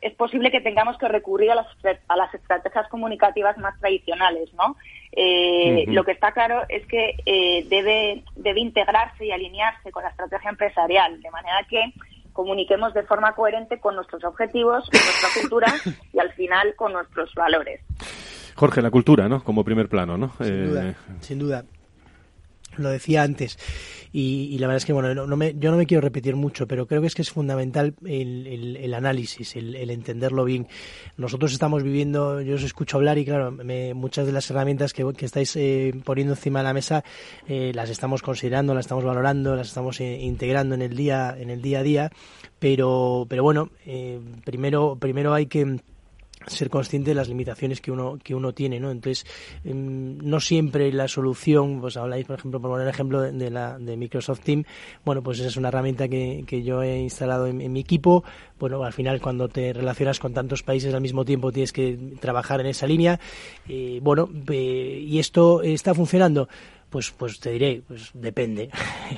es 0.00 0.14
posible 0.14 0.50
que 0.50 0.60
tengamos 0.60 0.98
que 0.98 1.08
recurrir 1.08 1.52
a 1.52 1.54
las, 1.54 1.66
a 2.08 2.16
las 2.16 2.34
estrategias 2.34 2.88
comunicativas 2.88 3.56
más 3.58 3.78
tradicionales, 3.80 4.52
¿no? 4.54 4.76
Eh, 5.12 5.84
lo 5.88 6.04
que 6.04 6.12
está 6.12 6.32
claro 6.32 6.64
es 6.68 6.86
que 6.86 7.16
eh, 7.24 7.64
debe, 7.68 8.22
debe 8.36 8.60
integrarse 8.60 9.26
y 9.26 9.32
alinearse 9.32 9.90
con 9.90 10.02
la 10.02 10.10
estrategia 10.10 10.50
empresarial, 10.50 11.20
de 11.22 11.30
manera 11.30 11.56
que 11.68 11.92
comuniquemos 12.38 12.94
de 12.94 13.02
forma 13.02 13.34
coherente 13.34 13.80
con 13.80 13.96
nuestros 13.96 14.22
objetivos, 14.22 14.88
con 14.88 15.00
nuestra 15.00 15.40
cultura 15.40 15.74
y 16.12 16.20
al 16.20 16.32
final 16.34 16.76
con 16.76 16.92
nuestros 16.92 17.34
valores. 17.34 17.80
Jorge, 18.54 18.80
la 18.80 18.92
cultura, 18.92 19.28
¿no? 19.28 19.42
Como 19.42 19.64
primer 19.64 19.88
plano, 19.88 20.16
¿no? 20.16 20.32
Sin 20.40 20.68
duda, 20.68 20.88
eh, 20.88 20.94
sin 21.18 21.40
duda. 21.40 21.64
Lo 22.78 22.90
decía 22.90 23.22
antes 23.22 23.58
y, 24.12 24.56
la 24.58 24.66
verdad 24.66 24.78
es 24.78 24.84
que 24.84 24.92
bueno, 24.92 25.14
no, 25.14 25.36
me, 25.36 25.54
yo 25.58 25.70
no 25.70 25.76
me 25.76 25.86
quiero 25.86 26.00
repetir 26.00 26.36
mucho, 26.36 26.66
pero 26.66 26.86
creo 26.86 27.00
que 27.00 27.06
es 27.08 27.14
que 27.14 27.22
es 27.22 27.30
fundamental 27.30 27.94
el, 28.04 28.94
análisis, 28.94 29.56
el, 29.56 29.90
entenderlo 29.90 30.44
bien. 30.44 30.66
Nosotros 31.16 31.52
estamos 31.52 31.82
viviendo, 31.82 32.40
yo 32.40 32.54
os 32.54 32.62
escucho 32.62 32.96
hablar 32.96 33.18
y 33.18 33.24
claro, 33.24 33.52
muchas 33.94 34.26
de 34.26 34.32
las 34.32 34.50
herramientas 34.50 34.92
que, 34.92 35.04
estáis 35.20 35.56
eh, 35.56 35.94
poniendo 36.04 36.34
encima 36.34 36.60
de 36.60 36.64
la 36.64 36.72
mesa 36.72 37.04
eh, 37.46 37.72
las 37.74 37.90
estamos 37.90 38.22
considerando, 38.22 38.74
las 38.74 38.86
estamos 38.86 39.04
valorando, 39.04 39.54
las 39.56 39.68
estamos 39.68 40.00
integrando 40.00 40.74
en 40.74 40.82
el 40.82 40.96
día 40.96 41.36
en 41.38 41.50
el 41.50 41.60
día 41.60 41.80
a 41.80 41.82
día, 41.82 42.10
pero 42.58 43.26
pero 43.28 43.42
bueno, 43.42 43.70
primero 44.44 44.96
primero 44.98 45.34
hay 45.34 45.46
que 45.46 45.78
ser 46.48 46.70
consciente 46.70 47.10
de 47.10 47.14
las 47.14 47.28
limitaciones 47.28 47.80
que 47.80 47.90
uno 47.90 48.18
que 48.22 48.34
uno 48.34 48.52
tiene 48.52 48.80
no 48.80 48.90
entonces 48.90 49.26
em, 49.64 50.18
no 50.18 50.40
siempre 50.40 50.92
la 50.92 51.08
solución 51.08 51.80
pues 51.80 51.96
habláis 51.96 52.26
por 52.26 52.38
ejemplo 52.38 52.60
por 52.60 52.70
poner 52.70 52.86
el 52.86 52.92
ejemplo 52.92 53.20
de, 53.22 53.50
la 53.50 53.78
de 53.78 53.96
Microsoft 53.96 54.40
Team 54.40 54.64
bueno 55.04 55.22
pues 55.22 55.38
esa 55.38 55.48
es 55.48 55.56
una 55.56 55.68
herramienta 55.68 56.08
que, 56.08 56.44
que 56.46 56.62
yo 56.62 56.82
he 56.82 56.98
instalado 56.98 57.46
en, 57.46 57.72
mi 57.72 57.80
equipo. 57.80 58.24
Bueno 58.58 58.82
al 58.82 58.92
final 58.92 59.20
cuando 59.20 59.48
te 59.48 59.72
relacionas 59.72 60.18
con 60.18 60.32
tantos 60.32 60.62
países 60.62 60.94
al 60.94 61.00
mismo 61.00 61.24
tiempo 61.24 61.52
tienes 61.52 61.72
que 61.72 61.98
trabajar 62.20 62.60
en 62.60 62.66
esa 62.66 62.86
línea. 62.86 63.20
Eh, 63.68 64.00
bueno 64.02 64.28
y 64.48 65.18
esto 65.18 65.62
está 65.62 65.94
funcionando 65.94 66.48
pues 66.90 67.10
pues 67.10 67.38
te 67.38 67.50
diré 67.50 67.82
pues 67.86 68.10
depende 68.14 68.70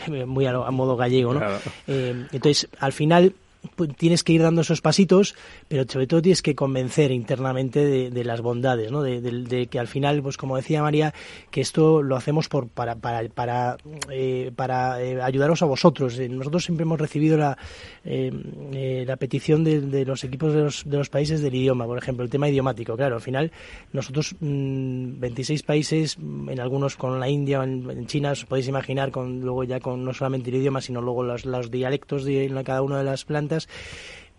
muy 0.26 0.46
a, 0.46 0.70
modo 0.70 0.96
gallego 0.96 1.34
no 1.34 1.40
eh, 1.86 2.26
entonces 2.32 2.68
al 2.78 2.92
final 2.92 3.34
pues, 3.76 3.94
tienes 3.96 4.24
que 4.24 4.32
ir 4.32 4.42
dando 4.42 4.62
esos 4.62 4.80
pasitos, 4.80 5.34
pero 5.68 5.84
sobre 5.88 6.06
todo 6.06 6.22
tienes 6.22 6.42
que 6.42 6.54
convencer 6.54 7.10
internamente 7.10 8.10
de, 8.10 8.24
las 8.24 8.40
bondades, 8.40 8.90
¿no? 8.90 9.02
De, 9.02 9.68
que 9.70 9.78
al 9.78 9.86
final, 9.86 10.22
pues 10.22 10.36
como 10.36 10.56
decía 10.56 10.82
María, 10.82 11.12
que 11.50 11.60
esto 11.60 12.02
lo 12.02 12.16
hacemos 12.16 12.48
por, 12.48 12.68
para, 12.68 12.96
para, 12.96 13.28
para, 13.28 13.76
eh, 14.10 14.50
para 14.54 15.02
eh, 15.02 15.20
ayudaros 15.20 15.62
a 15.62 15.66
vosotros. 15.66 16.18
Eh, 16.18 16.28
nosotros 16.28 16.64
siempre 16.64 16.84
hemos 16.84 17.00
recibido 17.00 17.36
la, 17.36 17.58
la 18.04 19.16
petición 19.16 19.64
de, 19.64 20.04
los 20.04 20.24
equipos 20.24 20.54
de 20.54 20.60
los, 20.60 20.84
de 20.84 20.96
los 20.96 21.10
países 21.10 21.42
del 21.42 21.54
idioma, 21.54 21.86
por 21.86 21.98
ejemplo, 21.98 22.24
el 22.24 22.30
tema 22.30 22.48
idiomático. 22.48 22.96
Claro, 22.96 23.16
al 23.16 23.22
final 23.22 23.52
nosotros, 23.92 24.34
26 24.40 25.62
mm, 25.62 25.66
países, 25.66 26.16
en 26.18 26.60
algunos 26.60 26.96
con 26.96 27.20
la 27.20 27.28
India 27.28 27.60
o 27.60 27.62
en, 27.62 28.06
China, 28.06 28.32
os 28.32 28.44
podéis 28.44 28.68
imaginar, 28.68 29.10
con 29.10 29.40
luego 29.40 29.64
ya 29.64 29.80
con 29.80 30.04
no 30.04 30.14
solamente 30.14 30.50
el 30.50 30.56
idioma, 30.56 30.80
sino 30.80 31.00
luego 31.00 31.22
los, 31.22 31.44
los 31.44 31.70
dialectos 31.70 32.24
de 32.24 32.50
cada 32.64 32.82
una 32.82 32.98
de 32.98 33.04
las 33.04 33.24
plantas 33.24 33.49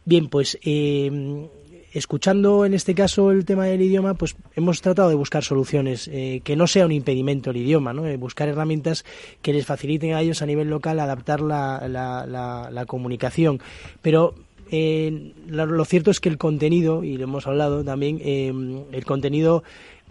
Bien, 0.03 0.29
pues 0.29 0.57
eh, 0.63 1.47
escuchando 1.93 2.65
en 2.65 2.73
este 2.73 2.95
caso 2.95 3.31
el 3.31 3.45
tema 3.45 3.65
del 3.65 3.81
idioma, 3.81 4.15
pues 4.15 4.35
hemos 4.55 4.81
tratado 4.81 5.09
de 5.09 5.15
buscar 5.15 5.43
soluciones 5.43 6.09
eh, 6.11 6.41
que 6.43 6.55
no 6.55 6.65
sea 6.65 6.85
un 6.85 6.91
impedimento 6.91 7.51
el 7.51 7.57
idioma, 7.57 7.93
¿no? 7.93 8.07
Eh, 8.07 8.17
buscar 8.17 8.49
herramientas 8.49 9.05
que 9.41 9.53
les 9.53 9.65
faciliten 9.65 10.13
a 10.13 10.21
ellos 10.21 10.41
a 10.41 10.47
nivel 10.47 10.69
local 10.69 10.99
adaptar 10.99 11.41
la, 11.41 11.87
la, 11.87 12.85
comunicación. 12.87 13.61
Pero 14.01 14.33
lo, 14.71 15.85
cierto 15.85 16.09
es 16.11 16.19
que 16.19 16.29
el 16.29 16.37
contenido, 16.37 17.03
y 17.03 17.17
lo 17.17 17.25
hemos 17.25 17.45
hablado 17.45 17.83
también, 17.83 18.19
el 18.23 19.05
contenido 19.05 19.63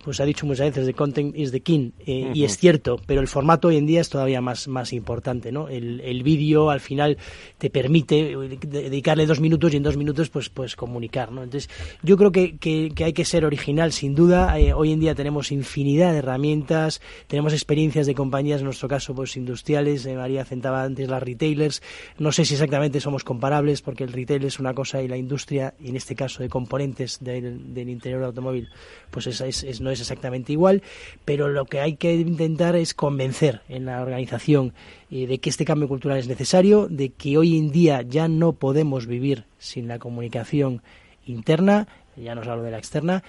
pues 0.03 0.21
ha 0.21 0.25
dicho 0.25 0.47
muchas 0.47 0.69
veces, 0.69 0.87
the 0.87 0.95
content 0.95 1.37
is 1.37 1.53
the 1.53 1.61
king, 1.61 1.93
eh, 2.07 2.31
y 2.35 2.45
es 2.45 2.57
cierto, 2.57 3.01
pero 3.07 3.21
el 3.21 3.29
formato 3.29 3.69
hoy 3.69 3.77
en 3.77 3.87
día 3.87 4.01
es 4.01 4.09
todavía 4.09 4.41
más, 4.41 4.69
más 4.69 4.93
importante, 4.93 5.53
¿no? 5.53 5.69
El, 5.69 6.01
el 6.01 6.23
vídeo 6.23 6.71
al 6.71 6.81
final 6.81 7.19
te 7.59 7.71
permite 7.71 8.33
eh, 8.33 8.59
dedicarle 8.67 9.27
dos 9.27 9.41
minutos 9.41 9.73
y 9.73 9.77
en 9.77 9.83
dos 9.83 9.97
minutos 9.97 10.31
pues, 10.31 10.49
pues 10.49 10.77
comunicar, 10.77 11.33
¿no? 11.33 11.43
Entonces, 11.43 11.71
yo 12.03 12.17
creo 12.17 12.33
que, 12.33 12.57
que, 12.59 12.93
hay 13.05 13.13
que 13.13 13.25
ser 13.25 13.45
original, 13.45 13.93
sin 13.93 14.15
duda. 14.15 14.59
Eh, 14.59 14.73
hoy 14.73 14.93
en 14.93 15.01
día 15.01 15.15
tenemos 15.15 15.53
infinidad 15.53 16.13
de 16.13 16.19
herramientas, 16.19 17.01
tenemos 17.27 17.53
experiencias 17.53 18.07
de 18.07 18.15
compañías, 18.15 18.61
en 18.61 18.65
nuestro 18.65 18.89
caso, 18.89 19.15
pues 19.15 19.37
industriales, 19.37 20.07
María 20.07 20.45
sentaba 20.45 20.83
antes 20.83 21.09
las 21.09 21.23
retailers, 21.23 21.83
no 22.19 22.33
sé 22.33 22.45
si 22.45 22.55
exactamente 22.55 23.01
somos 23.01 23.25
comparables, 23.25 23.83
porque 23.83 24.05
el 24.05 24.13
retail 24.13 24.45
es 24.45 24.59
una 24.59 24.75
cosa 24.75 25.03
y 25.03 25.09
la 25.09 25.17
industria, 25.17 25.75
y 25.79 25.89
en 25.89 25.97
este 25.97 26.15
caso 26.15 26.43
de 26.43 26.49
componentes 26.49 27.19
del, 27.21 27.75
del 27.75 27.89
interior 27.89 28.21
del 28.21 28.29
automóvil, 28.29 28.69
pues 29.11 29.27
es, 29.27 29.41
es, 29.41 29.63
es 29.65 29.81
no 29.81 29.90
es 29.91 30.01
exactamente 30.01 30.53
igual, 30.53 30.83
pero 31.25 31.49
lo 31.49 31.65
que 31.65 31.81
hay 31.81 31.97
que 31.97 32.15
intentar 32.15 32.77
es 32.77 32.95
convencer 32.95 33.63
en 33.69 33.87
la 33.87 34.01
organización 34.03 34.73
eh, 35.11 35.27
de 35.27 35.39
que 35.39 35.51
este 35.51 35.65
cambio 35.65 35.89
cultural 35.89 36.19
es 36.19 36.29
necesario, 36.29 36.89
de 36.89 37.11
que 37.11 37.39
hoy 37.39 37.59
en 37.59 37.71
día 37.71 38.03
ya 38.03 38.29
no 38.29 38.53
podemos 38.53 39.07
vivir 39.07 39.45
sin 39.59 39.89
la 39.89 39.99
comunicación 39.99 40.83
interna, 41.27 41.87
ya 42.17 42.35
no 42.35 42.43
hablo 42.43 42.63
de 42.63 42.71
la 42.71 42.79
externa, 42.79 43.23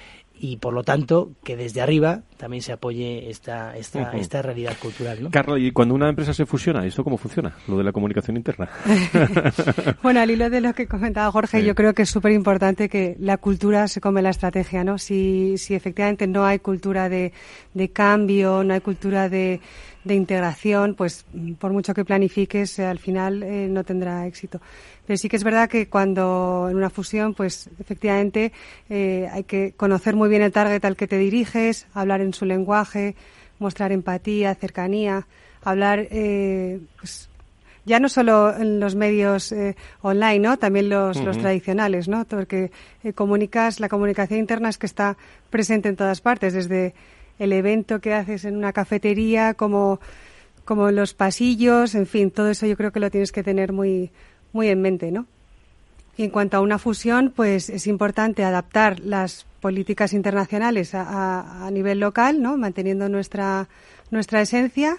y 0.43 0.57
por 0.57 0.73
lo 0.73 0.83
tanto 0.83 1.33
que 1.43 1.55
desde 1.55 1.81
arriba 1.81 2.23
también 2.37 2.63
se 2.63 2.73
apoye 2.73 3.29
esta, 3.29 3.77
esta, 3.77 4.11
esta 4.13 4.41
realidad 4.41 4.75
cultural. 4.81 5.21
¿no? 5.21 5.29
Carlos, 5.29 5.59
¿y 5.61 5.71
cuando 5.71 5.93
una 5.93 6.09
empresa 6.09 6.33
se 6.33 6.47
fusiona, 6.47 6.83
esto 6.83 7.03
cómo 7.03 7.17
funciona? 7.17 7.55
Lo 7.67 7.77
de 7.77 7.83
la 7.83 7.91
comunicación 7.91 8.37
interna. 8.37 8.67
bueno, 10.01 10.19
al 10.19 10.31
hilo 10.31 10.49
de 10.49 10.61
lo 10.61 10.73
que 10.73 10.87
comentaba 10.87 11.31
Jorge, 11.31 11.63
yo 11.63 11.75
creo 11.75 11.93
que 11.93 12.01
es 12.01 12.09
súper 12.09 12.31
importante 12.31 12.89
que 12.89 13.15
la 13.19 13.37
cultura 13.37 13.87
se 13.87 14.01
come 14.01 14.23
la 14.23 14.31
estrategia, 14.31 14.83
¿no? 14.83 14.97
Si, 14.97 15.59
si 15.59 15.75
efectivamente 15.75 16.25
no 16.25 16.43
hay 16.43 16.57
cultura 16.57 17.07
de, 17.07 17.33
de 17.75 17.89
cambio, 17.91 18.63
no 18.63 18.73
hay 18.73 18.81
cultura 18.81 19.29
de 19.29 19.61
de 20.03 20.15
integración, 20.15 20.95
pues 20.95 21.25
por 21.59 21.71
mucho 21.71 21.93
que 21.93 22.03
planifiques, 22.03 22.79
al 22.79 22.99
final 22.99 23.43
eh, 23.43 23.67
no 23.69 23.83
tendrá 23.83 24.25
éxito. 24.25 24.59
Pero 25.05 25.17
sí 25.17 25.29
que 25.29 25.35
es 25.35 25.43
verdad 25.43 25.69
que 25.69 25.89
cuando 25.89 26.67
en 26.69 26.77
una 26.77 26.89
fusión, 26.89 27.33
pues 27.33 27.69
efectivamente 27.79 28.51
eh, 28.89 29.29
hay 29.31 29.43
que 29.43 29.73
conocer 29.73 30.15
muy 30.15 30.29
bien 30.29 30.41
el 30.41 30.51
target 30.51 30.83
al 30.85 30.95
que 30.95 31.07
te 31.07 31.17
diriges, 31.17 31.87
hablar 31.93 32.21
en 32.21 32.33
su 32.33 32.45
lenguaje, 32.45 33.15
mostrar 33.59 33.91
empatía, 33.91 34.55
cercanía, 34.55 35.27
hablar, 35.63 36.07
eh, 36.09 36.79
pues 36.99 37.29
ya 37.85 37.99
no 37.99 38.09
solo 38.09 38.55
en 38.55 38.79
los 38.79 38.93
medios 38.93 39.53
online, 40.03 40.39
¿no? 40.39 40.57
También 40.57 40.87
los, 40.87 41.17
los 41.17 41.39
tradicionales, 41.39 42.07
¿no? 42.07 42.25
Porque 42.25 42.71
comunicas, 43.15 43.79
la 43.79 43.89
comunicación 43.89 44.39
interna 44.39 44.69
es 44.69 44.77
que 44.77 44.85
está 44.85 45.17
presente 45.49 45.89
en 45.89 45.95
todas 45.95 46.21
partes, 46.21 46.53
desde 46.53 46.93
el 47.41 47.53
evento 47.53 47.99
que 48.01 48.13
haces 48.13 48.45
en 48.45 48.55
una 48.55 48.71
cafetería, 48.71 49.55
como, 49.55 49.99
como 50.63 50.91
los 50.91 51.15
pasillos, 51.15 51.95
en 51.95 52.05
fin, 52.05 52.29
todo 52.29 52.51
eso 52.51 52.67
yo 52.67 52.77
creo 52.77 52.91
que 52.91 52.99
lo 52.99 53.09
tienes 53.09 53.31
que 53.31 53.41
tener 53.41 53.73
muy, 53.73 54.11
muy 54.53 54.67
en 54.67 54.79
mente, 54.79 55.11
¿no? 55.11 55.25
Y 56.17 56.23
en 56.23 56.29
cuanto 56.29 56.57
a 56.57 56.59
una 56.59 56.77
fusión, 56.77 57.33
pues 57.35 57.71
es 57.71 57.87
importante 57.87 58.43
adaptar 58.43 58.99
las 58.99 59.47
políticas 59.59 60.13
internacionales 60.13 60.91
a, 60.93 61.67
nivel 61.71 61.99
local, 61.99 62.43
¿no? 62.43 62.57
Manteniendo 62.57 63.09
nuestra, 63.09 63.67
nuestra 64.11 64.41
esencia 64.41 64.97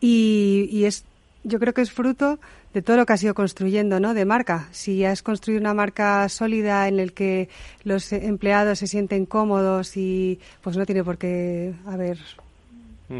y, 0.00 0.70
y 0.72 0.86
es, 0.86 1.04
yo 1.44 1.58
creo 1.58 1.74
que 1.74 1.82
es 1.82 1.92
fruto 1.92 2.38
de 2.72 2.82
todo 2.82 2.96
lo 2.96 3.06
que 3.06 3.12
has 3.12 3.22
ido 3.22 3.34
construyendo, 3.34 4.00
¿no? 4.00 4.14
De 4.14 4.24
marca. 4.24 4.68
Si 4.72 5.04
has 5.04 5.22
construido 5.22 5.60
una 5.60 5.74
marca 5.74 6.28
sólida 6.28 6.88
en 6.88 7.00
el 7.00 7.12
que 7.12 7.48
los 7.84 8.12
empleados 8.12 8.78
se 8.78 8.86
sienten 8.86 9.26
cómodos 9.26 9.96
y 9.96 10.40
pues 10.62 10.76
no 10.76 10.86
tiene 10.86 11.04
por 11.04 11.18
qué 11.18 11.74
haber 11.86 12.18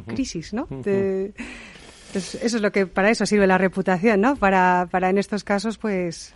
crisis, 0.07 0.55
¿no? 0.55 0.67
eso 2.15 2.57
es 2.57 2.61
lo 2.61 2.73
que 2.73 2.87
para 2.87 3.11
eso 3.11 3.27
sirve 3.27 3.47
la 3.47 3.59
reputación, 3.59 4.21
¿no? 4.21 4.37
Para, 4.37 4.89
para 4.91 5.11
en 5.11 5.19
estos 5.19 5.45
casos, 5.45 5.79
pues 5.79 6.35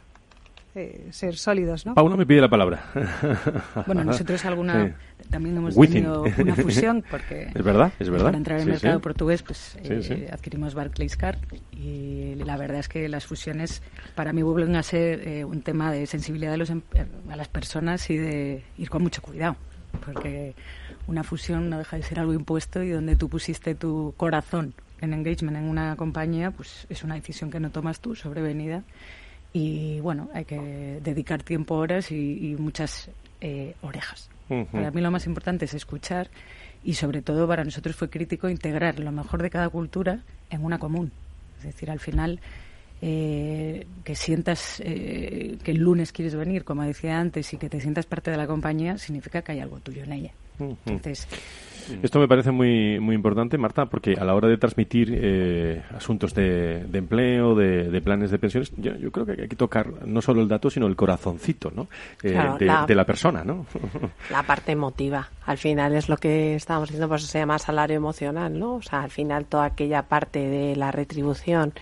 eh, 0.77 1.09
ser 1.11 1.37
sólidos. 1.37 1.87
¿no? 1.87 1.95
Paula 1.95 2.17
me 2.17 2.27
pide 2.27 2.41
la 2.41 2.51
palabra. 2.51 2.85
Bueno, 3.87 4.05
nosotros 4.05 4.45
alguna 4.45 4.97
también 5.31 5.57
hemos 5.57 5.75
tenido 5.75 6.25
una 6.39 6.55
fusión 6.57 7.05
porque 7.11 7.51
es 7.55 7.65
verdad, 7.65 7.93
es 7.99 8.11
verdad. 8.11 8.27
Para 8.27 8.39
entrar 8.39 8.61
en 8.61 8.67
el 8.67 8.73
mercado 8.73 9.01
portugués, 9.01 9.43
pues 9.43 9.77
eh, 9.83 10.29
adquirimos 10.33 10.75
Barclays 10.75 11.17
Card 11.17 11.39
y 11.73 12.35
la 12.37 12.57
verdad 12.57 12.81
es 12.81 12.89
que 12.89 13.09
las 13.09 13.27
fusiones 13.27 13.83
para 14.15 14.33
mí 14.33 14.43
vuelven 14.43 14.77
a 14.77 14.83
ser 14.83 15.27
eh, 15.27 15.45
un 15.45 15.63
tema 15.63 15.93
de 15.93 16.07
sensibilidad 16.07 16.51
de 16.51 16.57
los, 16.59 16.71
em, 16.71 16.83
a 17.31 17.37
las 17.37 17.49
personas 17.49 18.09
y 18.11 18.17
de 18.17 18.63
ir 18.77 18.91
con 18.91 19.03
mucho 19.03 19.23
cuidado, 19.23 19.57
porque 20.05 20.55
una 21.07 21.23
fusión 21.23 21.71
no 21.71 21.79
deja 21.79 21.97
de 21.97 22.03
ser 22.03 22.21
algo 22.21 22.35
impuesto 22.35 22.83
y 22.83 22.91
donde 22.91 23.17
tú 23.17 23.29
pusiste 23.29 23.75
tu 23.75 24.15
corazón 24.17 24.75
en 25.01 25.13
engagement 25.13 25.57
en 25.57 25.65
una 25.65 25.97
compañía, 25.97 26.51
pues 26.51 26.87
es 26.91 27.05
una 27.05 27.15
decisión 27.15 27.51
que 27.51 27.61
no 27.61 27.71
tomas 27.71 28.01
tú, 28.01 28.15
sobrevenida 28.15 28.83
y 29.59 30.01
bueno, 30.01 30.29
hay 30.35 30.45
que 30.45 31.01
dedicar 31.03 31.43
tiempo, 31.43 31.77
horas 31.77 32.13
y, 32.13 32.55
muchas 32.59 33.09
eh, 33.41 33.75
orejas. 33.81 34.29
Para 34.71 34.91
mí 34.91 35.01
lo 35.01 35.11
más 35.11 35.25
importante 35.25 35.65
es 35.65 35.73
escuchar 35.73 36.29
y 36.85 36.93
sobre 36.93 37.23
todo 37.23 37.49
para 37.49 37.65
nosotros 37.65 37.97
fue 37.97 38.11
crítico 38.11 38.51
integrar 38.51 39.01
lo 39.01 39.11
mejor 39.13 39.43
de 39.43 39.49
cada 39.49 39.71
cultura 39.71 40.21
en 40.51 40.63
una 40.63 40.79
común. 40.79 41.11
Es 41.57 41.65
decir, 41.65 41.91
al 41.91 42.01
final 42.01 42.39
eh, 43.01 43.87
que 44.05 44.15
sientas 44.15 44.83
eh, 44.85 45.57
que 45.65 45.71
el 45.71 45.79
lunes 45.79 46.13
quieres 46.13 46.35
venir, 46.35 46.63
como 46.63 46.83
decía 46.83 47.19
antes, 47.19 47.51
y 47.55 47.57
que 47.57 47.71
te 47.71 47.81
sientas 47.81 48.05
parte 48.05 48.31
de 48.31 48.37
la 48.37 48.47
compañía, 48.47 48.99
significa 48.99 49.41
que 49.41 49.53
hay 49.53 49.61
algo 49.61 49.81
tuyo 49.81 50.05
en 50.05 50.13
ella. 50.13 50.33
Entonces, 50.59 51.29
esto 52.03 52.19
me 52.19 52.27
parece 52.27 52.51
muy, 52.51 52.99
muy 52.99 53.15
importante, 53.15 53.59
Marta, 53.59 53.87
porque 53.87 54.15
a 54.19 54.25
la 54.25 54.35
hora 54.35 54.49
de 54.49 54.57
transmitir 54.57 55.13
eh, 55.15 55.83
asuntos 55.95 56.35
de, 56.35 56.87
empleo, 56.93 57.55
de, 57.55 58.01
planes 58.01 58.31
de 58.31 58.39
pensiones, 58.39 58.73
yo, 58.77 59.11
creo 59.13 59.27
que 59.27 59.43
hay 59.43 59.49
que 59.49 59.57
tocar 59.57 60.07
no 60.07 60.21
solo 60.21 60.43
el 60.43 60.49
dato, 60.49 60.71
sino 60.71 60.87
el 60.87 60.97
corazoncito 60.97 61.71
¿no? 61.71 61.89
Eh, 62.23 62.39
de, 62.59 62.95
la, 62.95 63.05
persona. 63.05 63.45
¿no? 63.45 63.67
la 64.31 64.43
parte 64.43 64.73
emotiva. 64.73 65.29
Al 65.45 65.59
final 65.59 65.95
es 65.95 66.09
lo 66.09 66.17
que 66.17 66.57
estábamos 66.57 66.89
diciendo, 66.89 67.09
pues 67.09 67.23
se 67.23 67.39
llama 67.39 67.59
salario 67.59 67.97
emocional, 67.97 68.59
¿no? 68.59 68.77
O 68.77 68.83
sea, 68.83 69.03
al 69.03 69.11
final 69.11 69.45
toda 69.47 69.67
aquella 69.67 70.03
parte 70.03 70.41
de 70.41 70.77
la 70.77 70.91
retribución. 70.91 71.73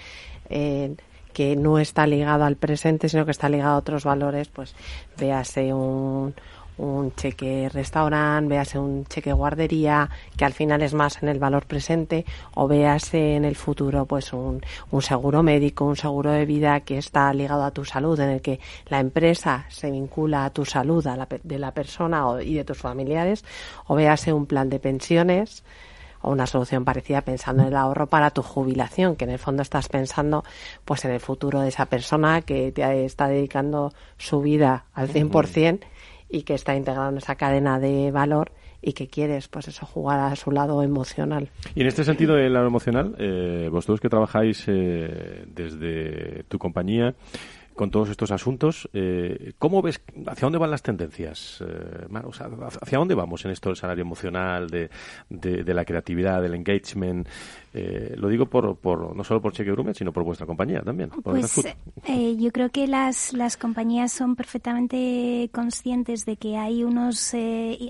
Eh, 0.51 0.95
que 1.33 1.57
no 1.57 1.81
está 1.81 2.07
ligado 2.07 2.45
al 2.45 2.55
presente, 2.55 3.09
sino 3.09 3.25
que 3.25 3.33
está 3.33 3.49
ligado 3.49 3.75
a 3.75 3.79
otros 3.79 4.05
valores, 4.05 4.49
pues 4.49 4.77
véase 5.19 5.75
un, 5.75 6.33
un 6.79 7.15
cheque 7.15 7.69
restaurante, 7.73 8.49
véase 8.49 8.79
un 8.79 9.05
cheque 9.07 9.33
guardería, 9.33 10.11
que 10.37 10.45
al 10.45 10.53
final 10.53 10.83
es 10.83 10.95
más 10.95 11.23
en 11.23 11.29
el 11.29 11.39
valor 11.39 11.67
presente, 11.67 12.25
o 12.55 12.67
véase 12.67 13.37
en 13.37 13.45
el 13.45 13.57
futuro 13.57 14.07
pues 14.07 14.33
un, 14.33 14.61
un 14.91 15.03
seguro 15.03 15.43
médico, 15.43 15.85
un 15.85 15.97
seguro 15.97 16.33
de 16.33 16.47
vida 16.47 16.81
que 16.81 16.99
está 16.99 17.33
ligado 17.33 17.65
a 17.65 17.71
tu 17.71 17.85
salud, 17.85 18.19
en 18.21 18.31
el 18.31 18.43
que 18.43 18.61
la 18.87 19.01
empresa 19.01 19.67
se 19.69 19.91
vincula 19.91 20.45
a 20.45 20.51
tu 20.51 20.65
salud 20.65 21.07
a 21.07 21.17
la, 21.17 21.29
de 21.43 21.59
la 21.59 21.73
persona 21.73 22.25
y 22.43 22.55
de 22.55 22.65
tus 22.65 22.79
familiares, 22.79 23.45
o 23.87 23.95
véase 23.95 24.33
un 24.33 24.47
plan 24.47 24.69
de 24.69 24.81
pensiones, 24.81 25.63
o 26.23 26.31
una 26.31 26.47
solución 26.47 26.85
parecida 26.85 27.21
pensando 27.21 27.63
en 27.63 27.69
el 27.69 27.77
ahorro 27.77 28.09
para 28.09 28.31
tu 28.31 28.43
jubilación, 28.43 29.15
que 29.15 29.25
en 29.25 29.31
el 29.31 29.39
fondo 29.39 29.63
estás 29.63 29.89
pensando 29.89 30.43
pues 30.85 31.05
en 31.05 31.11
el 31.11 31.21
futuro 31.21 31.61
de 31.61 31.69
esa 31.69 31.87
persona 31.87 32.41
que 32.41 32.73
te 32.73 33.05
está 33.05 33.29
dedicando 33.29 33.93
su 34.17 34.41
vida 34.41 34.87
al 34.95 35.09
100% 35.11 35.81
y 36.29 36.43
que 36.43 36.55
está 36.55 36.75
integrado 36.75 37.11
en 37.11 37.19
esa 37.19 37.37
cadena 37.37 37.79
de 37.79 38.11
valor 38.11 38.53
y 38.83 38.93
que 38.93 39.09
quieres, 39.09 39.49
pues 39.49 39.69
eso, 39.69 39.87
jugar 39.87 40.21
a 40.21 40.37
su 40.37 40.51
lado 40.51 40.83
emocional. 40.83 41.49
Y 41.75 41.81
en 41.81 41.87
este 41.87 42.05
sentido 42.05 42.35
del 42.35 42.53
lado 42.53 42.67
emocional, 42.67 43.15
eh, 43.19 43.69
vosotros 43.71 44.01
que 44.01 44.11
trabajáis 44.11 44.65
eh, 44.67 45.45
desde 45.47 46.45
tu 46.45 46.59
compañía, 46.59 47.15
con 47.75 47.91
todos 47.91 48.09
estos 48.11 48.31
asuntos. 48.31 48.89
Eh, 48.93 49.53
¿Cómo 49.59 49.83
ves, 49.83 50.01
hacia 50.27 50.47
dónde 50.47 50.59
van 50.59 50.71
las 50.71 50.83
tendencias, 50.83 51.63
eh, 51.67 52.07
¿Hacia 52.81 52.99
dónde 52.99 53.15
vamos 53.15 53.45
en 53.45 53.51
esto 53.51 53.69
del 53.69 53.77
salario 53.77 54.03
emocional, 54.03 54.71
de, 54.71 54.91
de, 55.29 55.75
la 55.75 55.85
creatividad, 55.85 56.41
del 56.41 56.55
engagement? 56.55 57.29
Eh, 57.73 58.15
lo 58.17 58.29
digo 58.29 58.47
por, 58.47 58.77
por, 58.77 59.17
no 59.17 59.25
solo 59.25 59.43
por 59.43 59.53
Cheque 59.53 59.73
Grumet, 59.73 59.97
sino 59.97 60.13
por 60.13 60.23
vuestra 60.23 60.47
compañía 60.47 60.81
también. 60.83 61.11
pues 61.23 61.65
eh, 62.05 62.37
yo 62.37 62.53
creo 62.53 62.71
que 62.71 62.87
las, 62.87 63.33
las 63.33 63.57
compañías 63.57 64.13
son 64.13 64.37
perfectamente 64.37 65.51
conscientes 65.53 66.25
de 66.25 66.37
que 66.37 66.57
hay 66.57 66.85
unos, 66.85 67.35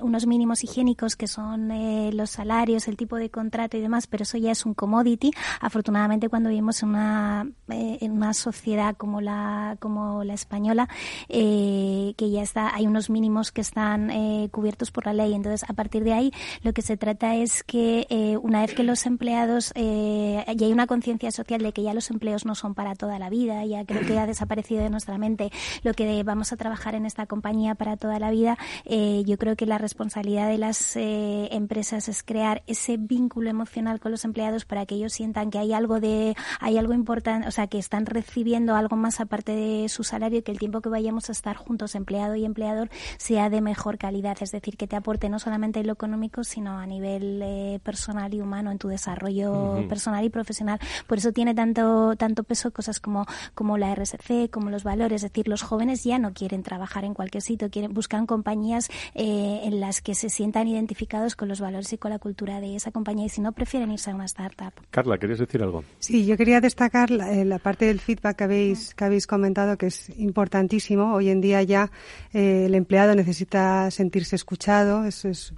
unos 0.01 0.27
mínimos 0.27 0.65
higiénicos 0.65 1.17
que 1.17 1.27
son 1.27 1.69
los 2.17 2.31
salarios, 2.31 2.89
el 2.89 2.97
tipo 2.97 3.17
de 3.17 3.31
contrato 3.31 3.77
y 3.77 3.81
demás, 3.81 4.07
pero 4.07 4.23
eso 4.23 4.39
ya 4.39 4.53
es 4.53 4.65
un 4.65 4.73
commodity. 4.73 5.31
Afortunadamente, 5.61 6.31
cuando 6.31 6.49
vivimos 6.49 6.83
en 6.83 6.89
una, 6.91 7.47
en 7.69 8.13
una 8.13 8.33
sociedad 8.33 8.97
como 8.97 9.21
la 9.21 9.74
como 9.77 10.25
la 10.25 10.35
española, 10.35 10.89
eh, 11.29 12.15
que 12.17 12.31
ya 12.31 12.43
está, 12.43 12.75
hay 12.75 12.87
unos 12.87 13.11
mínimos 13.11 13.53
que 13.53 13.61
están 13.61 14.11
eh, 14.11 14.49
cubiertos 14.51 14.91
por 14.91 15.07
la 15.07 15.13
ley. 15.13 15.35
Entonces, 15.35 15.69
a 15.69 15.73
partir 15.73 16.05
de 16.05 16.13
ahí, 16.13 16.33
lo 16.63 16.73
que 16.73 16.83
se 16.83 16.97
trata 16.97 17.35
es 17.37 17.63
que 17.63 18.07
eh, 18.11 18.37
una 18.39 18.61
vez 18.61 18.75
que 18.75 18.83
los 18.83 19.07
empleados, 19.07 19.73
ya 19.75 20.67
hay 20.67 20.73
una 20.73 20.87
conciencia 20.87 21.31
social 21.31 21.63
de 21.63 21.73
que 21.73 21.83
ya 21.83 21.95
los 21.95 22.11
empleos 22.11 22.45
no 22.45 22.55
son 22.55 22.75
para 22.75 22.95
toda 22.95 23.19
la 23.19 23.31
vida, 23.31 23.65
ya 23.65 23.85
creo 23.85 24.07
que 24.07 24.19
ha 24.19 24.27
desaparecido 24.27 24.83
de 24.83 24.91
nuestra 24.91 25.19
mente 25.19 25.51
lo 25.83 25.95
que 25.95 26.23
vamos 26.23 26.53
a 26.53 26.57
trabajar 26.57 26.95
en 26.95 27.07
esta 27.07 27.27
compañía 27.27 27.75
para 27.75 27.97
toda 27.97 28.19
la 28.19 28.31
vida, 28.31 28.59
yo 28.87 29.39
creo 29.39 29.57
que 29.57 29.67
la 29.67 29.79
responsabilidad 29.79 30.49
de 30.49 30.59
las 30.59 30.97
empresas 30.97 32.09
es 32.09 32.23
crear 32.23 32.63
ese 32.67 32.97
vínculo 32.97 33.51
emocional 33.51 34.01
con 34.01 34.13
los 34.13 34.25
empleados 34.25 34.65
para 34.65 34.87
que 34.87 34.95
ellos 34.97 35.13
sientan 35.13 35.51
que 35.51 35.59
hay 35.59 35.73
algo 35.73 36.01
de, 36.01 36.37
hay 36.61 36.79
algo 36.79 36.93
importante, 36.93 37.49
o 37.49 37.51
sea, 37.51 37.67
que 37.67 37.79
están 37.79 38.07
recibiendo 38.07 38.75
algo 38.75 38.97
más 38.97 39.21
aparte 39.21 39.53
de 39.53 39.64
su 39.89 40.05
salario 40.05 40.39
y 40.39 40.43
que 40.43 40.53
el 40.53 40.59
tiempo 40.59 40.81
que 40.81 40.89
vayamos 40.89 41.29
a 41.29 41.33
estar 41.33 41.57
juntos, 41.57 41.95
empleado 41.95 42.35
y 42.37 42.45
empleador, 42.45 42.91
sea 43.17 43.51
de 43.51 43.61
mejor 43.61 43.99
calidad. 43.99 44.37
Es 44.41 44.51
decir, 44.51 44.77
que 44.77 44.87
te 44.87 44.97
aporte 44.97 45.29
no 45.29 45.39
solamente 45.39 45.83
lo 45.85 45.93
económico, 45.93 46.45
sino 46.45 46.79
a 46.79 46.87
nivel 46.87 47.41
eh, 47.43 47.81
personal 47.83 48.33
y 48.35 48.41
humano 48.41 48.71
en 48.71 48.79
tu 48.79 48.89
desarrollo 48.89 49.87
personal 49.89 50.25
y 50.25 50.31
profesional. 50.31 50.79
Por 51.07 51.19
eso 51.19 51.33
tiene 51.33 51.55
tanto, 51.55 52.17
tanto 52.17 52.45
peso 52.45 52.73
cosas 52.73 53.01
como, 53.01 53.27
como 53.55 53.79
la 53.79 53.95
RSC, 53.95 54.51
como 54.51 54.71
los 54.71 54.85
valores. 54.85 55.23
Es 55.25 55.33
decir, 55.33 55.49
los 55.49 55.63
jóvenes 55.63 56.05
ya 56.05 56.19
no 56.19 56.33
quieren 56.33 56.63
trabajar 56.63 57.05
en 57.05 57.15
cualquier 57.15 57.43
sitio, 57.43 57.71
quieren, 57.71 57.93
buscan 57.95 58.27
compañías 58.27 58.89
eh, 59.15 59.61
en 59.65 59.81
las 59.81 60.03
que 60.03 60.15
se 60.15 60.29
sientan 60.29 60.69
identificados 60.69 61.37
con 61.37 61.49
los 61.49 61.61
valores 61.61 61.93
y 61.93 61.99
con 61.99 62.11
la 62.11 62.19
cultura 62.19 62.61
de 62.61 62.77
esa 62.77 62.91
compañía 62.91 63.27
y 63.27 63.29
si 63.29 63.41
no, 63.41 63.53
prefieren 63.53 63.91
irse 63.93 64.11
a 64.11 64.15
una 64.15 64.25
startup. 64.25 64.73
Carla, 64.91 65.19
¿querías 65.19 65.39
decir 65.39 65.63
algo? 65.63 65.85
Sí, 65.99 66.27
yo 66.27 66.37
quería 66.37 66.61
destacar 66.61 67.11
la, 67.11 67.33
eh, 67.33 67.45
la 67.45 67.59
parte 67.59 67.87
del 67.87 68.01
feedback 68.01 68.37
que 68.37 68.45
habéis, 68.45 68.95
que 68.95 69.05
habéis 69.05 69.27
comentado 69.27 69.54
que 69.79 69.87
es 69.87 70.11
importantísimo. 70.19 71.15
Hoy 71.15 71.31
en 71.31 71.41
día 71.41 71.63
ya 71.63 71.91
eh, 72.33 72.65
el 72.67 72.75
empleado 72.75 73.15
necesita 73.15 73.91
sentirse 73.91 74.37
escuchado, 74.37 75.05
eso 75.05 75.29
es, 75.29 75.55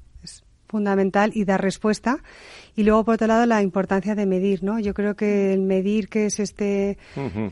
fundamental, 0.69 1.31
y 1.33 1.45
dar 1.45 1.63
respuesta. 1.63 2.19
Y 2.75 2.83
luego, 2.83 3.05
por 3.05 3.15
otro 3.15 3.29
lado, 3.29 3.47
la 3.47 3.63
importancia 3.63 4.17
de 4.17 4.27
medir, 4.27 4.65
¿no? 4.65 4.81
Yo 4.81 4.95
creo 4.95 5.15
que 5.15 5.55
el 5.55 5.63
medir 5.63 6.09
que 6.09 6.29
se 6.29 6.43
esté, 6.43 6.99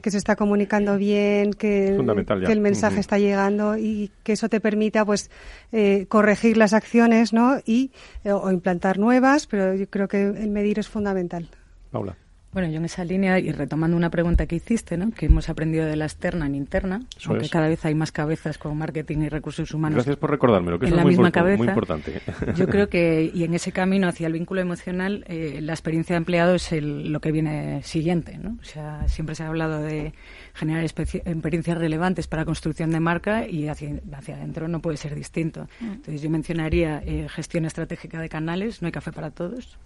que 0.02 0.10
se 0.10 0.18
está 0.18 0.34
comunicando 0.34 0.98
bien, 0.98 1.52
que, 1.52 1.96
que 2.44 2.52
el 2.52 2.60
mensaje 2.60 2.98
está 2.98 3.16
llegando 3.18 3.78
y 3.78 4.10
que 4.24 4.32
eso 4.32 4.48
te 4.48 4.60
permita, 4.60 5.04
pues, 5.04 5.30
eh, 5.70 6.06
corregir 6.08 6.56
las 6.56 6.72
acciones, 6.72 7.32
¿no? 7.32 7.58
Y, 7.64 7.92
eh, 8.24 8.32
o 8.32 8.50
implantar 8.50 8.98
nuevas, 8.98 9.46
pero 9.46 9.74
yo 9.74 9.88
creo 9.88 10.08
que 10.08 10.20
el 10.22 10.50
medir 10.50 10.80
es 10.80 10.88
fundamental. 10.88 11.48
Paula. 11.92 12.16
Bueno, 12.54 12.68
yo 12.68 12.76
en 12.76 12.84
esa 12.84 13.04
línea, 13.04 13.40
y 13.40 13.50
retomando 13.50 13.96
una 13.96 14.10
pregunta 14.10 14.46
que 14.46 14.54
hiciste, 14.54 14.96
¿no? 14.96 15.10
que 15.10 15.26
hemos 15.26 15.48
aprendido 15.48 15.86
de 15.86 15.96
la 15.96 16.04
externa 16.04 16.46
en 16.46 16.54
interna, 16.54 17.00
aunque 17.26 17.48
cada 17.48 17.66
vez 17.66 17.84
hay 17.84 17.96
más 17.96 18.12
cabezas 18.12 18.58
con 18.58 18.78
marketing 18.78 19.22
y 19.22 19.28
recursos 19.28 19.74
humanos. 19.74 19.96
Gracias 19.96 20.16
por 20.16 20.30
recordármelo, 20.30 20.78
que 20.78 20.86
es 20.86 20.92
muy, 20.92 21.16
muy, 21.16 21.66
importante. 21.66 22.20
Yo 22.54 22.66
creo 22.68 22.88
que, 22.88 23.28
y 23.34 23.42
en 23.42 23.54
ese 23.54 23.72
camino 23.72 24.06
hacia 24.06 24.28
el 24.28 24.34
vínculo 24.34 24.60
emocional, 24.60 25.24
eh, 25.26 25.58
la 25.62 25.72
experiencia 25.72 26.14
de 26.14 26.18
empleado 26.18 26.54
es 26.54 26.70
lo 26.80 27.20
que 27.20 27.32
viene 27.32 27.82
siguiente. 27.82 28.38
¿no? 28.38 28.56
O 28.60 28.64
sea, 28.64 29.08
siempre 29.08 29.34
se 29.34 29.42
ha 29.42 29.48
hablado 29.48 29.82
de 29.82 30.12
generar 30.52 30.84
experiencias 30.84 31.76
relevantes 31.76 32.28
para 32.28 32.44
construcción 32.44 32.90
de 32.90 33.00
marca 33.00 33.48
y 33.48 33.66
hacia, 33.66 34.00
hacia 34.12 34.36
adentro 34.36 34.68
no 34.68 34.78
puede 34.78 34.96
ser 34.96 35.16
distinto. 35.16 35.66
Mm. 35.80 35.92
Entonces, 35.94 36.22
yo 36.22 36.30
mencionaría 36.30 37.02
eh, 37.04 37.26
gestión 37.28 37.64
estratégica 37.64 38.20
de 38.20 38.28
canales, 38.28 38.80
no 38.80 38.86
hay 38.86 38.92
café 38.92 39.10
para 39.10 39.32
todos. 39.32 39.76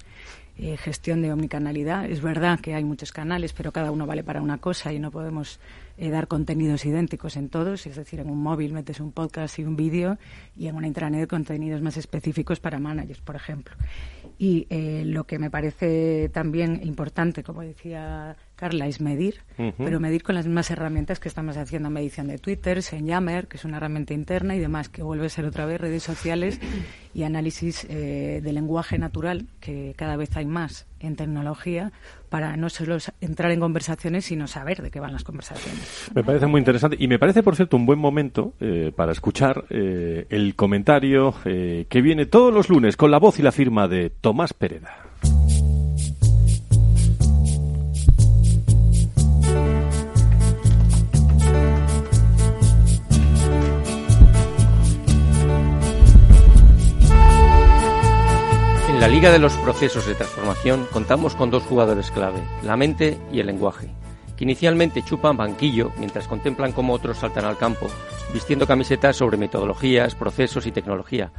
Eh, 0.61 0.77
gestión 0.77 1.23
de 1.23 1.33
omnicanalidad. 1.33 2.11
Es 2.11 2.21
verdad 2.21 2.59
que 2.59 2.75
hay 2.75 2.83
muchos 2.83 3.13
canales, 3.13 3.53
pero 3.53 3.71
cada 3.71 3.93
uno 3.93 4.07
vale 4.07 4.25
para 4.25 4.43
una 4.43 4.59
cosa 4.59 4.93
y 4.93 4.99
no 4.99 5.13
podemos 5.13 5.61
eh, 5.97 6.11
dar 6.11 6.27
contenidos 6.27 6.85
idénticos 6.85 7.37
en 7.37 7.49
todos. 7.49 7.87
Es 7.87 7.95
decir, 7.95 8.19
en 8.19 8.29
un 8.29 8.43
móvil 8.43 8.73
metes 8.73 8.99
un 8.99 9.13
podcast 9.13 9.57
y 9.61 9.65
un 9.65 9.77
vídeo 9.77 10.19
y 10.57 10.67
en 10.67 10.75
una 10.75 10.89
intranet 10.89 11.31
contenidos 11.31 11.81
más 11.81 11.97
específicos 11.97 12.59
para 12.59 12.81
managers, 12.81 13.21
por 13.21 13.37
ejemplo. 13.37 13.77
Y 14.39 14.66
eh, 14.70 15.03
lo 15.05 15.24
que 15.24 15.39
me 15.39 15.51
parece 15.51 16.30
también 16.32 16.80
importante, 16.84 17.43
como 17.43 17.62
decía 17.62 18.36
Carla, 18.55 18.86
es 18.86 19.01
medir, 19.01 19.43
pero 19.76 19.99
medir 19.99 20.22
con 20.22 20.36
las 20.36 20.47
mismas 20.47 20.70
herramientas 20.70 21.18
que 21.18 21.28
estamos 21.28 21.57
haciendo 21.57 21.91
medición 21.91 22.28
de 22.28 22.39
Twitter, 22.39 22.82
Senyammer, 22.82 23.49
que 23.49 23.57
es 23.57 23.64
una 23.64 23.78
herramienta 23.78 24.14
interna 24.14 24.55
y 24.55 24.61
demás, 24.61 24.89
que 24.89 25.03
vuelve 25.03 25.26
a 25.26 25.28
ser 25.28 25.45
otra 25.45 25.66
vez 25.66 25.80
redes 25.80 26.05
sociales 26.05 26.61
y 27.14 27.24
análisis 27.24 27.84
eh, 27.91 28.41
de 28.43 28.53
lenguaje 28.53 28.97
natural, 28.99 29.47
que 29.61 29.95
cada 29.97 30.16
vez 30.16 30.36
hay 30.36 30.47
más 30.47 30.86
en 31.01 31.16
tecnología 31.16 31.93
para 32.28 32.57
no 32.57 32.68
solo 32.68 32.99
entrar 33.20 33.51
en 33.53 33.61
conversaciones, 33.61 34.26
sino 34.26 34.47
saber 34.47 34.82
de 34.82 34.91
qué 34.91 35.01
van 35.01 35.12
las 35.12 35.24
conversaciones. 35.24 36.11
Me 36.14 36.22
parece 36.22 36.47
muy 36.47 36.59
interesante 36.59 36.97
y 36.99 37.09
me 37.09 37.18
parece, 37.18 37.43
por 37.43 37.57
cierto, 37.57 37.76
un 37.76 37.86
buen 37.86 37.99
momento 37.99 38.53
eh, 38.61 38.93
para 38.95 39.12
escuchar 39.12 39.64
eh, 39.70 40.26
el 40.28 40.55
comentario 40.55 41.34
eh, 41.45 41.86
que 41.89 42.03
viene 42.03 42.26
todos 42.26 42.53
los 42.53 42.68
lunes 42.68 42.97
con 42.97 43.11
la 43.11 43.18
voz 43.18 43.39
y 43.39 43.43
la 43.43 43.53
firma 43.53 43.89
de 43.89 44.11
Tomás 44.29 44.53
Pereda. 44.53 44.95
En 58.91 59.01
la 59.01 59.09
Liga 59.09 59.33
de 59.33 59.39
los 59.39 59.55
Procesos 59.55 60.07
de 60.07 60.14
Transformación 60.14 60.87
contamos 60.93 61.35
con 61.35 61.51
dos 61.51 61.62
jugadores 61.62 62.11
clave, 62.11 62.43
la 62.62 62.76
mente 62.76 63.16
y 63.33 63.41
el 63.41 63.47
lenguaje, 63.47 63.89
que 64.37 64.45
inicialmente 64.45 65.03
chupan 65.03 65.39
banquillo 65.39 65.91
mientras 65.97 66.29
contemplan 66.29 66.72
cómo 66.72 66.93
otros 66.93 67.16
saltan 67.16 67.47
al 67.47 67.57
campo, 67.57 67.87
vistiendo 68.35 68.66
camisetas 68.66 69.16
sobre 69.16 69.39
metodologías, 69.39 70.14
procesos 70.14 70.66
y 70.66 70.72
tecnología, 70.72 71.33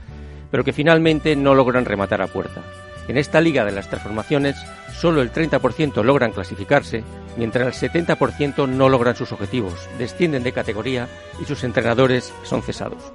pero 0.52 0.64
que 0.64 0.74
finalmente 0.74 1.36
no 1.36 1.56
logran 1.56 1.86
rematar 1.86 2.22
a 2.22 2.28
puerta. 2.28 2.62
En 3.08 3.18
esta 3.18 3.42
Liga 3.42 3.66
de 3.66 3.72
las 3.72 3.90
Transformaciones, 3.90 4.56
solo 4.94 5.22
el 5.22 5.32
30% 5.32 6.04
logran 6.04 6.32
clasificarse, 6.32 7.04
mientras 7.38 7.82
el 7.82 7.92
70% 7.92 8.68
no 8.68 8.90
logran 8.90 9.16
sus 9.16 9.32
objetivos, 9.32 9.88
descienden 9.98 10.44
de 10.44 10.52
categoría 10.52 11.08
y 11.42 11.46
sus 11.46 11.64
entrenadores 11.64 12.34
son 12.44 12.62
cesados. 12.62 13.12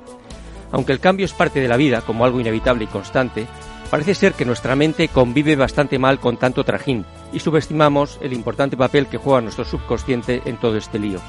Aunque 0.72 0.92
el 0.92 1.00
cambio 1.00 1.26
es 1.26 1.32
parte 1.32 1.60
de 1.60 1.68
la 1.68 1.76
vida 1.76 2.00
como 2.00 2.24
algo 2.24 2.40
inevitable 2.40 2.84
y 2.84 2.88
constante, 2.88 3.46
Parece 3.94 4.16
ser 4.16 4.32
que 4.32 4.44
nuestra 4.44 4.74
mente 4.74 5.06
convive 5.06 5.54
bastante 5.54 6.00
mal 6.00 6.18
con 6.18 6.36
tanto 6.36 6.64
trajín 6.64 7.04
y 7.32 7.38
subestimamos 7.38 8.18
el 8.22 8.32
importante 8.32 8.76
papel 8.76 9.06
que 9.06 9.18
juega 9.18 9.40
nuestro 9.40 9.64
subconsciente 9.64 10.42
en 10.46 10.56
todo 10.56 10.76
este 10.76 10.98
lío. 10.98 11.20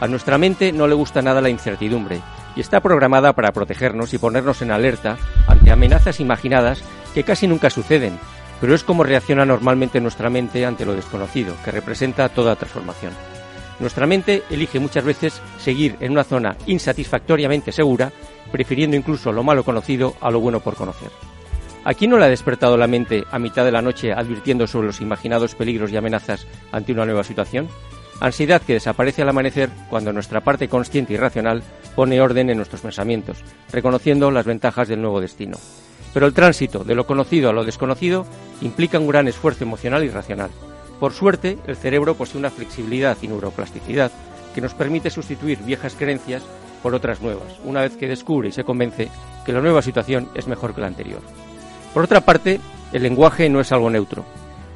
A 0.00 0.08
nuestra 0.08 0.36
mente 0.36 0.72
no 0.72 0.88
le 0.88 0.94
gusta 0.94 1.22
nada 1.22 1.40
la 1.40 1.50
incertidumbre 1.50 2.20
y 2.56 2.60
está 2.60 2.80
programada 2.80 3.32
para 3.32 3.52
protegernos 3.52 4.12
y 4.14 4.18
ponernos 4.18 4.62
en 4.62 4.70
alerta 4.70 5.16
ante 5.46 5.70
amenazas 5.70 6.20
imaginadas 6.20 6.82
que 7.14 7.24
casi 7.24 7.46
nunca 7.46 7.70
suceden, 7.70 8.18
pero 8.60 8.74
es 8.74 8.84
como 8.84 9.04
reacciona 9.04 9.44
normalmente 9.44 10.00
nuestra 10.00 10.30
mente 10.30 10.66
ante 10.66 10.84
lo 10.84 10.94
desconocido, 10.94 11.54
que 11.64 11.70
representa 11.70 12.28
toda 12.28 12.56
transformación. 12.56 13.12
Nuestra 13.78 14.06
mente 14.06 14.42
elige 14.50 14.78
muchas 14.78 15.04
veces 15.04 15.40
seguir 15.58 15.96
en 16.00 16.12
una 16.12 16.24
zona 16.24 16.56
insatisfactoriamente 16.66 17.72
segura, 17.72 18.12
prefiriendo 18.52 18.96
incluso 18.96 19.32
lo 19.32 19.42
malo 19.42 19.64
conocido 19.64 20.14
a 20.20 20.30
lo 20.30 20.40
bueno 20.40 20.60
por 20.60 20.74
conocer. 20.74 21.10
¿A 21.82 21.94
quién 21.94 22.10
no 22.10 22.18
le 22.18 22.26
ha 22.26 22.28
despertado 22.28 22.76
la 22.76 22.86
mente 22.86 23.24
a 23.30 23.38
mitad 23.38 23.64
de 23.64 23.72
la 23.72 23.80
noche 23.80 24.12
advirtiendo 24.12 24.66
sobre 24.66 24.88
los 24.88 25.00
imaginados 25.00 25.54
peligros 25.54 25.90
y 25.90 25.96
amenazas 25.96 26.46
ante 26.72 26.92
una 26.92 27.06
nueva 27.06 27.24
situación? 27.24 27.68
Ansiedad 28.20 28.60
que 28.60 28.74
desaparece 28.74 29.22
al 29.22 29.30
amanecer 29.30 29.70
cuando 29.88 30.12
nuestra 30.12 30.42
parte 30.42 30.68
consciente 30.68 31.14
y 31.14 31.16
racional 31.16 31.62
pone 31.94 32.20
orden 32.20 32.50
en 32.50 32.58
nuestros 32.58 32.82
pensamientos, 32.82 33.42
reconociendo 33.72 34.30
las 34.30 34.44
ventajas 34.44 34.88
del 34.88 35.00
nuevo 35.00 35.22
destino. 35.22 35.56
Pero 36.12 36.26
el 36.26 36.34
tránsito 36.34 36.84
de 36.84 36.94
lo 36.94 37.06
conocido 37.06 37.48
a 37.48 37.52
lo 37.54 37.64
desconocido 37.64 38.26
implica 38.60 38.98
un 38.98 39.08
gran 39.08 39.26
esfuerzo 39.26 39.64
emocional 39.64 40.04
y 40.04 40.10
racional. 40.10 40.50
Por 40.98 41.12
suerte, 41.12 41.56
el 41.66 41.76
cerebro 41.76 42.14
posee 42.14 42.38
una 42.38 42.50
flexibilidad 42.50 43.16
y 43.22 43.28
neuroplasticidad 43.28 44.12
que 44.54 44.60
nos 44.60 44.74
permite 44.74 45.08
sustituir 45.08 45.58
viejas 45.60 45.94
creencias 45.94 46.42
por 46.82 46.94
otras 46.94 47.22
nuevas, 47.22 47.58
una 47.64 47.80
vez 47.80 47.96
que 47.96 48.08
descubre 48.08 48.50
y 48.50 48.52
se 48.52 48.64
convence 48.64 49.08
que 49.46 49.52
la 49.52 49.60
nueva 49.60 49.80
situación 49.80 50.28
es 50.34 50.46
mejor 50.46 50.74
que 50.74 50.82
la 50.82 50.88
anterior. 50.88 51.20
Por 51.94 52.04
otra 52.04 52.20
parte, 52.20 52.60
el 52.92 53.02
lenguaje 53.02 53.48
no 53.48 53.60
es 53.60 53.72
algo 53.72 53.88
neutro. 53.88 54.24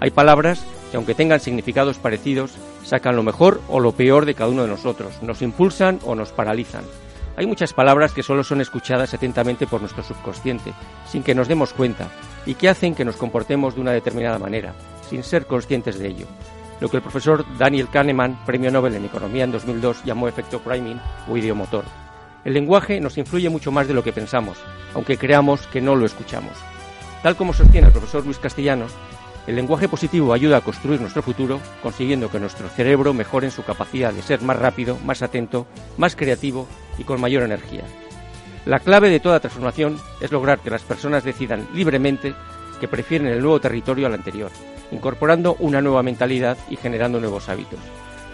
Hay 0.00 0.10
palabras 0.10 0.64
que, 0.90 0.96
aunque 0.96 1.14
tengan 1.14 1.40
significados 1.40 1.98
parecidos, 1.98 2.52
sacan 2.84 3.16
lo 3.16 3.22
mejor 3.22 3.60
o 3.68 3.80
lo 3.80 3.92
peor 3.92 4.26
de 4.26 4.34
cada 4.34 4.50
uno 4.50 4.62
de 4.62 4.68
nosotros, 4.68 5.22
nos 5.22 5.42
impulsan 5.42 5.98
o 6.04 6.14
nos 6.14 6.30
paralizan. 6.30 6.84
Hay 7.36 7.46
muchas 7.46 7.72
palabras 7.72 8.12
que 8.12 8.22
solo 8.22 8.44
son 8.44 8.60
escuchadas 8.60 9.12
atentamente 9.12 9.66
por 9.66 9.80
nuestro 9.80 10.04
subconsciente, 10.04 10.72
sin 11.08 11.24
que 11.24 11.34
nos 11.34 11.48
demos 11.48 11.72
cuenta, 11.72 12.08
y 12.46 12.54
que 12.54 12.68
hacen 12.68 12.94
que 12.94 13.04
nos 13.04 13.16
comportemos 13.16 13.74
de 13.74 13.80
una 13.80 13.90
determinada 13.90 14.38
manera, 14.38 14.74
sin 15.08 15.24
ser 15.24 15.46
conscientes 15.46 15.98
de 15.98 16.08
ello. 16.08 16.26
Lo 16.80 16.88
que 16.88 16.98
el 16.98 17.02
profesor 17.02 17.44
Daniel 17.58 17.88
Kahneman, 17.88 18.44
premio 18.44 18.70
Nobel 18.70 18.94
en 18.94 19.04
Economía 19.04 19.44
en 19.44 19.52
2002, 19.52 20.04
llamó 20.04 20.28
efecto 20.28 20.60
priming 20.60 21.00
o 21.28 21.36
idiomotor. 21.36 21.84
El 22.44 22.54
lenguaje 22.54 23.00
nos 23.00 23.18
influye 23.18 23.48
mucho 23.48 23.72
más 23.72 23.88
de 23.88 23.94
lo 23.94 24.04
que 24.04 24.12
pensamos, 24.12 24.58
aunque 24.94 25.16
creamos 25.16 25.66
que 25.68 25.80
no 25.80 25.96
lo 25.96 26.06
escuchamos. 26.06 26.52
Tal 27.22 27.36
como 27.36 27.54
sostiene 27.54 27.86
el 27.86 27.92
profesor 27.92 28.24
Luis 28.24 28.38
Castellanos, 28.38 28.92
el 29.46 29.56
lenguaje 29.56 29.88
positivo 29.88 30.32
ayuda 30.32 30.58
a 30.58 30.60
construir 30.62 31.00
nuestro 31.00 31.22
futuro, 31.22 31.60
consiguiendo 31.82 32.30
que 32.30 32.40
nuestro 32.40 32.68
cerebro 32.68 33.12
mejore 33.12 33.46
en 33.46 33.52
su 33.52 33.62
capacidad 33.62 34.12
de 34.12 34.22
ser 34.22 34.40
más 34.40 34.58
rápido, 34.58 34.98
más 35.04 35.22
atento, 35.22 35.66
más 35.98 36.16
creativo 36.16 36.66
y 36.98 37.04
con 37.04 37.20
mayor 37.20 37.42
energía. 37.42 37.84
La 38.64 38.80
clave 38.80 39.10
de 39.10 39.20
toda 39.20 39.40
transformación 39.40 39.98
es 40.20 40.32
lograr 40.32 40.60
que 40.60 40.70
las 40.70 40.82
personas 40.82 41.24
decidan 41.24 41.68
libremente 41.74 42.34
que 42.80 42.88
prefieren 42.88 43.28
el 43.28 43.40
nuevo 43.40 43.60
territorio 43.60 44.06
al 44.06 44.14
anterior, 44.14 44.50
incorporando 44.90 45.56
una 45.58 45.82
nueva 45.82 46.02
mentalidad 46.02 46.56
y 46.70 46.76
generando 46.76 47.20
nuevos 47.20 47.50
hábitos. 47.50 47.80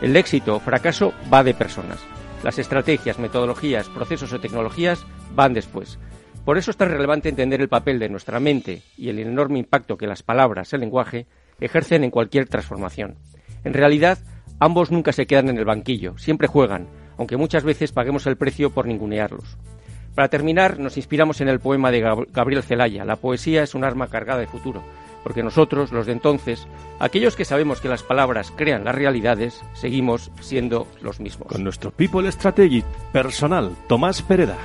El 0.00 0.16
éxito 0.16 0.56
o 0.56 0.60
fracaso 0.60 1.12
va 1.32 1.42
de 1.42 1.54
personas. 1.54 1.98
Las 2.44 2.58
estrategias, 2.58 3.18
metodologías, 3.18 3.88
procesos 3.88 4.32
o 4.32 4.40
tecnologías 4.40 5.04
van 5.34 5.52
después. 5.52 5.98
Por 6.44 6.58
eso 6.58 6.70
es 6.70 6.76
tan 6.76 6.90
relevante 6.90 7.28
entender 7.28 7.60
el 7.60 7.68
papel 7.68 7.98
de 7.98 8.08
nuestra 8.08 8.40
mente 8.40 8.82
y 8.96 9.08
el 9.08 9.18
enorme 9.18 9.58
impacto 9.58 9.96
que 9.96 10.06
las 10.06 10.22
palabras, 10.22 10.72
el 10.72 10.80
lenguaje, 10.80 11.26
ejercen 11.60 12.04
en 12.04 12.10
cualquier 12.10 12.48
transformación. 12.48 13.16
En 13.64 13.74
realidad, 13.74 14.18
ambos 14.58 14.90
nunca 14.90 15.12
se 15.12 15.26
quedan 15.26 15.50
en 15.50 15.58
el 15.58 15.64
banquillo, 15.64 16.16
siempre 16.18 16.48
juegan, 16.48 16.88
aunque 17.18 17.36
muchas 17.36 17.64
veces 17.64 17.92
paguemos 17.92 18.26
el 18.26 18.36
precio 18.36 18.70
por 18.70 18.86
ningunearlos. 18.86 19.58
Para 20.14 20.28
terminar, 20.28 20.78
nos 20.78 20.96
inspiramos 20.96 21.40
en 21.40 21.48
el 21.48 21.60
poema 21.60 21.90
de 21.90 22.00
Gabriel 22.32 22.62
Celaya, 22.62 23.04
La 23.04 23.16
poesía 23.16 23.62
es 23.62 23.74
un 23.74 23.84
arma 23.84 24.08
cargada 24.08 24.40
de 24.40 24.46
futuro, 24.46 24.82
porque 25.22 25.42
nosotros, 25.42 25.92
los 25.92 26.06
de 26.06 26.12
entonces, 26.12 26.66
aquellos 26.98 27.36
que 27.36 27.44
sabemos 27.44 27.80
que 27.80 27.88
las 27.88 28.02
palabras 28.02 28.52
crean 28.56 28.84
las 28.84 28.94
realidades, 28.94 29.62
seguimos 29.74 30.30
siendo 30.40 30.86
los 31.02 31.20
mismos. 31.20 31.48
Con 31.48 31.62
nuestro 31.62 31.90
People 31.90 32.30
Strategy 32.32 32.82
personal, 33.12 33.76
Tomás 33.86 34.22
Pereda. 34.22 34.56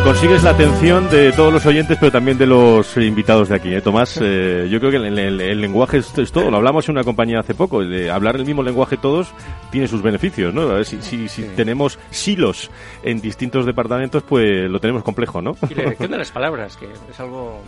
Consigues 0.00 0.42
la 0.42 0.50
atención 0.50 1.10
de 1.10 1.32
todos 1.32 1.52
los 1.52 1.66
oyentes, 1.66 1.98
pero 2.00 2.10
también 2.10 2.38
de 2.38 2.46
los 2.46 2.96
invitados 2.96 3.48
de 3.50 3.56
aquí, 3.56 3.74
¿eh, 3.74 3.82
Tomás? 3.82 4.18
Eh, 4.22 4.66
yo 4.70 4.80
creo 4.80 4.90
que 4.90 4.96
el, 4.96 5.60
lenguaje 5.60 5.98
es, 5.98 6.32
todo. 6.32 6.50
Lo 6.50 6.56
hablamos 6.56 6.88
en 6.88 6.94
una 6.96 7.04
compañía 7.04 7.40
hace 7.40 7.54
poco. 7.54 7.84
De 7.84 8.10
hablar 8.10 8.36
el 8.36 8.46
mismo 8.46 8.62
lenguaje 8.62 8.96
todos 8.96 9.32
tiene 9.70 9.86
sus 9.86 10.02
beneficios, 10.02 10.54
¿no? 10.54 10.62
A 10.62 10.74
ver, 10.74 10.84
si, 10.86 11.02
si, 11.02 11.28
si 11.28 11.42
tenemos 11.42 11.98
silos 12.10 12.70
en 13.02 13.20
distintos 13.20 13.66
departamentos, 13.66 14.22
pues 14.22 14.70
lo 14.70 14.80
tenemos 14.80 15.02
complejo, 15.02 15.42
¿no? 15.42 15.56
Y 15.68 15.74
la 15.74 15.82
elección 15.82 16.10
de 16.10 16.18
las 16.18 16.30
palabras, 16.30 16.76
que 16.76 16.88
es 17.10 17.20
algo 17.20 17.60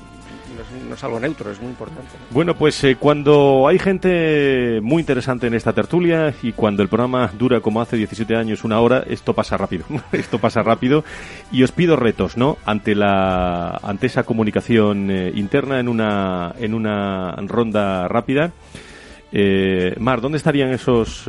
no 0.88 0.94
es, 0.94 1.04
algo 1.04 1.20
neutro, 1.20 1.50
es 1.50 1.60
muy 1.60 1.70
importante. 1.70 2.10
Bueno, 2.30 2.54
pues 2.54 2.82
eh, 2.84 2.96
cuando 2.96 3.66
hay 3.68 3.78
gente 3.78 4.80
muy 4.82 5.00
interesante 5.00 5.46
en 5.46 5.54
esta 5.54 5.72
tertulia 5.72 6.34
y 6.42 6.52
cuando 6.52 6.82
el 6.82 6.88
programa 6.88 7.30
dura 7.38 7.60
como 7.60 7.80
hace 7.80 7.96
17 7.96 8.36
años, 8.36 8.64
una 8.64 8.80
hora, 8.80 9.04
esto 9.08 9.34
pasa 9.34 9.56
rápido. 9.56 9.84
esto 10.12 10.38
pasa 10.38 10.62
rápido 10.62 11.04
y 11.50 11.62
os 11.62 11.72
pido 11.72 11.96
retos, 11.96 12.36
¿no? 12.36 12.58
Ante 12.64 12.94
la 12.94 13.80
ante 13.82 14.06
esa 14.06 14.24
comunicación 14.24 15.10
eh, 15.10 15.32
interna 15.34 15.80
en 15.80 15.88
una 15.88 16.54
en 16.58 16.74
una 16.74 17.32
ronda 17.46 18.08
rápida. 18.08 18.52
Eh, 19.36 19.94
Mar, 19.98 20.20
¿dónde 20.20 20.38
estarían 20.38 20.70
esos, 20.70 21.28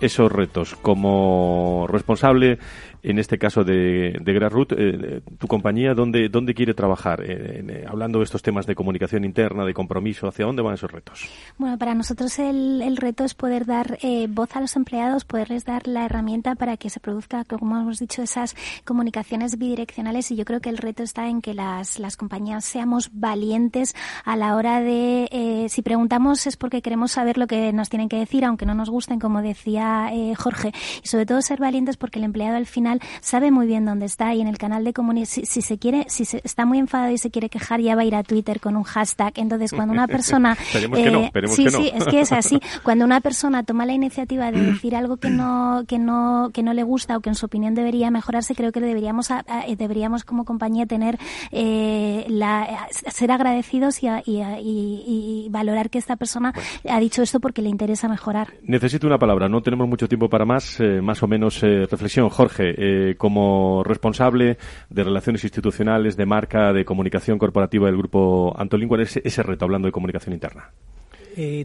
esos 0.00 0.30
retos? 0.30 0.76
Como 0.76 1.84
responsable 1.90 2.60
en 3.02 3.18
este 3.18 3.38
caso 3.38 3.64
de, 3.64 4.16
de 4.20 4.32
Grassroot, 4.32 4.72
eh, 4.76 5.22
tu 5.38 5.46
compañía, 5.46 5.94
¿dónde, 5.94 6.28
dónde 6.28 6.54
quiere 6.54 6.74
trabajar? 6.74 7.22
Eh, 7.22 7.64
eh, 7.66 7.84
hablando 7.88 8.18
de 8.18 8.24
estos 8.24 8.42
temas 8.42 8.66
de 8.66 8.74
comunicación 8.74 9.24
interna, 9.24 9.64
de 9.64 9.72
compromiso, 9.72 10.28
¿hacia 10.28 10.44
dónde 10.44 10.62
van 10.62 10.74
esos 10.74 10.90
retos? 10.90 11.28
Bueno, 11.56 11.78
para 11.78 11.94
nosotros 11.94 12.38
el, 12.38 12.82
el 12.82 12.96
reto 12.96 13.24
es 13.24 13.34
poder 13.34 13.64
dar 13.64 13.98
voz 14.28 14.54
a 14.56 14.60
los 14.60 14.76
empleados, 14.76 15.24
poderles 15.24 15.64
dar 15.64 15.86
la 15.86 16.04
herramienta 16.04 16.54
para 16.54 16.76
que 16.76 16.90
se 16.90 17.00
produzca, 17.00 17.44
como 17.44 17.78
hemos 17.78 17.98
dicho, 17.98 18.22
esas 18.22 18.56
comunicaciones 18.84 19.58
bidireccionales 19.58 20.30
y 20.30 20.36
yo 20.36 20.44
creo 20.44 20.60
que 20.60 20.68
el 20.68 20.78
reto 20.78 21.02
está 21.02 21.28
en 21.28 21.40
que 21.40 21.54
las, 21.54 21.98
las 21.98 22.16
compañías 22.16 22.64
seamos 22.64 23.10
valientes 23.12 23.94
a 24.24 24.36
la 24.36 24.56
hora 24.56 24.80
de, 24.80 25.66
si 25.68 25.82
preguntamos 25.82 26.46
es 26.46 26.56
porque 26.56 26.82
queremos 26.82 27.12
saber 27.12 27.38
lo 27.38 27.46
que 27.46 27.72
nos 27.72 27.88
tienen 27.88 28.08
que 28.08 28.16
decir, 28.16 28.44
aunque 28.44 28.66
no 28.66 28.74
nos 28.74 28.90
gusten, 28.90 29.18
como 29.18 29.42
decía 29.42 30.10
Jorge, 30.36 30.72
y 31.02 31.08
sobre 31.08 31.26
todo 31.26 31.40
ser 31.42 31.60
valientes 31.60 31.96
porque 31.96 32.18
el 32.18 32.24
empleado 32.24 32.56
al 32.56 32.66
final 32.66 32.89
sabe 33.20 33.50
muy 33.50 33.66
bien 33.66 33.84
dónde 33.84 34.06
está 34.06 34.34
y 34.34 34.40
en 34.40 34.48
el 34.48 34.58
canal 34.58 34.84
de 34.84 34.92
comunicación, 34.92 35.46
si, 35.46 35.62
se 35.62 35.78
quiere, 35.78 36.06
si 36.08 36.24
se, 36.24 36.40
está 36.44 36.66
muy 36.66 36.78
enfadado 36.78 37.12
y 37.12 37.18
se 37.18 37.30
quiere 37.30 37.48
quejar, 37.48 37.80
ya 37.80 37.94
va 37.94 38.02
a 38.02 38.04
ir 38.04 38.14
a 38.14 38.22
Twitter 38.22 38.60
con 38.60 38.76
un 38.76 38.82
hashtag. 38.82 39.32
Entonces, 39.36 39.72
cuando 39.72 39.92
una 39.92 40.06
persona... 40.08 40.56
eh, 40.74 41.30
sí, 41.46 41.68
sí, 41.70 41.90
es 41.94 42.04
que 42.06 42.20
es 42.20 42.32
así. 42.32 42.60
Cuando 42.82 43.04
una 43.04 43.20
persona 43.20 43.62
toma 43.62 43.86
la 43.86 43.92
iniciativa 43.92 44.50
de 44.50 44.60
decir 44.60 44.96
algo 44.96 45.18
que 45.18 45.30
no, 45.30 45.84
que 45.86 45.98
no, 45.98 46.50
que 46.52 46.62
no 46.62 46.72
le 46.72 46.82
gusta 46.82 47.16
o 47.16 47.20
que 47.20 47.28
en 47.28 47.34
su 47.34 47.46
opinión 47.46 47.74
debería 47.74 48.10
mejorarse, 48.10 48.54
creo 48.54 48.72
que 48.72 48.80
deberíamos, 48.80 49.28
deberíamos 49.76 50.24
como 50.24 50.44
compañía 50.44 50.86
tener 50.86 51.18
eh, 51.52 52.24
la, 52.28 52.88
ser 52.90 53.32
agradecidos 53.32 54.02
y, 54.02 54.08
y, 54.26 55.48
valorar 55.50 55.90
que 55.90 55.98
esta 55.98 56.16
persona 56.16 56.52
ha 56.88 57.00
dicho 57.00 57.22
esto 57.22 57.40
porque 57.40 57.62
le 57.62 57.68
interesa 57.68 58.08
mejorar. 58.08 58.54
Necesito 58.62 59.06
una 59.06 59.18
palabra, 59.18 59.48
no 59.48 59.62
tenemos 59.62 59.88
mucho 59.88 60.08
tiempo 60.08 60.28
para 60.28 60.44
más, 60.44 60.80
eh, 60.80 61.00
más 61.02 61.22
o 61.22 61.28
menos 61.28 61.62
eh, 61.62 61.86
reflexión. 61.90 62.28
Jorge, 62.28 62.74
eh, 62.82 63.14
como 63.18 63.82
responsable 63.84 64.56
de 64.88 65.04
relaciones 65.04 65.44
institucionales, 65.44 66.16
de 66.16 66.24
marca, 66.24 66.72
de 66.72 66.84
comunicación 66.84 67.38
corporativa 67.38 67.86
del 67.86 67.98
grupo 67.98 68.54
Antolín, 68.56 68.88
¿cuál 68.88 69.02
es 69.02 69.18
ese 69.18 69.42
reto 69.42 69.66
hablando 69.66 69.86
de 69.86 69.92
comunicación 69.92 70.32
interna? 70.32 70.70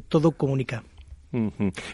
todo 0.08 0.32
comunica. 0.32 0.84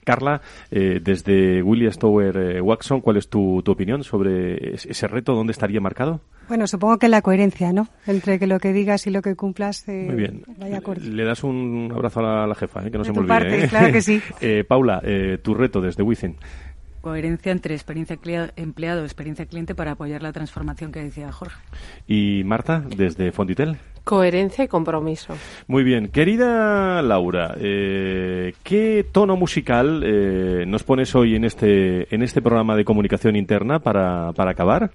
Carla, 0.04 0.42
desde 0.70 1.64
Williams 1.64 1.98
Tower 1.98 2.62
Waxon, 2.62 3.02
¿cuál 3.02 3.18
es 3.18 3.28
tu, 3.28 3.64
tu, 3.64 3.72
opinión 3.72 4.04
sobre 4.04 4.76
ese 4.76 5.08
reto? 5.08 5.34
¿Dónde 5.34 5.52
estaría 5.52 5.80
marcado? 5.82 6.22
Bueno, 6.52 6.68
supongo 6.68 6.98
que 6.98 7.08
la 7.08 7.22
coherencia, 7.22 7.72
¿no? 7.72 7.88
Entre 8.06 8.38
que 8.38 8.46
lo 8.46 8.60
que 8.60 8.74
digas 8.74 9.08
y 9.08 9.10
lo 9.10 9.22
que 9.22 9.36
cumplas 9.36 9.88
eh, 9.88 10.04
Muy 10.06 10.16
bien. 10.16 10.44
vaya 10.58 10.82
Le 11.02 11.24
das 11.24 11.46
un 11.46 11.90
abrazo 11.96 12.20
a 12.20 12.46
la, 12.46 12.56
jefa, 12.56 12.86
eh, 12.86 12.92
que 12.92 12.98
no 12.98 13.06
se 13.06 13.14
me 13.14 13.20
olvide. 13.20 13.34
Parte, 13.34 13.64
¿eh? 13.64 13.68
claro 13.70 13.94
que 13.94 14.02
sí. 14.02 14.22
Paula, 14.68 15.02
tu 15.42 15.54
reto 15.54 15.80
desde 15.80 16.04
Within. 16.04 16.36
Coherencia 17.02 17.52
entre 17.52 17.74
experiencia 17.74 18.18
empleado 18.56 19.02
y 19.02 19.06
experiencia 19.06 19.46
cliente 19.46 19.76
para 19.76 19.92
apoyar 19.92 20.22
la 20.22 20.32
transformación 20.32 20.92
que 20.92 21.02
decía 21.02 21.32
Jorge. 21.32 21.60
Y 22.08 22.44
Marta, 22.46 22.84
desde 22.96 23.32
Fonditel. 23.32 23.78
Coherencia 24.04 24.64
y 24.64 24.68
compromiso. 24.68 25.36
Muy 25.68 25.84
bien. 25.84 26.08
Querida 26.08 27.02
Laura, 27.02 27.56
¿qué 27.58 29.06
tono 29.12 29.36
musical 29.36 30.04
nos 30.70 30.84
pones 30.84 31.14
hoy 31.16 31.36
en 31.36 31.46
este, 31.46 32.14
en 32.14 32.24
este 32.24 32.42
programa 32.42 32.76
de 32.76 32.86
comunicación 32.86 33.36
interna 33.36 33.80
para, 33.80 34.32
para 34.34 34.52
acabar? 34.52 34.92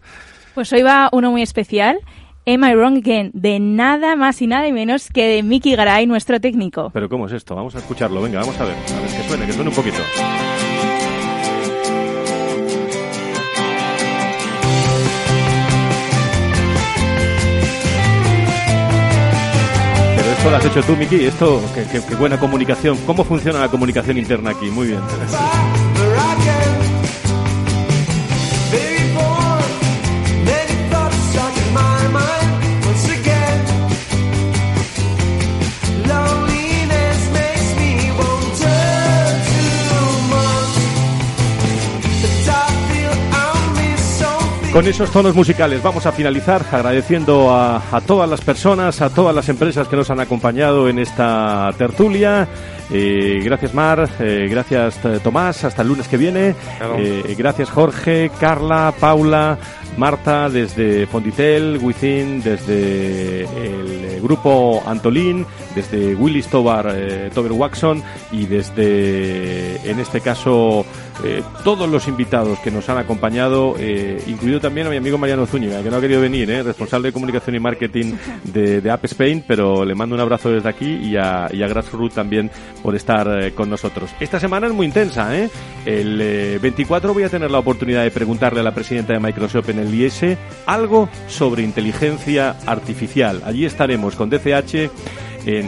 Pues 0.55 0.73
hoy 0.73 0.83
va 0.83 1.09
uno 1.13 1.31
muy 1.31 1.43
especial. 1.43 1.99
Am 2.47 2.65
I 2.65 2.75
Wrong 2.75 2.99
Again? 2.99 3.33
De 3.35 3.59
nada 3.59 4.15
más 4.15 4.41
y 4.41 4.47
nada 4.47 4.71
menos 4.71 5.11
que 5.11 5.27
de 5.27 5.43
Mickey 5.43 5.75
Garay, 5.75 6.07
nuestro 6.07 6.41
técnico. 6.41 6.91
¿Pero 6.93 7.09
cómo 7.09 7.27
es 7.27 7.33
esto? 7.33 7.57
Vamos 7.57 7.75
a 7.75 7.79
escucharlo. 7.79 8.23
Venga, 8.23 8.41
vamos 8.41 8.59
a 8.61 8.65
ver. 8.65 8.75
A 8.75 9.01
ver, 9.01 9.11
que 9.11 9.29
suene, 9.29 9.47
que 9.47 9.53
suene 9.53 9.71
un 9.71 9.77
poquito. 9.77 9.99
Esto 20.47 20.53
lo 20.53 20.57
has 20.59 20.65
hecho 20.65 20.83
tú, 20.87 20.97
Miki. 20.97 21.25
Esto, 21.25 21.61
qué, 21.75 21.85
qué 22.09 22.15
buena 22.15 22.39
comunicación. 22.39 22.97
¿Cómo 23.05 23.25
funciona 23.25 23.59
la 23.59 23.69
comunicación 23.69 24.17
interna 24.17 24.51
aquí? 24.51 24.67
Muy 24.71 24.87
bien. 24.87 25.01
Con 44.77 44.87
esos 44.87 45.11
tonos 45.11 45.35
musicales 45.35 45.83
vamos 45.83 46.05
a 46.05 46.13
finalizar 46.13 46.63
agradeciendo 46.71 47.51
a, 47.51 47.81
todas 48.07 48.29
las 48.29 48.43
personas, 48.43 49.01
a 49.01 49.09
todas 49.09 49.35
las 49.35 49.49
empresas 49.49 49.89
que 49.89 49.97
nos 49.97 50.11
han 50.11 50.21
acompañado 50.21 50.91
en 50.91 50.99
esta 50.99 51.71
tertulia. 51.79 52.47
Eh, 52.91 53.41
gracias 53.43 53.73
Mar, 53.73 54.07
eh, 54.21 54.47
gracias 54.51 55.03
eh, 55.03 55.19
Tomás, 55.25 55.65
hasta 55.65 55.81
el 55.81 55.89
lunes 55.89 56.09
que 56.09 56.19
viene. 56.19 56.55
gracias 57.39 57.71
Jorge, 57.71 58.31
Carla, 58.39 58.93
Paula, 59.01 59.57
Marta 59.97 60.51
desde 60.51 61.07
Fonditel, 61.07 61.79
Within 61.83 62.43
desde 62.43 63.45
el 63.45 64.21
grupo 64.21 64.83
Antolín, 64.87 65.47
desde 65.75 66.15
Willis 66.15 66.49
Tobar, 66.49 66.95
Tober 67.33 67.53
Waxon 67.53 68.03
y 68.31 68.45
desde, 68.45 69.91
en 69.91 70.01
este 70.01 70.21
caso, 70.21 70.85
todos 71.65 71.89
los 71.89 72.09
invitados 72.09 72.59
que 72.61 72.71
nos 72.71 72.89
han 72.89 72.99
acompañado, 72.99 73.75
incluido 74.27 74.61
también 74.61 74.87
a 74.87 74.91
mi 74.91 74.97
amigo 74.97 75.19
Mariano 75.19 75.47
Zúñiga, 75.47 75.83
que 75.83 75.91
no 75.91 75.97
ha 75.97 76.01
querido 76.01 76.21
venir, 76.21 76.49
responsable 76.65 77.09
de 77.09 77.13
comunicación 77.13 77.57
y 77.57 77.61
marketing 77.61 78.15
de, 78.45 78.91
App 78.91 79.05
Spain, 79.05 79.45
pero 79.47 79.85
le 79.85 79.95
mando 79.95 80.15
un 80.15 80.21
abrazo 80.21 80.51
desde 80.51 80.69
aquí 80.69 80.87
y 80.87 81.17
a, 81.17 81.49
y 81.53 81.63
a 81.63 81.69
Grassroot 81.69 82.13
también 82.13 82.51
por 82.83 82.95
estar 82.95 83.27
eh, 83.43 83.53
con 83.53 83.69
nosotros. 83.71 84.11
Esta 84.21 84.41
semana 84.41 84.67
es 84.67 84.73
muy 84.73 84.87
intensa, 84.87 85.37
¿eh? 85.37 85.51
El 85.85 86.59
24 86.61 87.11
eh, 87.11 87.15
voy 87.15 87.23
a 87.25 87.29
tener 87.29 87.51
la 87.51 87.59
oportunidad 87.59 88.03
de 88.03 88.11
preguntarle 88.11 88.61
a 88.61 88.63
la 88.63 88.75
presidenta 88.75 89.13
de 89.13 89.21
Microsoft 89.21 89.69
en 89.71 89.79
el 89.81 89.95
IES 89.95 90.37
algo 90.67 91.09
sobre 91.29 91.63
inteligencia 91.63 92.57
artificial. 92.67 93.43
Allí 93.45 93.65
estaremos 93.65 94.17
con 94.17 94.31
DCH 94.31 94.91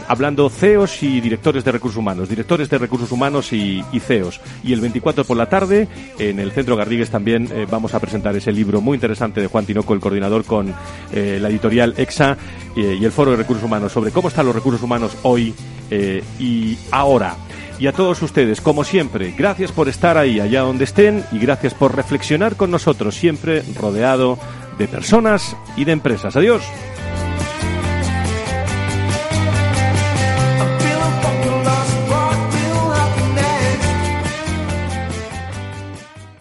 hablando 0.07 0.49
CEOs 0.49 1.03
y 1.03 1.21
directores 1.21 1.63
de 1.63 1.71
recursos 1.71 1.97
humanos, 1.97 2.27
directores 2.27 2.69
de 2.69 2.77
recursos 2.77 3.11
humanos 3.11 3.53
y, 3.53 3.83
CEOs. 3.99 4.41
Y 4.63 4.73
el 4.73 4.81
24 4.81 5.23
por 5.23 5.37
la 5.37 5.47
tarde, 5.47 5.87
en 6.17 6.39
el 6.39 6.51
Centro 6.51 6.75
Garrigues 6.75 7.09
también 7.09 7.49
eh, 7.51 7.65
vamos 7.69 7.93
a 7.93 7.99
presentar 7.99 8.35
ese 8.35 8.51
libro 8.51 8.81
muy 8.81 8.95
interesante 8.95 9.41
de 9.41 9.47
Juan 9.47 9.65
Tinoco, 9.65 9.93
el 9.93 9.99
coordinador 9.99 10.43
con 10.43 10.73
la 11.13 11.49
editorial 11.49 11.93
EXA 11.97 12.37
y 12.75 13.03
el 13.03 13.11
Foro 13.11 13.31
de 13.31 13.37
Recursos 13.37 13.63
Humanos, 13.63 13.91
sobre 13.91 14.11
cómo 14.11 14.27
están 14.27 14.45
los 14.45 14.55
recursos 14.55 14.81
humanos 14.81 15.17
hoy 15.23 15.53
eh, 15.91 16.23
y 16.39 16.77
ahora. 16.91 17.35
Y 17.79 17.87
a 17.87 17.93
todos 17.93 18.21
ustedes, 18.21 18.59
como 18.59 18.83
siempre, 18.83 19.33
gracias 19.37 19.71
por 19.71 19.87
estar 19.87 20.17
ahí, 20.17 20.39
allá 20.39 20.61
donde 20.61 20.83
estén, 20.83 21.23
y 21.31 21.39
gracias 21.39 21.73
por 21.73 21.95
reflexionar 21.95 22.57
con 22.57 22.71
nosotros, 22.71 23.15
siempre 23.15 23.63
rodeado 23.75 24.37
de 24.77 24.87
personas 24.87 25.55
y 25.77 25.85
de 25.85 25.93
empresas. 25.93 26.35
Adiós. 26.35 26.63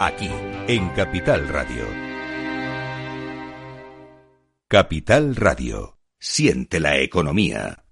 Aquí 0.00 0.28
en 0.66 0.88
Capital 0.88 1.46
Radio. 1.46 1.84
Capital 4.66 5.36
Radio. 5.36 5.98
Siente 6.18 6.80
la 6.80 6.98
economía. 6.98 7.83